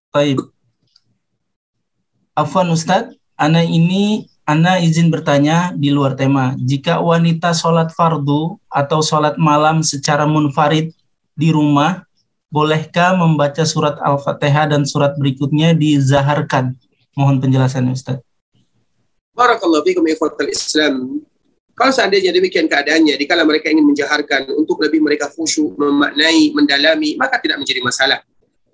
Baik. 0.08 0.40
Afwan 2.32 2.72
Ustadz, 2.72 3.12
Ana 3.36 3.60
ini 3.60 4.24
Ana 4.48 4.80
izin 4.80 5.12
bertanya 5.12 5.76
di 5.76 5.92
luar 5.92 6.16
tema. 6.16 6.56
Jika 6.56 7.04
wanita 7.04 7.52
sholat 7.52 7.92
fardu 7.92 8.56
atau 8.72 9.04
sholat 9.04 9.36
malam 9.36 9.84
secara 9.84 10.24
munfarid 10.24 10.96
di 11.36 11.52
rumah, 11.52 12.07
bolehkah 12.48 13.16
membaca 13.16 13.64
surat 13.64 13.96
Al-Fatihah 14.00 14.72
dan 14.72 14.84
surat 14.88 15.16
berikutnya 15.16 15.76
dizaharkan? 15.76 16.76
Mohon 17.16 17.36
penjelasannya 17.44 17.92
Ustaz. 17.92 18.18
Barakallahu 19.36 19.86
fikum 19.86 20.02
ikhwatal 20.08 20.50
Islam. 20.50 21.22
Kalau 21.78 21.94
seandainya 21.94 22.34
demikian 22.34 22.66
keadaannya, 22.66 23.14
dikala 23.14 23.46
mereka 23.46 23.70
ingin 23.70 23.86
menjaharkan 23.86 24.50
untuk 24.50 24.82
lebih 24.82 24.98
mereka 24.98 25.30
khusyuk, 25.30 25.78
memaknai, 25.78 26.50
mendalami, 26.50 27.14
maka 27.14 27.38
tidak 27.38 27.62
menjadi 27.62 27.78
masalah. 27.86 28.18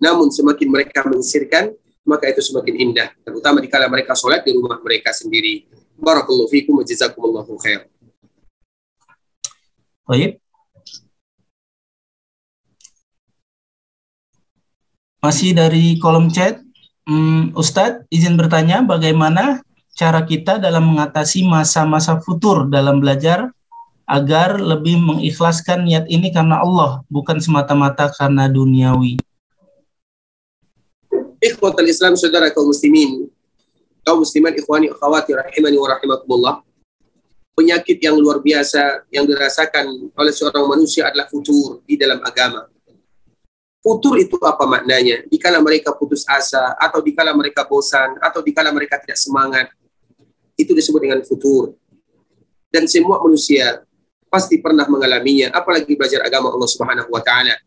Namun 0.00 0.32
semakin 0.32 0.68
mereka 0.72 1.04
mensirkan, 1.04 1.68
maka 2.00 2.32
itu 2.32 2.40
semakin 2.40 2.74
indah. 2.80 3.12
Terutama 3.20 3.60
dikala 3.60 3.92
mereka 3.92 4.16
sholat 4.16 4.40
di 4.40 4.56
rumah 4.56 4.80
mereka 4.80 5.12
sendiri. 5.12 5.68
Barakallahu 6.00 6.48
fikum 6.48 6.80
wa 6.80 6.84
jazakumullahu 6.84 7.52
khair. 7.60 7.84
Baik. 10.08 10.43
Masih 15.24 15.56
dari 15.56 15.96
kolom 15.96 16.28
chat, 16.28 16.60
hmm, 17.08 17.56
Ustadz 17.56 18.04
izin 18.12 18.36
bertanya 18.36 18.84
bagaimana 18.84 19.64
cara 19.96 20.20
kita 20.20 20.60
dalam 20.60 20.92
mengatasi 20.92 21.48
masa-masa 21.48 22.20
futur 22.20 22.68
dalam 22.68 23.00
belajar 23.00 23.48
agar 24.04 24.60
lebih 24.60 25.00
mengikhlaskan 25.00 25.88
niat 25.88 26.04
ini 26.12 26.28
karena 26.28 26.60
Allah, 26.60 27.00
bukan 27.08 27.40
semata-mata 27.40 28.12
karena 28.12 28.52
duniawi. 28.52 29.16
Ikhwatul 31.40 31.88
Islam, 31.88 32.20
saudara 32.20 32.52
kaum 32.52 32.68
muslimin, 32.68 33.24
kaum 34.04 34.20
musliman 34.20 34.52
ikhwani 34.52 34.92
akhwati 34.92 35.32
rahimani 35.32 35.80
wa 35.80 35.88
rahimakumullah, 35.88 36.54
penyakit 37.56 37.96
yang 37.96 38.20
luar 38.20 38.44
biasa 38.44 39.08
yang 39.08 39.24
dirasakan 39.24 39.88
oleh 40.12 40.32
seorang 40.36 40.68
manusia 40.68 41.08
adalah 41.08 41.24
futur 41.32 41.80
di 41.88 41.96
dalam 41.96 42.20
agama. 42.20 42.73
Futur 43.84 44.16
itu 44.16 44.40
apa 44.40 44.64
maknanya? 44.64 45.28
Dikala 45.28 45.60
mereka 45.60 45.92
putus 45.92 46.24
asa, 46.24 46.72
atau 46.80 47.04
dikala 47.04 47.36
mereka 47.36 47.68
bosan, 47.68 48.16
atau 48.16 48.40
dikala 48.40 48.72
mereka 48.72 48.96
tidak 48.96 49.20
semangat, 49.20 49.68
itu 50.56 50.72
disebut 50.72 51.04
dengan 51.04 51.20
futur. 51.20 51.76
Dan 52.72 52.88
semua 52.88 53.20
manusia 53.20 53.84
pasti 54.32 54.56
pernah 54.56 54.88
mengalaminya, 54.88 55.52
apalagi 55.52 55.92
belajar 56.00 56.24
agama 56.24 56.48
Allah 56.48 56.70
Subhanahu 56.72 57.12
wa 57.12 57.20
taala 57.20 57.60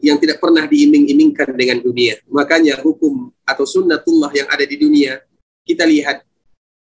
yang 0.00 0.16
tidak 0.16 0.40
pernah 0.40 0.64
diiming-imingkan 0.64 1.52
dengan 1.52 1.78
dunia. 1.84 2.16
Makanya 2.32 2.80
hukum 2.80 3.28
atau 3.44 3.68
sunnatullah 3.68 4.32
yang 4.32 4.48
ada 4.48 4.64
di 4.64 4.80
dunia, 4.80 5.20
kita 5.68 5.84
lihat 5.84 6.24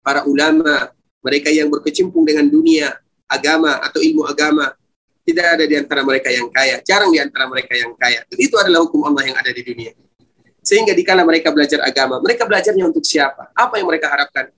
para 0.04 0.28
ulama, 0.28 0.92
mereka 1.24 1.50
yang 1.50 1.72
berkecimpung 1.72 2.28
dengan 2.28 2.46
dunia, 2.46 2.92
agama 3.26 3.82
atau 3.82 4.04
ilmu 4.04 4.28
agama, 4.28 4.76
tidak 5.26 5.46
ada 5.58 5.64
di 5.66 5.76
antara 5.76 6.06
mereka 6.06 6.30
yang 6.30 6.48
kaya, 6.54 6.80
jarang 6.86 7.10
di 7.10 7.18
antara 7.18 7.50
mereka 7.50 7.74
yang 7.74 7.98
kaya. 7.98 8.22
Dan 8.30 8.38
itu 8.38 8.56
adalah 8.62 8.86
hukum 8.86 9.02
Allah 9.10 9.26
yang 9.26 9.38
ada 9.42 9.50
di 9.50 9.66
dunia. 9.66 9.92
Sehingga 10.62 10.94
dikala 10.94 11.26
mereka 11.26 11.50
belajar 11.50 11.82
agama, 11.82 12.22
mereka 12.22 12.46
belajarnya 12.46 12.86
untuk 12.86 13.02
siapa? 13.02 13.50
Apa 13.58 13.82
yang 13.82 13.90
mereka 13.90 14.10
harapkan? 14.10 14.54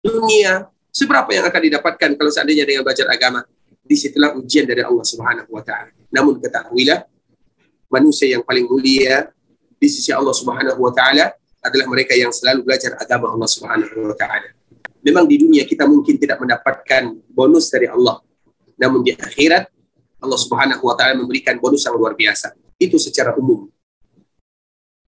dunia, 0.00 0.68
seberapa 0.88 1.28
yang 1.30 1.44
akan 1.46 1.60
didapatkan 1.60 2.10
kalau 2.16 2.30
seandainya 2.32 2.64
dengan 2.64 2.82
belajar 2.82 3.06
agama? 3.12 3.44
Di 3.84 3.96
situlah 3.96 4.32
ujian 4.38 4.64
dari 4.64 4.80
Allah 4.86 5.04
Subhanahu 5.04 5.50
wa 5.50 5.62
taala. 5.64 5.92
Namun 6.14 6.38
ketahuilah 6.40 7.04
manusia 7.90 8.38
yang 8.38 8.42
paling 8.46 8.64
mulia 8.64 9.28
di 9.76 9.88
sisi 9.90 10.14
Allah 10.14 10.32
Subhanahu 10.32 10.78
wa 10.78 10.92
taala 10.94 11.34
adalah 11.60 11.86
mereka 11.90 12.14
yang 12.16 12.30
selalu 12.30 12.64
belajar 12.64 12.96
agama 12.96 13.34
Allah 13.34 13.50
Subhanahu 13.50 14.14
wa 14.14 14.16
taala. 14.16 14.54
Memang 15.00 15.24
di 15.26 15.40
dunia 15.40 15.64
kita 15.66 15.88
mungkin 15.88 16.20
tidak 16.20 16.38
mendapatkan 16.38 17.18
bonus 17.32 17.72
dari 17.72 17.88
Allah. 17.90 18.20
Namun 18.78 19.02
di 19.04 19.12
akhirat 19.16 19.68
Allah 20.20 20.38
Subhanahu 20.38 20.84
wa 20.84 20.94
taala 20.94 21.16
memberikan 21.18 21.56
bonus 21.56 21.88
yang 21.88 21.96
luar 21.96 22.12
biasa. 22.14 22.52
Itu 22.76 23.00
secara 23.00 23.32
umum. 23.36 23.68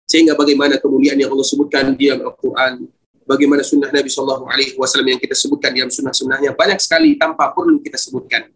Sehingga 0.05 0.37
bagaimana 0.37 0.77
kemuliaan 0.81 1.17
yang 1.17 1.33
Allah 1.33 1.47
sebutkan 1.49 1.97
di 1.97 2.09
dalam 2.09 2.29
Al-Qur'an 2.29 2.85
bagaimana 3.25 3.65
sunnah 3.65 3.89
Nabi 3.89 4.09
Shallallahu 4.13 4.45
Alaihi 4.49 4.77
Wasallam 4.77 5.17
yang 5.17 5.21
kita 5.21 5.33
sebutkan 5.33 5.73
dalam 5.73 5.89
sunnah-sunnahnya 5.89 6.53
banyak 6.53 6.79
sekali 6.81 7.17
tanpa 7.17 7.51
perlu 7.57 7.81
kita 7.81 7.97
sebutkan. 7.97 8.49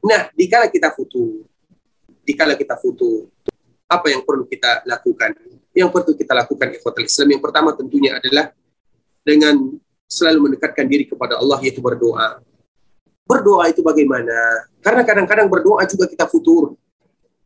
Nah, 0.00 0.32
dikala 0.32 0.72
kita 0.72 0.92
futu, 0.92 1.44
dikala 2.24 2.56
kita 2.56 2.80
futu, 2.80 3.28
apa 3.86 4.06
yang 4.10 4.24
perlu 4.24 4.48
kita 4.48 4.82
lakukan? 4.88 5.36
Yang 5.76 5.88
perlu 5.92 6.12
kita 6.16 6.32
lakukan 6.32 6.68
ikhwatul 6.80 7.04
Islam 7.04 7.28
yang 7.36 7.42
pertama 7.44 7.70
tentunya 7.76 8.16
adalah 8.16 8.50
dengan 9.20 9.76
selalu 10.08 10.50
mendekatkan 10.50 10.86
diri 10.86 11.04
kepada 11.04 11.36
Allah 11.36 11.58
yaitu 11.60 11.82
berdoa. 11.84 12.40
Berdoa 13.26 13.66
itu 13.68 13.82
bagaimana? 13.82 14.70
Karena 14.78 15.02
kadang-kadang 15.02 15.50
berdoa 15.50 15.82
juga 15.90 16.06
kita 16.06 16.30
futur. 16.30 16.78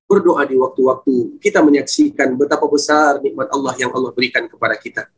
Berdoa 0.05 0.45
di 0.45 0.61
waktu-waktu 0.61 1.41
kita 1.41 1.65
menyaksikan 1.65 2.37
betapa 2.37 2.69
besar 2.69 3.19
nikmat 3.25 3.49
Allah 3.49 3.75
yang 3.81 3.91
Allah 3.95 4.13
berikan 4.13 4.45
kepada 4.45 4.77
kita 4.77 5.09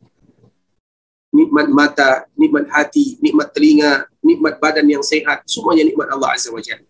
nikmat 1.33 1.67
mata, 1.73 2.29
nikmat 2.37 2.69
hati, 2.69 3.17
nikmat 3.17 3.49
telinga, 3.49 4.05
nikmat 4.21 4.61
badan 4.61 4.85
yang 4.85 5.01
sehat, 5.01 5.41
semuanya 5.49 5.81
nikmat 5.81 6.05
Allah 6.13 6.37
Azza 6.37 6.53
wa 6.53 6.61
Jalla. 6.61 6.85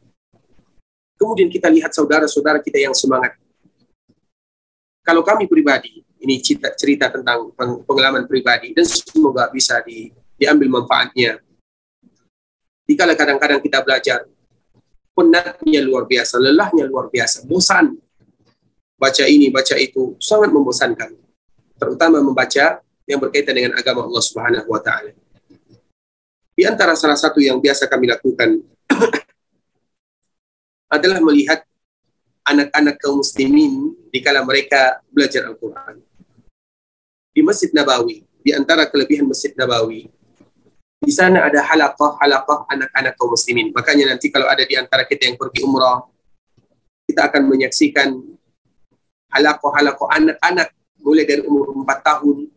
Kemudian 1.16 1.48
kita 1.48 1.72
lihat 1.72 1.96
saudara-saudara 1.96 2.60
kita 2.60 2.84
yang 2.84 2.92
semangat. 2.92 3.40
Kalau 5.00 5.24
kami 5.24 5.48
pribadi, 5.48 6.04
ini 6.20 6.44
cerita, 6.44 6.76
cerita 6.76 7.08
tentang 7.08 7.56
pengalaman 7.88 8.28
pribadi 8.28 8.76
dan 8.76 8.84
semoga 8.84 9.48
bisa 9.48 9.80
di, 9.88 10.12
diambil 10.36 10.84
manfaatnya. 10.84 11.40
Dikala 12.84 13.16
kadang-kadang 13.16 13.64
kita 13.64 13.80
belajar, 13.80 14.28
penatnya 15.16 15.80
luar 15.80 16.04
biasa, 16.04 16.36
lelahnya 16.42 16.84
luar 16.90 17.08
biasa, 17.08 17.48
bosan. 17.48 17.96
Baca 19.00 19.24
ini, 19.28 19.48
baca 19.52 19.76
itu, 19.80 20.20
sangat 20.20 20.52
membosankan. 20.52 21.16
Terutama 21.80 22.20
membaca 22.20 22.84
yang 23.08 23.20
berkaitan 23.20 23.56
dengan 23.56 23.74
agama 23.76 24.04
Allah 24.04 24.24
Subhanahu 24.24 24.68
wa. 24.68 24.80
Di 26.54 26.64
antara 26.70 26.94
salah 26.94 27.18
satu 27.18 27.42
yang 27.42 27.58
biasa 27.58 27.90
kami 27.90 28.08
lakukan 28.08 28.62
adalah 30.96 31.20
melihat 31.24 31.66
anak-anak 32.46 32.96
kaum 33.02 33.24
muslimin 33.24 33.96
di 34.14 34.20
kala 34.22 34.46
mereka 34.46 35.02
belajar 35.10 35.50
Al-Quran. 35.50 35.98
Di 37.34 37.42
Masjid 37.42 37.74
Nabawi, 37.74 38.22
di 38.46 38.54
antara 38.54 38.86
kelebihan 38.86 39.26
Masjid 39.26 39.50
Nabawi, 39.58 40.06
di 41.04 41.12
sana 41.12 41.44
ada 41.44 41.60
halaqah-halaqah 41.60 42.72
anak-anak 42.72 43.14
kaum 43.20 43.36
muslimin. 43.36 43.76
Makanya 43.76 44.16
nanti 44.16 44.32
kalau 44.32 44.48
ada 44.48 44.64
di 44.64 44.80
antara 44.80 45.04
kita 45.04 45.28
yang 45.28 45.36
pergi 45.36 45.68
umrah, 45.68 46.08
kita 47.04 47.28
akan 47.28 47.44
menyaksikan 47.52 48.16
halaqah-halaqah 49.36 50.08
anak-anak 50.16 50.72
mulai 51.04 51.28
dari 51.28 51.44
umur 51.44 51.76
4 51.76 52.00
tahun 52.00 52.48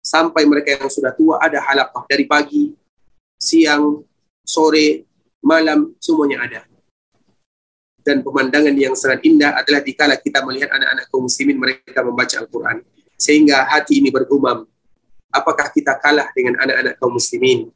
sampai 0.00 0.42
mereka 0.48 0.80
yang 0.80 0.88
sudah 0.88 1.12
tua 1.12 1.36
ada 1.36 1.60
halaqah 1.60 2.08
dari 2.08 2.24
pagi, 2.24 2.72
siang, 3.36 4.00
sore, 4.40 5.04
malam 5.44 5.92
semuanya 6.00 6.48
ada. 6.48 6.60
Dan 8.02 8.24
pemandangan 8.24 8.74
yang 8.74 8.98
sangat 8.98 9.22
indah 9.22 9.54
adalah 9.54 9.84
dikala 9.84 10.18
kita 10.18 10.42
melihat 10.42 10.72
anak-anak 10.74 11.06
kaum 11.12 11.30
muslimin 11.30 11.60
mereka 11.60 12.02
membaca 12.02 12.34
Al-Quran. 12.40 12.82
Sehingga 13.14 13.62
hati 13.70 14.02
ini 14.02 14.10
bergumam, 14.10 14.66
apakah 15.30 15.70
kita 15.70 15.94
kalah 16.02 16.26
dengan 16.34 16.58
anak-anak 16.58 16.98
kaum 16.98 17.14
muslimin? 17.14 17.70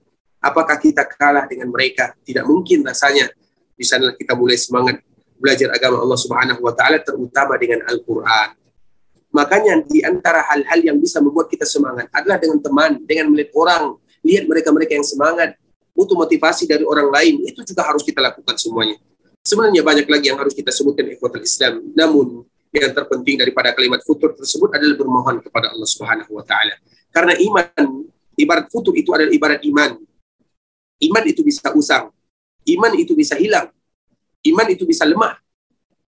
Apakah 0.47 0.79
kita 0.79 1.03
kalah 1.03 1.51
dengan 1.51 1.67
mereka? 1.75 2.15
Tidak 2.23 2.47
mungkin 2.47 2.87
rasanya. 2.87 3.27
Di 3.75 3.83
sana 3.83 4.15
kita 4.15 4.39
mulai 4.39 4.55
semangat 4.55 5.03
belajar 5.43 5.75
agama 5.75 5.99
Allah 5.99 6.15
Subhanahu 6.15 6.63
wa 6.63 6.71
taala 6.71 7.03
terutama 7.03 7.59
dengan 7.59 7.83
Al-Qur'an. 7.91 8.55
Makanya 9.35 9.85
di 9.85 10.01
antara 10.07 10.47
hal-hal 10.49 10.81
yang 10.81 10.97
bisa 11.03 11.19
membuat 11.21 11.51
kita 11.51 11.67
semangat 11.67 12.09
adalah 12.15 12.39
dengan 12.39 12.63
teman, 12.63 13.03
dengan 13.05 13.35
melihat 13.35 13.53
orang, 13.59 13.99
lihat 14.25 14.49
mereka-mereka 14.49 14.97
yang 14.97 15.05
semangat, 15.05 15.59
butuh 15.93 16.17
motivasi 16.17 16.65
dari 16.65 16.87
orang 16.87 17.13
lain, 17.13 17.45
itu 17.45 17.61
juga 17.67 17.85
harus 17.85 18.01
kita 18.01 18.23
lakukan 18.23 18.57
semuanya. 18.57 18.97
Sebenarnya 19.45 19.85
banyak 19.85 20.07
lagi 20.09 20.27
yang 20.33 20.41
harus 20.41 20.57
kita 20.57 20.73
sebutkan 20.73 21.11
ikhwatul 21.13 21.45
Islam. 21.45 21.85
Namun 21.93 22.49
yang 22.73 22.93
terpenting 22.97 23.37
daripada 23.37 23.77
kalimat 23.77 24.01
futur 24.05 24.33
tersebut 24.33 24.73
adalah 24.73 24.97
bermohon 24.97 25.37
kepada 25.45 25.75
Allah 25.75 25.89
Subhanahu 25.89 26.33
wa 26.33 26.45
taala. 26.45 26.81
Karena 27.13 27.37
iman, 27.37 28.09
ibarat 28.41 28.73
futur 28.73 28.97
itu 28.97 29.13
adalah 29.13 29.33
ibarat 29.33 29.61
iman. 29.69 30.01
Iman 31.03 31.25
itu 31.29 31.45
bisa 31.45 31.69
usang. 31.77 32.09
Iman 32.67 32.93
itu 32.97 33.13
bisa 33.13 33.37
hilang. 33.37 33.69
Iman 34.43 34.67
itu 34.73 34.89
bisa 34.89 35.05
lemah. 35.05 35.37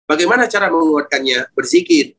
Bagaimana 0.05 0.45
cara 0.45 0.69
menguatkannya? 0.69 1.51
Berzikir, 1.57 2.13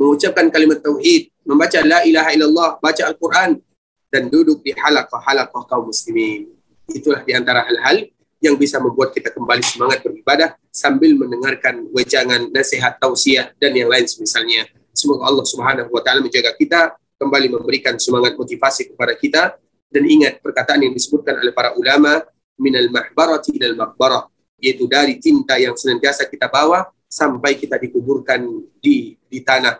mengucapkan 0.00 0.48
kalimat 0.48 0.80
tauhid, 0.80 1.28
membaca 1.44 1.78
la 1.84 2.00
ilaha 2.08 2.30
illallah, 2.32 2.70
baca 2.80 3.02
Al-Quran, 3.04 3.60
dan 4.08 4.32
duduk 4.32 4.64
di 4.64 4.72
halaqah-halaqah 4.72 5.62
kaum 5.68 5.92
muslimin. 5.92 6.48
Itulah 6.88 7.20
di 7.20 7.36
antara 7.36 7.66
hal-hal 7.68 8.08
yang 8.40 8.56
bisa 8.56 8.80
membuat 8.80 9.12
kita 9.12 9.32
kembali 9.32 9.64
semangat 9.64 10.00
beribadah 10.00 10.56
sambil 10.72 11.12
mendengarkan 11.16 11.88
wejangan, 11.92 12.48
nasihat, 12.52 12.96
tausiah 12.96 13.52
dan 13.60 13.76
yang 13.76 13.92
lain 13.92 14.08
semisalnya. 14.08 14.68
Semoga 14.96 15.28
Allah 15.28 15.44
Subhanahu 15.44 15.92
wa 15.92 16.00
taala 16.00 16.24
menjaga 16.24 16.56
kita, 16.56 16.96
kembali 17.16 17.48
memberikan 17.52 17.96
semangat 17.96 18.36
motivasi 18.36 18.92
kepada 18.92 19.16
kita 19.16 19.42
dan 19.90 20.02
ingat 20.04 20.42
perkataan 20.42 20.82
yang 20.82 20.94
disebutkan 20.94 21.38
oleh 21.40 21.54
para 21.54 21.74
ulama 21.78 22.22
minal 22.58 22.88
mahbarati 22.90 23.56
ilal 23.56 23.76
makbarah 23.76 24.26
yaitu 24.58 24.88
dari 24.88 25.20
tinta 25.20 25.60
yang 25.60 25.76
senantiasa 25.76 26.26
kita 26.26 26.48
bawa 26.48 26.88
sampai 27.06 27.60
kita 27.60 27.76
dikuburkan 27.76 28.42
di 28.80 29.14
di 29.28 29.38
tanah 29.44 29.78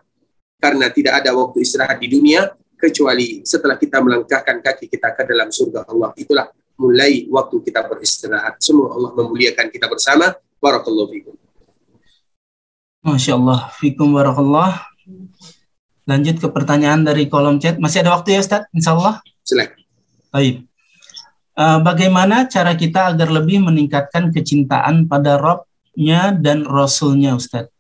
karena 0.61 0.89
tidak 0.93 1.25
ada 1.25 1.33
waktu 1.33 1.65
istirahat 1.65 1.99
di 1.99 2.09
dunia 2.13 2.53
kecuali 2.77 3.43
setelah 3.43 3.81
kita 3.81 3.99
melangkahkan 4.05 4.61
kaki 4.61 4.87
kita 4.93 5.17
ke 5.17 5.23
dalam 5.25 5.49
surga 5.49 5.89
Allah 5.89 6.13
itulah 6.17 6.49
mulai 6.77 7.25
waktu 7.33 7.57
kita 7.65 7.85
beristirahat. 7.89 8.61
Semoga 8.61 8.97
Allah 8.97 9.11
memuliakan 9.17 9.67
kita 9.73 9.89
bersama. 9.89 10.37
Barakallahu 10.61 11.09
fikum. 11.13 11.35
Masya 13.05 13.33
Allah. 13.37 13.73
Fikum 13.81 14.13
barakallah. 14.13 14.85
Lanjut 16.07 16.39
ke 16.39 16.49
pertanyaan 16.53 17.03
dari 17.03 17.27
kolom 17.27 17.59
chat. 17.59 17.81
Masih 17.81 18.05
ada 18.05 18.15
waktu 18.15 18.39
ya 18.39 18.41
Ustaz? 18.45 18.69
Insya 18.71 18.95
Allah. 18.95 19.25
Silakan. 19.43 19.86
Baik. 20.31 20.67
Uh, 21.57 21.81
bagaimana 21.81 22.45
cara 22.45 22.77
kita 22.77 23.17
agar 23.17 23.33
lebih 23.33 23.65
meningkatkan 23.65 24.29
kecintaan 24.29 25.09
pada 25.09 25.41
Robnya 25.41 26.37
dan 26.37 26.69
Rasulnya 26.69 27.33
Ustaz? 27.33 27.73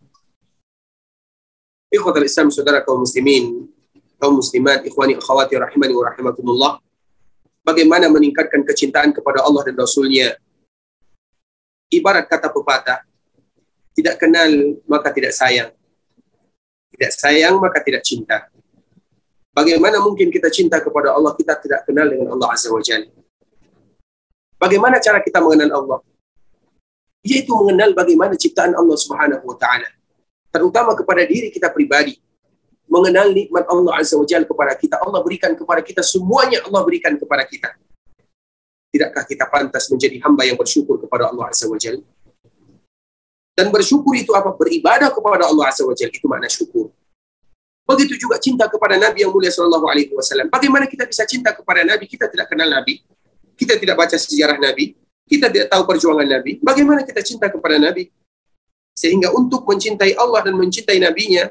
Ikhwatal 1.92 2.24
Islam, 2.24 2.48
saudara 2.48 2.80
kaum 2.80 3.04
muslimin, 3.04 3.68
kaum 4.16 4.40
muslimat, 4.40 4.82
ikhwani 4.88 5.20
akhwati 5.20 5.60
rahimani 5.60 5.92
wa 5.92 6.04
rahimakumullah 6.08 6.72
bagaimana 7.66 8.06
meningkatkan 8.06 8.62
kecintaan 8.62 9.10
kepada 9.10 9.42
Allah 9.42 9.66
dan 9.66 9.74
Rasulnya. 9.74 10.38
Ibarat 11.90 12.30
kata 12.30 12.50
pepatah, 12.50 13.02
tidak 13.94 14.22
kenal 14.22 14.50
maka 14.86 15.10
tidak 15.10 15.34
sayang. 15.34 15.74
Tidak 16.94 17.10
sayang 17.10 17.58
maka 17.58 17.82
tidak 17.82 18.06
cinta. 18.06 18.46
Bagaimana 19.56 20.04
mungkin 20.04 20.28
kita 20.28 20.52
cinta 20.52 20.76
kepada 20.84 21.16
Allah 21.16 21.32
kita 21.32 21.56
tidak 21.56 21.88
kenal 21.88 22.04
dengan 22.04 22.36
Allah 22.36 22.52
Azza 22.52 22.68
wa 22.68 22.84
Jalla? 22.84 23.08
Bagaimana 24.60 25.00
cara 25.00 25.24
kita 25.24 25.40
mengenal 25.40 25.80
Allah? 25.80 25.98
Yaitu 27.24 27.56
mengenal 27.56 27.96
bagaimana 27.96 28.36
ciptaan 28.36 28.76
Allah 28.76 28.96
Subhanahu 29.00 29.40
wa 29.48 29.56
taala. 29.56 29.88
Terutama 30.52 30.92
kepada 30.92 31.24
diri 31.24 31.48
kita 31.48 31.72
pribadi 31.72 32.20
mengenal 32.84 33.32
nikmat 33.32 33.64
Allah 33.64 33.96
Azza 33.96 34.20
wa 34.20 34.28
Jalla 34.28 34.44
kepada 34.44 34.76
kita. 34.76 35.00
Allah 35.00 35.24
berikan 35.24 35.56
kepada 35.56 35.80
kita 35.80 36.04
semuanya 36.04 36.60
Allah 36.68 36.84
berikan 36.84 37.16
kepada 37.16 37.48
kita. 37.48 37.72
Tidakkah 38.92 39.24
kita 39.24 39.48
pantas 39.48 39.88
menjadi 39.88 40.20
hamba 40.20 40.44
yang 40.44 40.60
bersyukur 40.60 41.00
kepada 41.00 41.32
Allah 41.32 41.48
Azza 41.48 41.64
wa 41.64 41.80
Jalla? 41.80 42.04
Dan 43.56 43.72
bersyukur 43.72 44.12
itu 44.20 44.36
apa? 44.36 44.52
Beribadah 44.52 45.08
kepada 45.08 45.48
Allah 45.48 45.72
Azza 45.72 45.80
wa 45.80 45.96
Jalla 45.96 46.12
itu 46.12 46.28
makna 46.28 46.48
syukur. 46.52 46.92
Begitu 47.86 48.18
juga 48.18 48.42
cinta 48.42 48.66
kepada 48.66 48.98
Nabi 48.98 49.22
yang 49.22 49.30
mulia 49.30 49.48
Shallallahu 49.48 49.86
Alaihi 49.86 50.10
Wasallam. 50.10 50.50
Bagaimana 50.50 50.90
kita 50.90 51.06
bisa 51.06 51.22
cinta 51.22 51.54
kepada 51.54 51.86
Nabi? 51.86 52.10
Kita 52.10 52.26
tidak 52.26 52.50
kenal 52.50 52.66
Nabi, 52.66 52.98
kita 53.54 53.78
tidak 53.78 53.94
baca 53.94 54.18
sejarah 54.18 54.58
Nabi, 54.58 54.98
kita 55.30 55.46
tidak 55.48 55.70
tahu 55.70 55.82
perjuangan 55.86 56.26
Nabi. 56.26 56.58
Bagaimana 56.58 57.06
kita 57.06 57.22
cinta 57.22 57.46
kepada 57.46 57.78
Nabi? 57.78 58.10
Sehingga 58.96 59.30
untuk 59.30 59.62
mencintai 59.62 60.18
Allah 60.18 60.50
dan 60.50 60.58
mencintai 60.58 60.98
Nabi-Nya, 60.98 61.46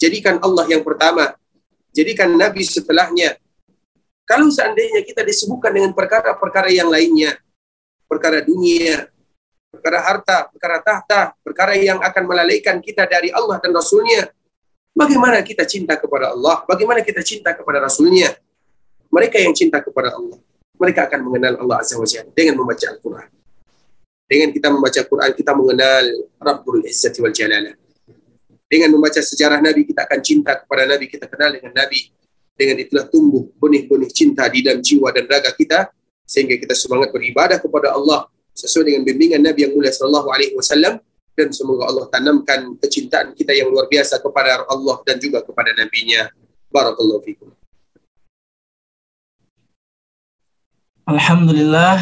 Jadikan 0.00 0.40
Allah 0.40 0.64
yang 0.72 0.80
pertama. 0.80 1.36
Jadikan 1.92 2.32
Nabi 2.32 2.64
setelahnya. 2.64 3.36
Kalau 4.24 4.48
seandainya 4.48 5.04
kita 5.04 5.20
disebutkan 5.20 5.76
dengan 5.76 5.92
perkara-perkara 5.92 6.72
yang 6.72 6.88
lainnya, 6.88 7.36
perkara 8.08 8.40
dunia, 8.40 9.12
perkara 9.68 10.00
harta, 10.00 10.48
perkara 10.48 10.78
tahta, 10.80 11.20
perkara 11.44 11.76
yang 11.76 12.00
akan 12.00 12.24
melalaikan 12.24 12.80
kita 12.80 13.04
dari 13.04 13.28
Allah 13.28 13.60
dan 13.60 13.76
Rasulnya, 13.76 14.32
bagaimana 14.94 15.42
kita 15.42 15.64
cinta 15.66 15.98
kepada 15.98 16.32
Allah? 16.34 16.62
Bagaimana 16.64 17.00
kita 17.00 17.20
cinta 17.24 17.56
kepada 17.56 17.84
Rasulnya? 17.84 18.34
Mereka 19.10 19.42
yang 19.42 19.54
cinta 19.56 19.82
kepada 19.82 20.14
Allah, 20.14 20.38
mereka 20.78 21.10
akan 21.10 21.20
mengenal 21.26 21.58
Allah 21.66 21.76
Azza 21.82 21.98
wa 21.98 22.06
Jalla 22.06 22.30
dengan 22.30 22.54
membaca 22.62 22.86
Al-Quran. 22.86 23.28
Dengan 24.30 24.48
kita 24.54 24.70
membaca 24.70 24.98
Al-Quran, 25.02 25.30
kita 25.34 25.52
mengenal 25.58 26.04
Rabbul 26.38 26.86
Izzati 26.86 27.18
wal 27.18 27.34
dengan 28.70 28.94
membaca 28.94 29.18
sejarah 29.18 29.58
Nabi, 29.58 29.82
kita 29.82 30.06
akan 30.06 30.22
cinta 30.22 30.54
kepada 30.62 30.86
Nabi, 30.86 31.10
kita 31.10 31.26
kenal 31.26 31.50
dengan 31.50 31.74
Nabi. 31.74 32.14
Dengan 32.54 32.78
itulah 32.78 33.10
tumbuh 33.10 33.50
benih-benih 33.58 34.14
cinta 34.14 34.46
di 34.46 34.62
dalam 34.62 34.78
jiwa 34.78 35.10
dan 35.10 35.26
raga 35.26 35.50
kita, 35.58 35.90
sehingga 36.22 36.54
kita 36.54 36.78
semangat 36.78 37.10
beribadah 37.10 37.58
kepada 37.58 37.90
Allah 37.90 38.30
sesuai 38.54 38.94
dengan 38.94 39.02
bimbingan 39.02 39.42
Nabi 39.42 39.66
yang 39.66 39.74
mulia 39.74 39.90
Sallallahu 39.90 40.28
Alaihi 40.30 40.54
Wasallam 40.54 41.02
dan 41.40 41.48
semoga 41.56 41.88
Allah 41.88 42.04
tanamkan 42.12 42.76
kecintaan 42.76 43.32
kita 43.32 43.56
yang 43.56 43.72
luar 43.72 43.88
biasa 43.88 44.20
kepada 44.20 44.68
Allah 44.68 45.00
dan 45.08 45.16
juga 45.16 45.40
kepada 45.40 45.72
Nabi-Nya. 45.72 46.28
Barakallahu 46.68 47.24
fikum. 47.24 47.48
Alhamdulillah, 51.08 51.96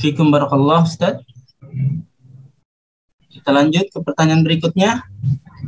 fikum 0.00 0.32
barakallah 0.32 0.88
Ustaz. 0.88 1.20
Kita 3.28 3.52
lanjut 3.52 3.92
ke 3.92 3.98
pertanyaan 4.00 4.42
berikutnya. 4.42 5.04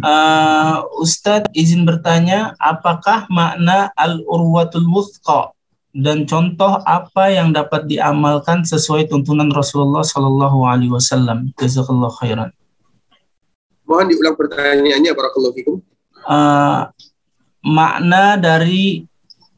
Uh, 0.01 0.81
Ustadz 0.97 1.53
izin 1.53 1.85
bertanya, 1.85 2.57
apakah 2.57 3.29
makna 3.29 3.93
al-urwatul 4.01 4.89
wuthqa 4.89 5.53
dan 5.93 6.25
contoh 6.25 6.81
apa 6.89 7.31
yang 7.31 7.53
dapat 7.53 7.85
diamalkan 7.87 8.65
sesuai 8.65 9.13
tuntunan 9.13 9.53
Rasulullah 9.53 10.03
Shallallahu 10.03 10.67
Alaihi 10.67 10.91
Wasallam? 10.91 11.53
Khairan. 11.55 12.51
Mohon 13.91 14.07
diulang 14.15 14.37
pertanyaannya, 14.39 15.11
barakallahu 15.19 15.55
fikum. 15.59 15.77
Uh, 16.23 16.87
makna 17.67 18.39
dari 18.39 19.03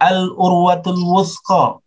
al-urwatul 0.01 0.97
wuthqa 1.05 1.85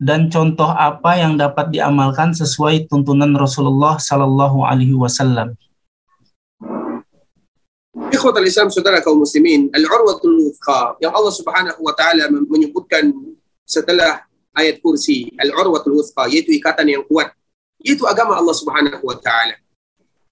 dan 0.00 0.32
contoh 0.32 0.72
apa 0.72 1.20
yang 1.20 1.36
dapat 1.36 1.68
diamalkan 1.68 2.32
sesuai 2.32 2.88
tuntunan 2.88 3.36
Rasulullah 3.36 4.00
Shallallahu 4.00 4.64
Alaihi 4.64 4.96
Wasallam? 4.96 5.52
Ikhwatal 8.08 8.48
Islam, 8.48 8.72
saudara 8.72 9.04
kaum 9.04 9.20
muslimin, 9.20 9.68
al-urwatul 9.76 10.48
wuthqa 10.48 10.96
yang 11.04 11.12
Allah 11.12 11.34
Subhanahu 11.36 11.84
wa 11.84 11.92
taala 11.92 12.32
menyebutkan 12.32 13.12
setelah 13.68 14.24
ayat 14.56 14.80
kursi, 14.80 15.28
al-urwatul 15.36 16.00
wuthqa 16.00 16.24
yaitu 16.32 16.56
ikatan 16.56 16.88
yang 16.88 17.04
kuat, 17.04 17.36
yaitu 17.84 18.08
agama 18.08 18.40
Allah 18.40 18.56
Subhanahu 18.56 19.04
wa 19.04 19.20
taala. 19.20 19.60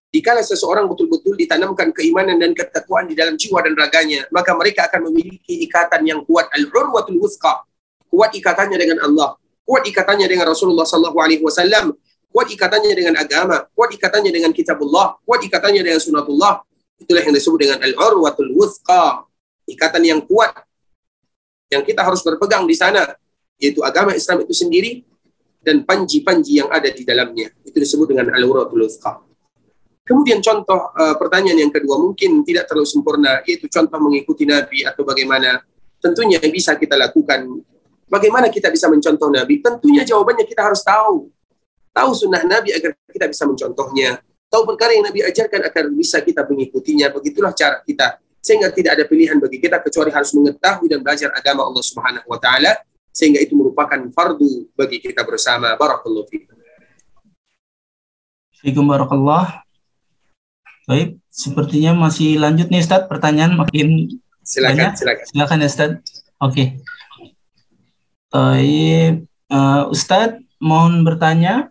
Dikala 0.09 0.41
seseorang 0.41 0.89
betul-betul 0.89 1.37
ditanamkan 1.37 1.93
keimanan 1.93 2.41
dan 2.41 2.57
ketakwaan 2.57 3.05
di 3.05 3.15
dalam 3.15 3.37
jiwa 3.37 3.61
dan 3.61 3.77
raganya, 3.77 4.25
maka 4.33 4.57
mereka 4.57 4.89
akan 4.89 5.13
memiliki 5.13 5.69
ikatan 5.69 6.01
yang 6.09 6.25
kuat 6.25 6.49
al-urwatul 6.57 7.21
wuthqa. 7.21 7.69
Kuat 8.09 8.33
ikatannya 8.33 8.81
dengan 8.81 9.05
Allah, 9.05 9.37
kuat 9.69 9.85
ikatannya 9.85 10.25
dengan 10.25 10.49
Rasulullah 10.49 10.89
sallallahu 10.89 11.21
alaihi 11.21 11.45
wasallam, 11.45 11.93
kuat 12.33 12.49
ikatannya 12.49 12.97
dengan 12.97 13.21
agama, 13.21 13.69
kuat 13.77 13.93
ikatannya 13.93 14.33
dengan 14.33 14.49
kitabullah, 14.57 15.21
kuat 15.29 15.45
ikatannya 15.45 15.85
dengan 15.85 16.01
sunatullah. 16.01 16.65
Itulah 16.97 17.23
yang 17.29 17.37
disebut 17.37 17.61
dengan 17.61 17.79
al-urwatul 17.85 18.49
wuthqa. 18.57 19.29
Ikatan 19.69 20.01
yang 20.09 20.25
kuat 20.25 20.57
yang 21.69 21.85
kita 21.85 22.01
harus 22.01 22.25
berpegang 22.25 22.65
di 22.65 22.73
sana 22.73 23.13
yaitu 23.61 23.85
agama 23.85 24.17
Islam 24.17 24.41
itu 24.41 24.57
sendiri 24.57 25.05
dan 25.61 25.85
panji-panji 25.85 26.65
yang 26.65 26.73
ada 26.73 26.89
di 26.89 27.05
dalamnya. 27.05 27.53
Itu 27.61 27.77
disebut 27.77 28.09
dengan 28.09 28.33
al-urwatul 28.33 28.89
wuthqa. 28.89 29.28
Kemudian 30.09 30.41
contoh 30.41 30.89
uh, 30.97 31.21
pertanyaan 31.21 31.69
yang 31.69 31.73
kedua 31.73 32.01
mungkin 32.01 32.41
tidak 32.41 32.65
terlalu 32.65 32.89
sempurna 32.89 33.45
yaitu 33.45 33.69
contoh 33.69 34.01
mengikuti 34.01 34.49
Nabi 34.49 34.89
atau 34.89 35.05
bagaimana. 35.05 35.61
Tentunya 36.01 36.39
bisa 36.41 36.79
kita 36.79 36.95
lakukan. 36.97 37.45
Bagaimana 38.09 38.49
kita 38.49 38.73
bisa 38.73 38.89
mencontoh 38.89 39.29
Nabi? 39.29 39.61
Tentunya 39.61 40.07
jawabannya 40.07 40.47
kita 40.49 40.65
harus 40.65 40.81
tahu. 40.81 41.29
Tahu 41.93 42.11
sunnah 42.15 42.41
Nabi 42.47 42.73
agar 42.73 42.95
kita 43.11 43.27
bisa 43.29 43.45
mencontohnya. 43.45 44.23
Tahu 44.49 44.63
perkara 44.65 44.97
yang 44.97 45.11
Nabi 45.11 45.27
ajarkan 45.27 45.61
agar 45.61 45.91
bisa 45.93 46.23
kita 46.25 46.47
mengikutinya. 46.47 47.13
Begitulah 47.13 47.53
cara 47.53 47.83
kita. 47.85 48.17
Sehingga 48.39 48.73
tidak 48.73 48.97
ada 48.97 49.05
pilihan 49.05 49.37
bagi 49.37 49.59
kita 49.61 49.83
kecuali 49.83 50.09
harus 50.15 50.33
mengetahui 50.33 50.87
dan 50.89 51.03
belajar 51.05 51.35
agama 51.35 51.67
Allah 51.67 51.85
Subhanahu 51.85 52.31
wa 52.31 52.39
taala 52.41 52.79
sehingga 53.13 53.43
itu 53.43 53.59
merupakan 53.59 53.99
fardu 54.15 54.71
bagi 54.79 55.03
kita 55.03 55.27
bersama. 55.27 55.75
Barakallahu 55.75 56.31
fiikum. 56.31 56.55
Assalamualaikum 58.55 59.67
Baik, 60.89 61.21
sepertinya 61.29 61.93
masih 61.93 62.41
lanjut 62.41 62.73
nih 62.73 62.81
Ustaz, 62.81 63.05
pertanyaan 63.13 63.61
makin 63.61 64.09
Silakan, 64.41 64.73
banyak. 64.73 64.91
silakan. 64.97 65.25
Silakan 65.29 65.59
ya 65.61 65.69
Ustaz. 65.69 65.91
Oke. 66.41 66.65
Baik, 68.33 69.29
uh, 69.53 69.85
Ustaz 69.93 70.41
mohon 70.57 71.05
bertanya, 71.05 71.69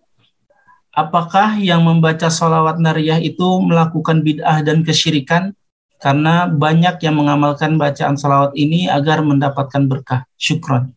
apakah 0.94 1.58
yang 1.58 1.82
membaca 1.82 2.30
sholawat 2.30 2.78
nariyah 2.78 3.18
itu 3.18 3.58
melakukan 3.66 4.22
bid'ah 4.22 4.62
dan 4.62 4.86
kesyirikan? 4.86 5.58
Karena 5.98 6.46
banyak 6.46 7.02
yang 7.02 7.18
mengamalkan 7.18 7.82
bacaan 7.82 8.22
sholawat 8.22 8.54
ini 8.54 8.86
agar 8.86 9.26
mendapatkan 9.26 9.82
berkah. 9.90 10.30
Syukron. 10.38 10.94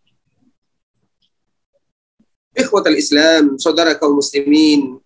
Ikhwatal 2.53 3.01
Islam, 3.01 3.57
saudara 3.57 3.97
kaum 3.97 4.21
muslimin, 4.21 5.00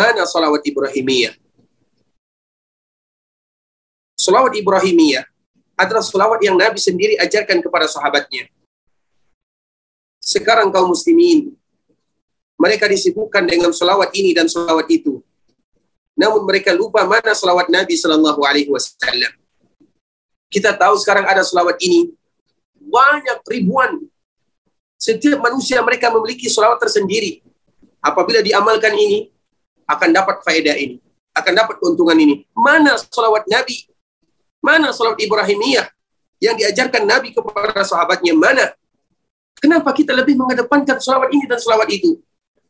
mana 0.00 0.24
salawat 0.24 0.64
Ibrahimiyah? 0.64 1.36
Salawat 4.16 4.52
Ibrahimiyah 4.56 5.24
adalah 5.76 6.04
salawat 6.04 6.40
yang 6.40 6.56
Nabi 6.56 6.80
sendiri 6.80 7.20
ajarkan 7.20 7.60
kepada 7.60 7.84
sahabatnya. 7.88 8.48
Sekarang 10.20 10.68
kaum 10.68 10.92
muslimin, 10.92 11.56
mereka 12.60 12.84
disibukkan 12.84 13.44
dengan 13.48 13.72
salawat 13.72 14.12
ini 14.12 14.36
dan 14.36 14.44
salawat 14.44 14.84
itu. 14.92 15.24
Namun 16.12 16.44
mereka 16.44 16.76
lupa 16.76 17.08
mana 17.08 17.32
salawat 17.32 17.72
Nabi 17.72 17.96
Sallallahu 17.96 18.44
Alaihi 18.44 18.68
Wasallam. 18.68 19.32
Kita 20.52 20.76
tahu 20.76 21.00
sekarang 21.00 21.24
ada 21.24 21.40
salawat 21.40 21.80
ini 21.80 22.12
banyak 22.76 23.40
ribuan. 23.48 24.04
Setiap 25.00 25.40
manusia 25.40 25.80
mereka 25.80 26.12
memiliki 26.12 26.52
salawat 26.52 26.76
tersendiri. 26.84 27.40
Apabila 28.04 28.44
diamalkan 28.44 28.92
ini, 28.92 29.32
akan 29.90 30.08
dapat 30.14 30.36
faedah 30.46 30.76
ini, 30.78 31.02
akan 31.34 31.52
dapat 31.52 31.74
keuntungan 31.82 32.14
ini. 32.14 32.46
Mana 32.54 32.94
salawat 32.94 33.50
Nabi? 33.50 33.90
Mana 34.62 34.94
salawat 34.94 35.18
Ibrahimiyah 35.18 35.90
yang 36.38 36.54
diajarkan 36.54 37.02
Nabi 37.02 37.34
kepada 37.34 37.82
sahabatnya? 37.82 38.32
Mana? 38.38 38.70
Kenapa 39.58 39.90
kita 39.92 40.14
lebih 40.14 40.38
mengedepankan 40.38 41.02
salawat 41.02 41.34
ini 41.34 41.44
dan 41.50 41.58
salawat 41.58 41.90
itu? 41.90 42.22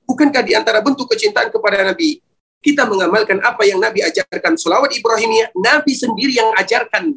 Bukankah 0.08 0.42
di 0.42 0.58
antara 0.58 0.82
bentuk 0.82 1.06
kecintaan 1.06 1.54
kepada 1.54 1.86
Nabi, 1.86 2.18
kita 2.60 2.82
mengamalkan 2.88 3.38
apa 3.40 3.62
yang 3.62 3.78
Nabi 3.78 4.02
ajarkan 4.02 4.58
salawat 4.58 4.90
Ibrahimiyah, 4.96 5.54
Nabi 5.54 5.92
sendiri 5.94 6.34
yang 6.34 6.50
ajarkan 6.58 7.14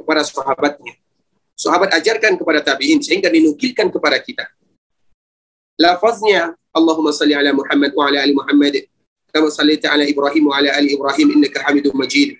kepada 0.00 0.24
sahabatnya. 0.24 0.96
Sahabat 1.54 1.94
ajarkan 1.94 2.34
kepada 2.34 2.64
tabi'in 2.64 2.98
sehingga 2.98 3.30
dinukilkan 3.30 3.86
kepada 3.92 4.18
kita. 4.18 4.48
Lafaznya 5.78 6.58
Allahumma 6.74 7.14
salli 7.14 7.34
ala 7.34 7.54
Muhammad 7.54 7.94
wa 7.94 8.10
ala 8.10 8.18
ali 8.26 8.34
Muhammad 8.34 8.90
كما 9.33 9.49
صليت 9.49 9.85
على 9.85 10.09
ابراهيم 10.11 10.47
وعلى 10.47 10.79
ال 10.79 10.85
ابراهيم 10.95 11.27
انك 11.31 11.57
حميد 11.57 11.85
مجيد 11.93 12.37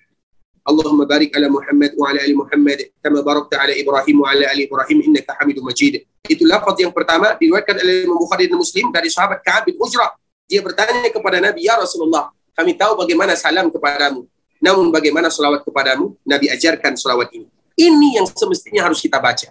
اللهم 0.70 1.05
بارك 1.05 1.30
على 1.38 1.47
محمد 1.49 1.91
وعلى 1.97 2.26
ال 2.26 2.34
محمد 2.38 2.80
كما 3.03 3.22
باركت 3.22 3.53
على 3.55 3.82
ابراهيم 3.82 4.22
وعلى 4.22 4.45
ال 4.51 4.60
ابراهيم 4.68 4.97
انك 5.07 5.28
حميد 5.32 5.57
مجيد 5.60 5.93
itu 6.30 6.45
lafaz 6.45 6.78
yang 6.78 6.93
pertama 6.93 7.34
diriwayatkan 7.41 7.80
oleh 7.82 8.05
Imam 8.05 8.18
Bukhari 8.22 8.45
dan 8.45 8.57
Muslim 8.60 8.93
dari 8.93 9.10
sahabat 9.10 9.41
Ka'ab 9.41 9.66
bin 9.66 9.82
Ujrah 9.82 10.14
dia 10.45 10.62
bertanya 10.62 11.10
kepada 11.10 11.38
Nabi 11.41 11.66
ya 11.66 11.78
Rasulullah 11.78 12.30
kami 12.53 12.78
tahu 12.78 13.01
bagaimana 13.01 13.34
salam 13.34 13.70
kepadamu 13.74 14.26
namun 14.60 14.91
bagaimana 14.91 15.32
salawat 15.32 15.64
kepadamu 15.64 16.14
Nabi 16.28 16.51
ajarkan 16.51 16.93
salawat 16.99 17.32
ini 17.32 17.47
ini 17.80 18.20
yang 18.20 18.28
semestinya 18.28 18.86
harus 18.86 18.99
kita 18.99 19.18
baca 19.18 19.49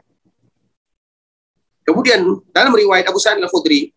kemudian 1.82 2.20
dalam 2.52 2.70
riwayat 2.76 3.09
Abu 3.09 3.16
Sa'id 3.18 3.40
al-Khudri 3.40 3.90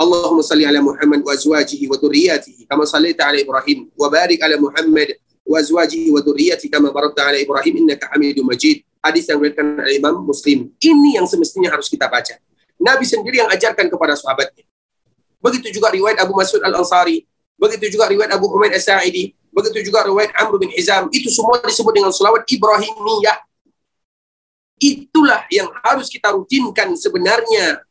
Allahumma 0.00 0.42
salli 0.42 0.64
ala 0.64 0.80
Muhammad 0.82 1.20
wa 1.22 1.32
azwajihi 1.32 1.84
wa 1.86 1.96
dhurriyyatihi 2.00 2.66
kama 2.66 2.88
sallaita 2.88 3.28
ala 3.28 3.38
Ibrahim 3.38 3.92
wa 3.94 4.08
barik 4.08 4.40
ala 4.42 4.56
Muhammad 4.58 5.14
wa 5.44 5.56
azwajihi 5.60 6.10
wa 6.10 6.20
dhurriyyatihi 6.24 6.72
kama 6.72 6.90
barakta 6.90 7.28
ala 7.28 7.38
Ibrahim 7.38 7.86
innaka 7.86 8.08
Hamidum 8.10 8.48
Majid. 8.48 8.82
Hadis 9.02 9.26
yang 9.26 9.42
diriwayatkan 9.42 9.82
oleh 9.82 9.98
Imam 9.98 10.22
Muslim. 10.22 10.70
Ini 10.78 11.18
yang 11.18 11.26
semestinya 11.26 11.74
harus 11.74 11.90
kita 11.90 12.06
baca. 12.06 12.38
Nabi 12.78 13.02
sendiri 13.02 13.42
yang 13.42 13.50
ajarkan 13.50 13.90
kepada 13.90 14.14
sahabatnya. 14.14 14.62
Begitu 15.42 15.74
juga 15.74 15.90
riwayat 15.90 16.22
Abu 16.22 16.38
Mas'ud 16.38 16.62
Al-Ansari, 16.62 17.26
begitu 17.58 17.98
juga 17.98 18.06
riwayat 18.06 18.30
Abu 18.30 18.46
Umair 18.46 18.78
As-Sa'idi, 18.78 19.34
begitu 19.50 19.90
juga 19.90 20.06
riwayat 20.06 20.30
Amr 20.38 20.54
bin 20.62 20.70
Hizam. 20.70 21.10
Itu 21.10 21.34
semua 21.34 21.58
disebut 21.66 21.90
dengan 21.90 22.14
selawat 22.14 22.46
Ibrahimiyah. 22.46 23.38
Itulah 24.82 25.46
yang 25.50 25.70
harus 25.82 26.06
kita 26.06 26.30
rutinkan 26.30 26.94
sebenarnya 26.94 27.82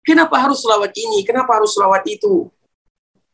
Kenapa 0.00 0.40
harus 0.40 0.64
selawat 0.64 0.92
ini? 0.96 1.20
Kenapa 1.22 1.60
harus 1.60 1.76
selawat 1.76 2.04
itu? 2.08 2.48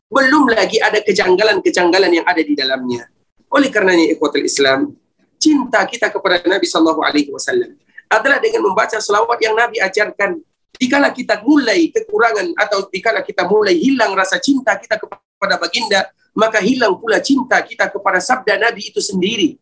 Belum 0.07 0.47
lagi 0.47 0.79
ada 0.79 0.99
kejanggalan-kejanggalan 1.03 2.11
yang 2.11 2.25
ada 2.27 2.41
di 2.43 2.53
dalamnya. 2.55 3.07
Oleh 3.51 3.71
karenanya 3.71 4.11
ikhwatul 4.11 4.43
Islam, 4.43 4.95
cinta 5.39 5.83
kita 5.87 6.11
kepada 6.11 6.43
Nabi 6.43 6.67
Shallallahu 6.67 7.01
Alaihi 7.03 7.31
Wasallam 7.31 7.75
adalah 8.07 8.39
dengan 8.39 8.67
membaca 8.67 8.99
selawat 8.99 9.39
yang 9.39 9.55
Nabi 9.55 9.79
ajarkan. 9.83 10.39
Dikala 10.77 11.09
kita 11.09 11.41
mulai 11.41 11.89
kekurangan 11.89 12.53
atau 12.53 12.85
dikala 12.93 13.25
kita 13.25 13.49
mulai 13.49 13.73
hilang 13.73 14.13
rasa 14.13 14.37
cinta 14.37 14.77
kita 14.77 15.01
kepada 15.01 15.57
baginda, 15.57 16.05
maka 16.37 16.61
hilang 16.61 17.01
pula 17.01 17.17
cinta 17.17 17.57
kita 17.65 17.89
kepada 17.89 18.21
sabda 18.21 18.61
Nabi 18.61 18.93
itu 18.93 19.01
sendiri. 19.01 19.57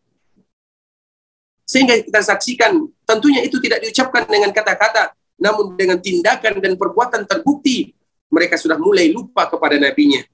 Sehingga 1.66 1.98
kita 2.04 2.20
saksikan, 2.22 2.78
tentunya 3.02 3.42
itu 3.42 3.58
tidak 3.58 3.82
diucapkan 3.82 4.28
dengan 4.28 4.54
kata-kata, 4.54 5.16
namun 5.36 5.76
dengan 5.76 6.00
tindakan 6.00 6.58
dan 6.64 6.72
perbuatan 6.80 7.28
terbukti 7.28 7.92
mereka 8.32 8.56
sudah 8.56 8.80
mulai 8.80 9.12
lupa 9.12 9.46
kepada 9.46 9.76
nabinya. 9.76 10.24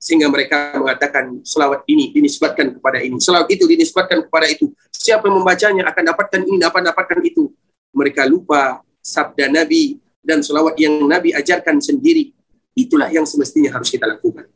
Sehingga 0.00 0.32
mereka 0.32 0.80
mengatakan 0.80 1.44
selawat 1.44 1.84
ini 1.84 2.08
dinisbatkan 2.08 2.72
kepada 2.80 3.04
ini. 3.04 3.20
Selawat 3.20 3.52
itu 3.52 3.68
dinisbatkan 3.68 4.24
kepada 4.24 4.48
itu. 4.48 4.72
Siapa 4.88 5.28
yang 5.28 5.44
membacanya 5.44 5.84
akan 5.92 6.02
dapatkan 6.16 6.40
ini 6.40 6.56
dapat 6.56 6.88
dapatkan 6.88 7.20
itu. 7.20 7.52
Mereka 7.92 8.24
lupa 8.24 8.80
sabda 9.04 9.52
nabi 9.52 10.00
dan 10.24 10.40
selawat 10.40 10.80
yang 10.80 11.04
nabi 11.04 11.36
ajarkan 11.36 11.84
sendiri. 11.84 12.32
Itulah 12.72 13.12
yang 13.12 13.28
semestinya 13.28 13.76
harus 13.76 13.92
kita 13.92 14.08
lakukan. 14.08 14.48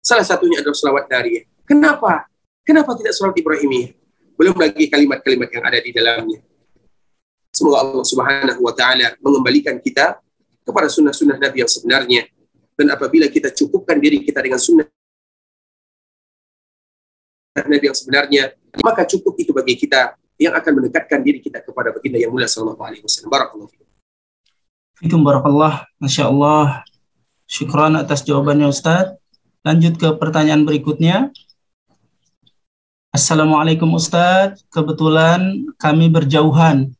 Salah 0.00 0.24
satunya 0.24 0.64
adalah 0.64 0.76
selawat 0.76 1.04
dari 1.12 1.44
kenapa? 1.68 2.24
Kenapa 2.64 2.96
tidak 2.96 3.12
selawat 3.12 3.36
ibrahimiyah? 3.36 3.92
Belum 4.40 4.56
lagi 4.56 4.88
kalimat-kalimat 4.88 5.48
yang 5.52 5.64
ada 5.68 5.78
di 5.84 5.92
dalamnya 5.92 6.40
Semoga 7.54 7.86
Allah 7.86 8.02
Subhanahu 8.02 8.60
wa 8.66 8.74
taala 8.74 9.14
mengembalikan 9.22 9.78
kita 9.78 10.18
kepada 10.66 10.90
sunnah-sunnah 10.90 11.38
Nabi 11.38 11.62
yang 11.62 11.70
sebenarnya. 11.70 12.26
Dan 12.74 12.90
apabila 12.90 13.30
kita 13.30 13.54
cukupkan 13.54 14.02
diri 14.02 14.26
kita 14.26 14.42
dengan 14.42 14.58
sunnah 14.58 14.82
Nabi 17.54 17.86
yang 17.86 17.94
sebenarnya, 17.94 18.58
maka 18.82 19.06
cukup 19.06 19.38
itu 19.38 19.54
bagi 19.54 19.78
kita 19.78 20.18
yang 20.34 20.58
akan 20.58 20.82
mendekatkan 20.82 21.22
diri 21.22 21.38
kita 21.38 21.62
kepada 21.62 21.94
baginda 21.94 22.18
yang 22.18 22.34
mulia 22.34 22.50
sallallahu 22.50 22.82
alaihi 22.82 23.06
wasallam. 23.06 23.30
Barakallahu 23.30 23.70
fikum. 23.70 23.86
Fikum 24.98 25.20
barakallah. 25.22 25.86
Masya 26.02 26.26
Allah. 26.26 26.82
Syukran 27.46 27.94
atas 27.94 28.26
jawabannya 28.26 28.66
Ustaz. 28.66 29.14
Lanjut 29.62 29.94
ke 29.94 30.10
pertanyaan 30.18 30.66
berikutnya. 30.66 31.30
Assalamualaikum 33.14 33.94
Ustaz. 33.94 34.66
Kebetulan 34.74 35.70
kami 35.78 36.10
berjauhan 36.10 36.90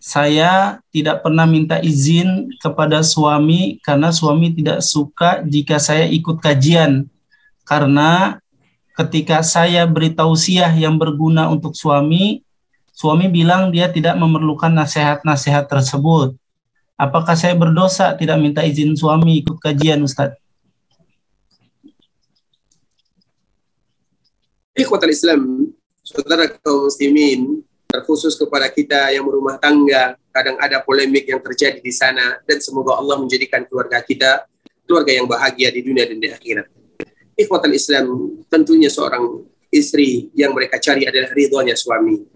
saya 0.00 0.80
tidak 0.88 1.20
pernah 1.20 1.44
minta 1.44 1.76
izin 1.78 2.48
kepada 2.56 3.04
suami 3.04 3.76
karena 3.84 4.08
suami 4.08 4.56
tidak 4.56 4.80
suka 4.80 5.44
jika 5.44 5.76
saya 5.76 6.08
ikut 6.08 6.40
kajian. 6.40 7.04
Karena 7.68 8.40
ketika 8.96 9.44
saya 9.44 9.84
beri 9.84 10.16
tausiah 10.16 10.72
yang 10.72 10.96
berguna 10.96 11.52
untuk 11.52 11.76
suami 11.76 12.40
suami 12.96 13.28
bilang 13.28 13.68
dia 13.68 13.92
tidak 13.92 14.16
memerlukan 14.16 14.72
nasihat-nasihat 14.72 15.68
tersebut. 15.68 16.32
Apakah 16.96 17.36
saya 17.36 17.52
berdosa 17.56 18.16
tidak 18.16 18.40
minta 18.40 18.60
izin 18.64 18.92
suami 18.96 19.40
ikut 19.40 19.56
kajian 19.56 20.00
Ustadz 20.04 20.40
Ikhwatal 24.80 25.12
Islam, 25.12 25.68
saudara 26.00 26.48
kaum 26.48 26.88
muslimin, 26.88 27.60
terkhusus 27.90 28.38
kepada 28.38 28.70
kita 28.70 29.10
yang 29.10 29.26
berumah 29.26 29.58
tangga, 29.58 30.14
kadang 30.30 30.56
ada 30.62 30.80
polemik 30.80 31.26
yang 31.26 31.42
terjadi 31.42 31.82
di 31.82 31.90
sana, 31.90 32.38
dan 32.46 32.62
semoga 32.62 32.96
Allah 32.96 33.18
menjadikan 33.18 33.66
keluarga 33.66 34.00
kita 34.00 34.46
keluarga 34.90 35.14
yang 35.14 35.30
bahagia 35.30 35.70
di 35.70 35.86
dunia 35.86 36.02
dan 36.02 36.18
di 36.18 36.26
akhirat. 36.26 36.66
Ikhwatal 37.38 37.70
Islam, 37.70 38.06
tentunya 38.50 38.90
seorang 38.90 39.46
istri 39.70 40.34
yang 40.34 40.50
mereka 40.50 40.82
cari 40.82 41.06
adalah 41.06 41.30
ridhonya 41.30 41.78
suami. 41.78 42.26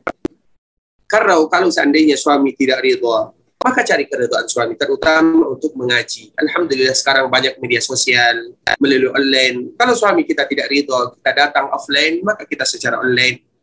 Karena 1.11 1.35
kalau 1.51 1.69
seandainya 1.71 2.15
suami 2.15 2.55
tidak 2.55 2.79
ridho, 2.79 3.35
maka 3.59 3.81
cari 3.83 4.07
keridhaan 4.07 4.47
suami, 4.47 4.79
terutama 4.79 5.51
untuk 5.51 5.75
mengaji. 5.75 6.31
Alhamdulillah 6.39 6.95
sekarang 6.95 7.27
banyak 7.27 7.59
media 7.59 7.83
sosial, 7.83 8.55
melalui 8.79 9.11
online. 9.11 9.75
Kalau 9.75 9.97
suami 9.99 10.23
kita 10.23 10.47
tidak 10.47 10.71
ridho, 10.71 11.17
kita 11.19 11.33
datang 11.33 11.73
offline, 11.75 12.23
maka 12.23 12.47
kita 12.47 12.63
secara 12.63 13.03
online 13.03 13.54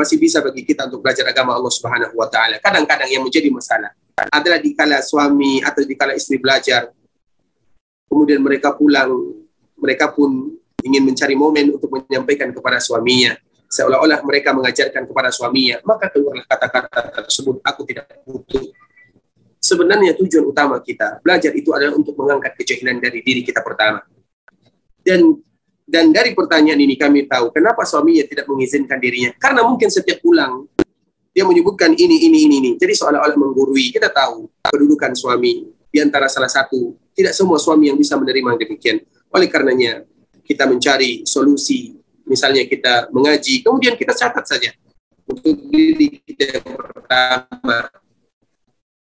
masih 0.00 0.16
bisa 0.16 0.40
bagi 0.40 0.64
kita 0.64 0.88
untuk 0.88 1.04
belajar 1.04 1.28
agama 1.28 1.52
Allah 1.52 1.68
Subhanahu 1.68 2.16
wa 2.16 2.24
taala. 2.32 2.56
Kadang-kadang 2.56 3.12
yang 3.12 3.20
menjadi 3.20 3.52
masalah 3.52 3.92
adalah 4.32 4.56
dikala 4.56 5.04
suami 5.04 5.60
atau 5.60 5.84
dikala 5.84 6.16
istri 6.16 6.40
belajar 6.40 6.88
kemudian 8.08 8.40
mereka 8.40 8.72
pulang, 8.72 9.12
mereka 9.76 10.08
pun 10.10 10.56
ingin 10.80 11.04
mencari 11.04 11.36
momen 11.36 11.76
untuk 11.76 11.92
menyampaikan 11.92 12.50
kepada 12.50 12.80
suaminya 12.80 13.36
seolah-olah 13.70 14.20
mereka 14.26 14.50
mengajarkan 14.50 15.06
kepada 15.06 15.30
suaminya, 15.30 15.78
maka 15.86 16.10
keluarlah 16.10 16.42
kata-kata 16.42 17.22
tersebut 17.22 17.62
aku 17.62 17.86
tidak 17.86 18.10
butuh. 18.26 18.66
Sebenarnya 19.62 20.18
tujuan 20.18 20.50
utama 20.50 20.82
kita 20.82 21.22
belajar 21.22 21.54
itu 21.54 21.70
adalah 21.70 21.94
untuk 21.94 22.18
mengangkat 22.18 22.58
kejahilan 22.58 22.98
dari 22.98 23.22
diri 23.22 23.46
kita 23.46 23.62
pertama. 23.62 24.02
Dan 25.06 25.38
dan 25.90 26.14
dari 26.14 26.38
pertanyaan 26.38 26.78
ini 26.78 26.94
kami 26.94 27.26
tahu 27.26 27.50
kenapa 27.50 27.82
suaminya 27.82 28.22
tidak 28.22 28.46
mengizinkan 28.46 29.02
dirinya. 29.02 29.34
Karena 29.34 29.66
mungkin 29.66 29.90
setiap 29.90 30.22
pulang 30.22 30.70
dia 31.34 31.42
menyebutkan 31.42 31.98
ini, 31.98 32.30
ini, 32.30 32.46
ini, 32.46 32.56
ini. 32.62 32.70
Jadi 32.78 32.94
seolah-olah 32.94 33.34
menggurui. 33.34 33.90
Kita 33.90 34.06
tahu 34.06 34.46
kedudukan 34.70 35.18
suami 35.18 35.66
di 35.90 35.98
antara 35.98 36.30
salah 36.30 36.46
satu. 36.46 36.94
Tidak 37.10 37.34
semua 37.34 37.58
suami 37.58 37.90
yang 37.90 37.98
bisa 37.98 38.14
menerima 38.14 38.54
demikian. 38.54 39.02
Oleh 39.34 39.50
karenanya 39.50 40.06
kita 40.46 40.70
mencari 40.70 41.26
solusi. 41.26 41.98
Misalnya 42.22 42.62
kita 42.70 43.10
mengaji, 43.10 43.66
kemudian 43.66 43.98
kita 43.98 44.14
catat 44.14 44.46
saja 44.46 44.70
untuk 45.26 45.58
diri 45.70 46.22
kita 46.22 46.58
yang 46.58 46.66
pertama 46.70 47.90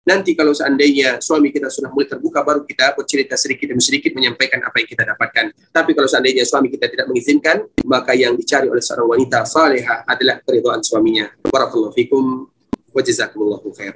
Nanti 0.03 0.35
kalau 0.35 0.51
seandainya 0.51 1.23
suami 1.23 1.47
kita 1.47 1.71
sudah 1.71 1.87
mulai 1.87 2.11
terbuka, 2.11 2.43
baru 2.43 2.67
kita 2.67 2.91
bercerita 2.91 3.39
sedikit 3.39 3.71
demi 3.71 3.79
sedikit 3.79 4.11
menyampaikan 4.11 4.59
apa 4.59 4.83
yang 4.83 4.89
kita 4.91 5.03
dapatkan. 5.07 5.45
Tapi 5.71 5.91
kalau 5.95 6.11
seandainya 6.11 6.43
suami 6.43 6.67
kita 6.67 6.91
tidak 6.91 7.07
mengizinkan, 7.07 7.63
maka 7.87 8.11
yang 8.11 8.35
dicari 8.35 8.67
oleh 8.67 8.83
seorang 8.83 9.15
wanita 9.15 9.47
salehah 9.47 10.03
adalah 10.03 10.43
keridhaan 10.43 10.83
suaminya. 10.83 11.31
Barakallahu 11.47 11.95
fikum 11.95 12.51
wa 12.91 12.99
jazakumullahu 12.99 13.71
khair. 13.79 13.95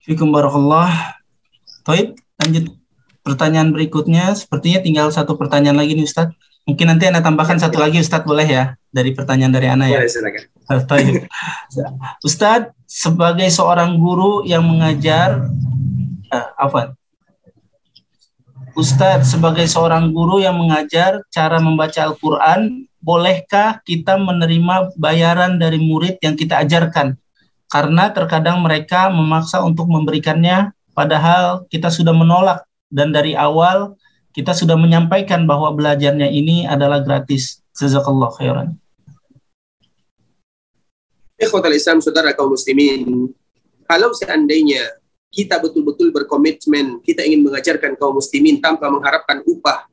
Fikum 0.00 0.32
barakallah. 0.32 1.20
Taib, 1.84 2.16
lanjut 2.40 2.72
pertanyaan 3.20 3.76
berikutnya. 3.76 4.32
Sepertinya 4.32 4.80
tinggal 4.80 5.12
satu 5.12 5.36
pertanyaan 5.36 5.76
lagi 5.76 5.92
nih 5.92 6.08
Ustadz. 6.08 6.32
Mungkin 6.64 6.88
nanti 6.88 7.12
Anda 7.12 7.20
tambahkan 7.20 7.60
satu 7.60 7.76
lagi 7.76 8.00
Ustadz 8.00 8.24
boleh 8.24 8.48
ya 8.48 8.79
dari 8.90 9.14
pertanyaan 9.14 9.54
dari 9.54 9.66
Ana 9.70 9.86
ya. 9.86 10.02
Boleh 10.02 10.10
silakan. 10.10 10.44
Ustadz, 12.26 12.74
sebagai 12.86 13.50
seorang 13.50 13.98
guru 13.98 14.46
yang 14.46 14.62
mengajar, 14.62 15.50
uh, 16.30 16.48
apa? 16.58 16.94
Ustadz, 18.78 19.34
sebagai 19.34 19.66
seorang 19.66 20.14
guru 20.14 20.38
yang 20.38 20.54
mengajar 20.54 21.26
cara 21.30 21.58
membaca 21.58 22.06
Al-Quran, 22.06 22.86
bolehkah 23.02 23.82
kita 23.82 24.14
menerima 24.14 24.94
bayaran 24.94 25.58
dari 25.58 25.82
murid 25.82 26.22
yang 26.22 26.38
kita 26.38 26.62
ajarkan? 26.62 27.18
Karena 27.70 28.10
terkadang 28.10 28.62
mereka 28.62 29.10
memaksa 29.10 29.62
untuk 29.62 29.86
memberikannya, 29.90 30.74
padahal 30.94 31.66
kita 31.70 31.90
sudah 31.90 32.14
menolak 32.14 32.66
dan 32.90 33.14
dari 33.14 33.38
awal 33.38 33.94
kita 34.30 34.54
sudah 34.54 34.78
menyampaikan 34.78 35.46
bahwa 35.46 35.74
belajarnya 35.74 36.30
ini 36.30 36.66
adalah 36.66 37.02
gratis. 37.02 37.62
Jazakallah 37.74 38.30
khairan. 38.38 38.79
Ikhwatal 41.40 41.72
Islam, 41.72 42.04
saudara 42.04 42.36
kaum 42.36 42.52
muslimin, 42.52 43.32
kalau 43.88 44.12
seandainya 44.12 44.92
kita 45.32 45.56
betul-betul 45.56 46.12
berkomitmen, 46.12 47.00
kita 47.00 47.24
ingin 47.24 47.40
mengajarkan 47.48 47.96
kaum 47.96 48.20
muslimin 48.20 48.60
tanpa 48.60 48.92
mengharapkan 48.92 49.40
upah, 49.48 49.88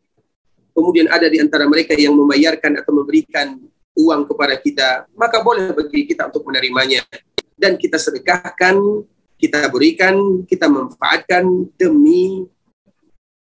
kemudian 0.75 1.07
ada 1.07 1.31
di 1.31 1.39
antara 1.39 1.63
mereka 1.63 1.95
yang 1.95 2.19
membayarkan 2.19 2.83
atau 2.83 2.91
memberikan 2.91 3.55
uang 3.95 4.27
kepada 4.27 4.59
kita, 4.59 4.89
maka 5.15 5.39
boleh 5.39 5.71
bagi 5.71 6.03
kita 6.03 6.27
untuk 6.27 6.43
menerimanya. 6.51 7.07
Dan 7.55 7.79
kita 7.79 7.95
sedekahkan, 7.95 8.75
kita 9.39 9.71
berikan, 9.71 10.43
kita 10.43 10.67
manfaatkan 10.67 11.47
demi 11.79 12.43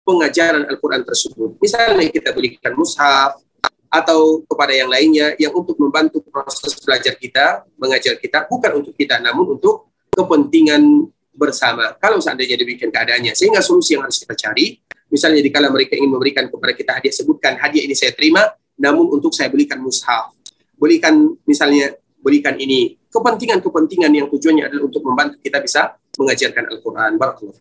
pengajaran 0.02 0.66
Al-Quran 0.68 1.06
tersebut. 1.06 1.56
Misalnya 1.62 2.10
kita 2.10 2.34
berikan 2.34 2.74
mushaf, 2.74 3.40
atau 3.92 4.40
kepada 4.48 4.72
yang 4.72 4.88
lainnya 4.88 5.36
yang 5.36 5.52
untuk 5.52 5.76
membantu 5.76 6.24
proses 6.24 6.80
belajar 6.80 7.12
kita, 7.20 7.68
mengajar 7.76 8.16
kita, 8.16 8.48
bukan 8.48 8.80
untuk 8.80 8.96
kita, 8.96 9.20
namun 9.20 9.60
untuk 9.60 9.92
kepentingan 10.16 11.12
bersama. 11.36 11.92
Kalau 12.00 12.24
seandainya 12.24 12.56
demikian 12.56 12.88
keadaannya, 12.88 13.36
sehingga 13.36 13.60
solusi 13.60 14.00
yang 14.00 14.08
harus 14.08 14.24
kita 14.24 14.32
cari, 14.40 14.80
misalnya 15.12 15.44
dikala 15.44 15.68
mereka 15.68 16.00
ingin 16.00 16.08
memberikan 16.08 16.48
kepada 16.48 16.72
kita 16.72 16.92
hadiah, 16.96 17.12
sebutkan 17.12 17.60
hadiah 17.60 17.84
ini 17.84 17.92
saya 17.92 18.16
terima, 18.16 18.48
namun 18.80 19.12
untuk 19.12 19.36
saya 19.36 19.52
belikan 19.52 19.84
mushaf. 19.84 20.32
Belikan 20.80 21.36
misalnya, 21.44 21.92
berikan 22.24 22.56
ini. 22.56 22.96
Kepentingan-kepentingan 23.12 24.12
yang 24.16 24.32
tujuannya 24.32 24.72
adalah 24.72 24.88
untuk 24.88 25.04
membantu 25.04 25.36
kita 25.44 25.60
bisa 25.60 26.00
mengajarkan 26.16 26.64
Al-Quran. 26.72 27.20
Barakallahu. 27.20 27.60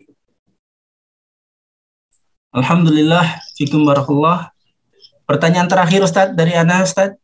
Alhamdulillah, 2.54 3.26
fikum 3.58 3.82
barakallah. 3.82 4.54
Pertanyaan 5.30 5.70
terakhir 5.70 6.02
Ustadz 6.02 6.34
dari 6.34 6.58
Ana 6.58 6.82
Ustadz. 6.82 7.14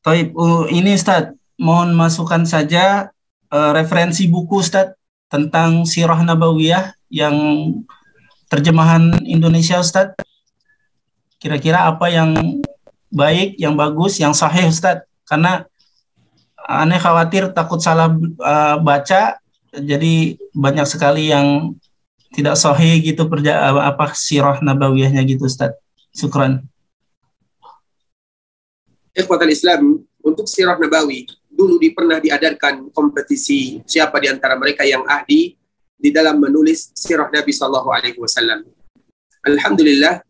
Taib, 0.00 0.32
uh, 0.32 0.64
ini 0.72 0.96
Ustadz, 0.96 1.36
mohon 1.60 1.92
masukkan 1.92 2.48
saja 2.48 3.12
uh, 3.52 3.70
referensi 3.76 4.24
buku 4.24 4.64
Ustadz 4.64 4.96
tentang 5.28 5.84
Sirah 5.84 6.16
Nabawiyah 6.24 6.96
yang 7.12 7.36
terjemahan 8.48 9.20
Indonesia 9.28 9.76
Ustadz. 9.84 10.16
Kira-kira 11.36 11.92
apa 11.92 12.08
yang 12.08 12.64
baik, 13.12 13.60
yang 13.60 13.76
bagus, 13.76 14.16
yang 14.16 14.32
sahih 14.32 14.64
Ustadz? 14.64 15.04
Karena 15.28 15.68
aneh 16.56 16.96
khawatir 16.96 17.52
takut 17.52 17.84
salah 17.84 18.08
uh, 18.40 18.80
baca, 18.80 19.36
jadi 19.76 20.40
banyak 20.56 20.88
sekali 20.88 21.28
yang 21.28 21.76
tidak 22.30 22.54
sahih 22.54 23.02
gitu 23.02 23.26
perja 23.26 23.74
apa 23.74 24.14
sirah 24.14 24.62
nabawiyahnya 24.62 25.22
gitu 25.26 25.50
Ustaz. 25.50 25.74
Syukran. 26.14 26.62
Ikhwatal 29.14 29.50
Islam, 29.50 30.02
untuk 30.22 30.46
sirah 30.46 30.78
nabawi, 30.78 31.26
dulu 31.50 31.76
di, 31.82 31.90
pernah 31.90 32.22
diadakan 32.22 32.94
kompetisi 32.94 33.82
siapa 33.84 34.22
di 34.22 34.30
antara 34.30 34.54
mereka 34.54 34.86
yang 34.86 35.02
ahli 35.04 35.58
di 36.00 36.08
dalam 36.14 36.40
menulis 36.40 36.94
sirah 36.96 37.28
Nabi 37.28 37.52
Sallallahu 37.52 37.90
Alaihi 37.92 38.16
Wasallam. 38.16 38.64
Alhamdulillah, 39.44 40.22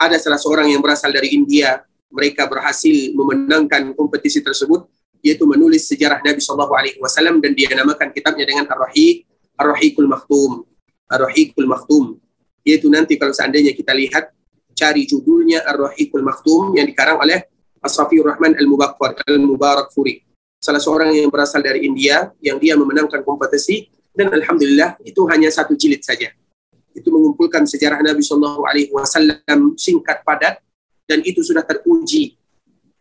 ada 0.00 0.16
salah 0.16 0.40
seorang 0.40 0.72
yang 0.72 0.80
berasal 0.80 1.12
dari 1.12 1.34
India. 1.34 1.84
Mereka 2.10 2.48
berhasil 2.50 3.14
memenangkan 3.14 3.94
kompetisi 3.94 4.42
tersebut, 4.42 4.88
yaitu 5.22 5.44
menulis 5.46 5.86
sejarah 5.86 6.22
Nabi 6.24 6.40
Sallallahu 6.40 6.74
Alaihi 6.74 6.98
Wasallam 6.98 7.38
dan 7.38 7.54
dia 7.54 7.70
namakan 7.74 8.10
kitabnya 8.10 8.46
dengan 8.48 8.66
Ar-Rahiq, 8.66 9.26
Ar-Rahiqul 9.58 10.08
Maktum. 10.08 10.69
Ar-Rahiqul 11.10 11.66
Maktum. 11.66 12.16
Yaitu 12.62 12.86
nanti 12.86 13.18
kalau 13.18 13.34
seandainya 13.34 13.74
kita 13.74 13.90
lihat 13.90 14.30
cari 14.72 15.04
judulnya 15.04 15.66
Ar-Rahiqul 15.66 16.22
Maktum 16.22 16.78
yang 16.78 16.86
dikarang 16.86 17.18
oleh 17.18 17.50
As-Safiur 17.82 18.30
Rahman 18.30 18.54
Al-Mubarak 18.54 19.26
Al-Mubarak 19.26 19.90
Furi. 19.90 20.22
Salah 20.60 20.78
seorang 20.78 21.16
yang 21.16 21.32
berasal 21.32 21.64
dari 21.64 21.88
India 21.88 22.28
yang 22.44 22.60
dia 22.60 22.76
memenangkan 22.76 23.24
kompetisi 23.24 23.88
dan 24.12 24.28
alhamdulillah 24.28 25.00
itu 25.02 25.24
hanya 25.32 25.48
satu 25.48 25.72
jilid 25.72 26.04
saja. 26.04 26.28
Itu 26.92 27.08
mengumpulkan 27.08 27.64
sejarah 27.64 28.04
Nabi 28.04 28.20
Shallallahu 28.20 28.68
alaihi 28.68 28.92
wasallam 28.92 29.74
singkat 29.80 30.20
padat 30.20 30.60
dan 31.08 31.24
itu 31.24 31.40
sudah 31.40 31.64
teruji. 31.64 32.36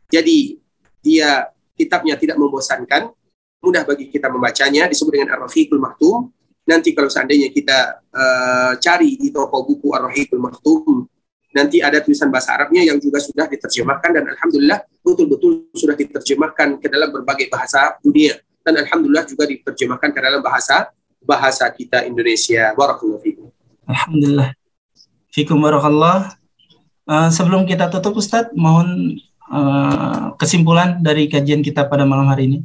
Jadi 0.07 0.55
dia 1.03 1.51
kitabnya 1.75 2.15
tidak 2.15 2.39
membosankan 2.39 3.11
mudah 3.59 3.83
bagi 3.83 4.07
kita 4.07 4.31
membacanya 4.31 4.87
disebut 4.87 5.11
dengan 5.19 5.35
Ar-Rahiqul 5.35 5.83
Maktum 5.83 6.31
nanti 6.69 6.93
kalau 6.93 7.09
seandainya 7.09 7.49
kita 7.49 8.05
uh, 8.13 8.73
cari 8.77 9.17
di 9.17 9.33
toko 9.33 9.65
buku 9.65 9.89
Ar-Rahiqul 9.89 10.37
Maktum 10.37 11.09
nanti 11.49 11.81
ada 11.81 11.97
tulisan 12.05 12.29
bahasa 12.29 12.53
Arabnya 12.53 12.85
yang 12.85 13.01
juga 13.01 13.17
sudah 13.17 13.49
diterjemahkan 13.49 14.13
dan 14.13 14.25
alhamdulillah 14.37 14.85
betul-betul 15.01 15.65
sudah 15.73 15.97
diterjemahkan 15.97 16.77
ke 16.77 16.85
dalam 16.85 17.09
berbagai 17.09 17.49
bahasa 17.49 17.97
dunia 18.05 18.37
dan 18.61 18.85
alhamdulillah 18.85 19.25
juga 19.25 19.49
diterjemahkan 19.49 20.13
ke 20.13 20.19
dalam 20.21 20.45
bahasa 20.45 20.93
bahasa 21.25 21.65
kita 21.73 22.05
Indonesia. 22.05 22.69
Barakallahu 22.77 23.21
fikum. 23.25 23.49
Alhamdulillah. 23.89 24.53
Fikum 25.33 25.57
barakallah. 25.57 26.37
Uh, 27.09 27.33
sebelum 27.33 27.65
kita 27.65 27.89
tutup 27.89 28.21
Ustadz, 28.21 28.53
mohon 28.53 29.17
uh, 29.49 30.37
kesimpulan 30.37 31.01
dari 31.01 31.25
kajian 31.25 31.65
kita 31.65 31.89
pada 31.89 32.05
malam 32.05 32.29
hari 32.29 32.45
ini. 32.45 32.59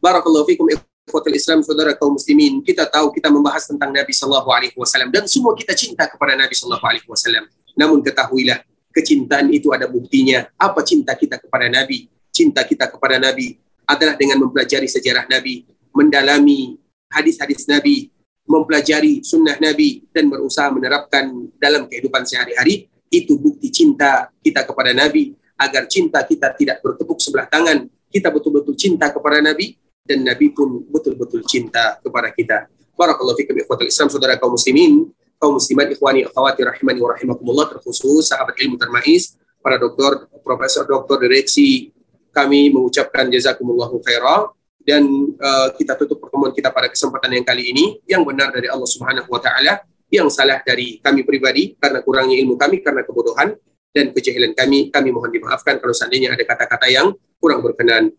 Barakallahu 0.00 0.48
fikum 0.48 0.64
ikhwatul 1.10 1.34
Islam 1.34 1.66
saudara 1.66 1.98
kaum 1.98 2.14
muslimin. 2.14 2.62
Kita 2.62 2.86
tahu 2.86 3.10
kita 3.10 3.26
membahas 3.26 3.66
tentang 3.66 3.90
Nabi 3.90 4.14
sallallahu 4.14 4.50
alaihi 4.54 4.74
wasallam 4.78 5.10
dan 5.10 5.26
semua 5.26 5.58
kita 5.58 5.74
cinta 5.74 6.06
kepada 6.06 6.38
Nabi 6.38 6.54
sallallahu 6.54 6.86
alaihi 6.86 7.06
wasallam. 7.10 7.50
Namun 7.74 7.98
ketahuilah 8.06 8.62
kecintaan 8.94 9.50
itu 9.50 9.74
ada 9.74 9.90
buktinya. 9.90 10.46
Apa 10.54 10.86
cinta 10.86 11.18
kita 11.18 11.42
kepada 11.42 11.66
Nabi? 11.66 12.06
Cinta 12.30 12.62
kita 12.62 12.86
kepada 12.86 13.18
Nabi 13.18 13.58
adalah 13.82 14.14
dengan 14.14 14.46
mempelajari 14.46 14.86
sejarah 14.86 15.26
Nabi, 15.26 15.66
mendalami 15.90 16.78
hadis-hadis 17.10 17.66
Nabi, 17.66 18.14
mempelajari 18.46 19.26
sunnah 19.26 19.58
Nabi 19.58 20.06
dan 20.14 20.30
berusaha 20.30 20.70
menerapkan 20.70 21.26
dalam 21.58 21.90
kehidupan 21.90 22.22
sehari-hari. 22.22 22.86
Itu 23.10 23.42
bukti 23.42 23.74
cinta 23.74 24.30
kita 24.38 24.62
kepada 24.62 24.94
Nabi 24.94 25.34
agar 25.58 25.90
cinta 25.90 26.22
kita 26.22 26.54
tidak 26.54 26.78
bertepuk 26.78 27.18
sebelah 27.18 27.50
tangan. 27.50 27.90
Kita 28.06 28.30
betul-betul 28.30 28.78
cinta 28.78 29.10
kepada 29.10 29.42
Nabi 29.42 29.74
dan 30.10 30.26
Nabi 30.26 30.50
pun 30.50 30.82
betul-betul 30.90 31.46
cinta 31.46 32.02
kepada 32.02 32.34
kita. 32.34 32.66
Barakallahu 32.98 33.38
fikum 33.38 33.54
ikhwatul 33.62 33.86
Islam 33.86 34.10
saudara 34.10 34.34
kaum 34.34 34.58
muslimin, 34.58 35.06
kaum 35.38 35.54
muslimat 35.54 35.86
ikhwani 35.94 36.26
akhwati 36.26 36.66
rahimani 36.66 36.98
wa 36.98 37.14
rahimakumullah 37.14 37.70
terkhusus 37.70 38.26
sahabat 38.26 38.58
ilmu 38.58 38.74
termais, 38.74 39.38
para 39.62 39.78
doktor, 39.78 40.26
profesor, 40.42 40.82
doktor, 40.82 41.22
direksi 41.22 41.94
kami 42.34 42.74
mengucapkan 42.74 43.30
jazakumullahu 43.30 44.02
khairan 44.02 44.50
dan 44.82 45.06
uh, 45.38 45.70
kita 45.78 45.94
tutup 45.94 46.26
pertemuan 46.26 46.50
kita 46.50 46.74
pada 46.74 46.90
kesempatan 46.90 47.30
yang 47.38 47.46
kali 47.46 47.70
ini 47.70 48.02
yang 48.10 48.26
benar 48.26 48.50
dari 48.50 48.66
Allah 48.66 48.90
Subhanahu 48.90 49.30
wa 49.30 49.38
taala, 49.38 49.86
yang 50.10 50.26
salah 50.26 50.58
dari 50.66 50.98
kami 50.98 51.22
pribadi 51.22 51.78
karena 51.78 52.02
kurangnya 52.02 52.34
ilmu 52.42 52.58
kami 52.58 52.82
karena 52.82 53.06
kebodohan 53.06 53.54
dan 53.94 54.10
kejahilan 54.10 54.58
kami, 54.58 54.90
kami 54.90 55.08
mohon 55.14 55.30
dimaafkan 55.30 55.78
kalau 55.78 55.94
seandainya 55.94 56.34
ada 56.34 56.42
kata-kata 56.42 56.86
yang 56.90 57.14
kurang 57.38 57.62
berkenan. 57.62 58.10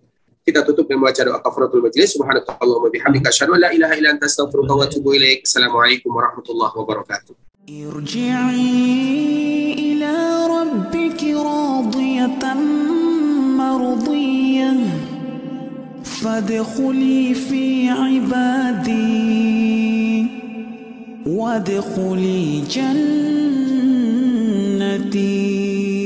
Kita 0.42 0.66
tutup 0.66 0.90
dengan 0.90 1.06
membaca 1.06 1.22
doa 1.22 1.38
kafaratul 1.38 1.86
majlis. 1.86 2.18
Subhanakallahumma 2.18 2.90
bihamdika 2.90 3.30
asyhadu 3.30 3.54
an 3.54 3.62
la 3.62 3.70
ilaha 3.78 3.94
illa 3.94 4.10
anta 4.18 4.26
astaghfiruka 4.26 4.74
wa 4.74 4.90
atubu 4.90 5.14
ilaik. 5.14 5.46
Assalamualaikum 5.46 6.10
warahmatullahi 6.10 6.74
wabarakatuh. 6.74 7.38
ارجعي 7.72 8.74
إلى 9.74 10.18
ربك 10.50 11.24
راضية 11.24 12.54
مرضية 13.62 14.74
فادخلي 16.04 17.34
في 17.34 17.90
عبادي 17.90 19.22
وادخلي 21.26 22.62
جنتي 24.92 26.01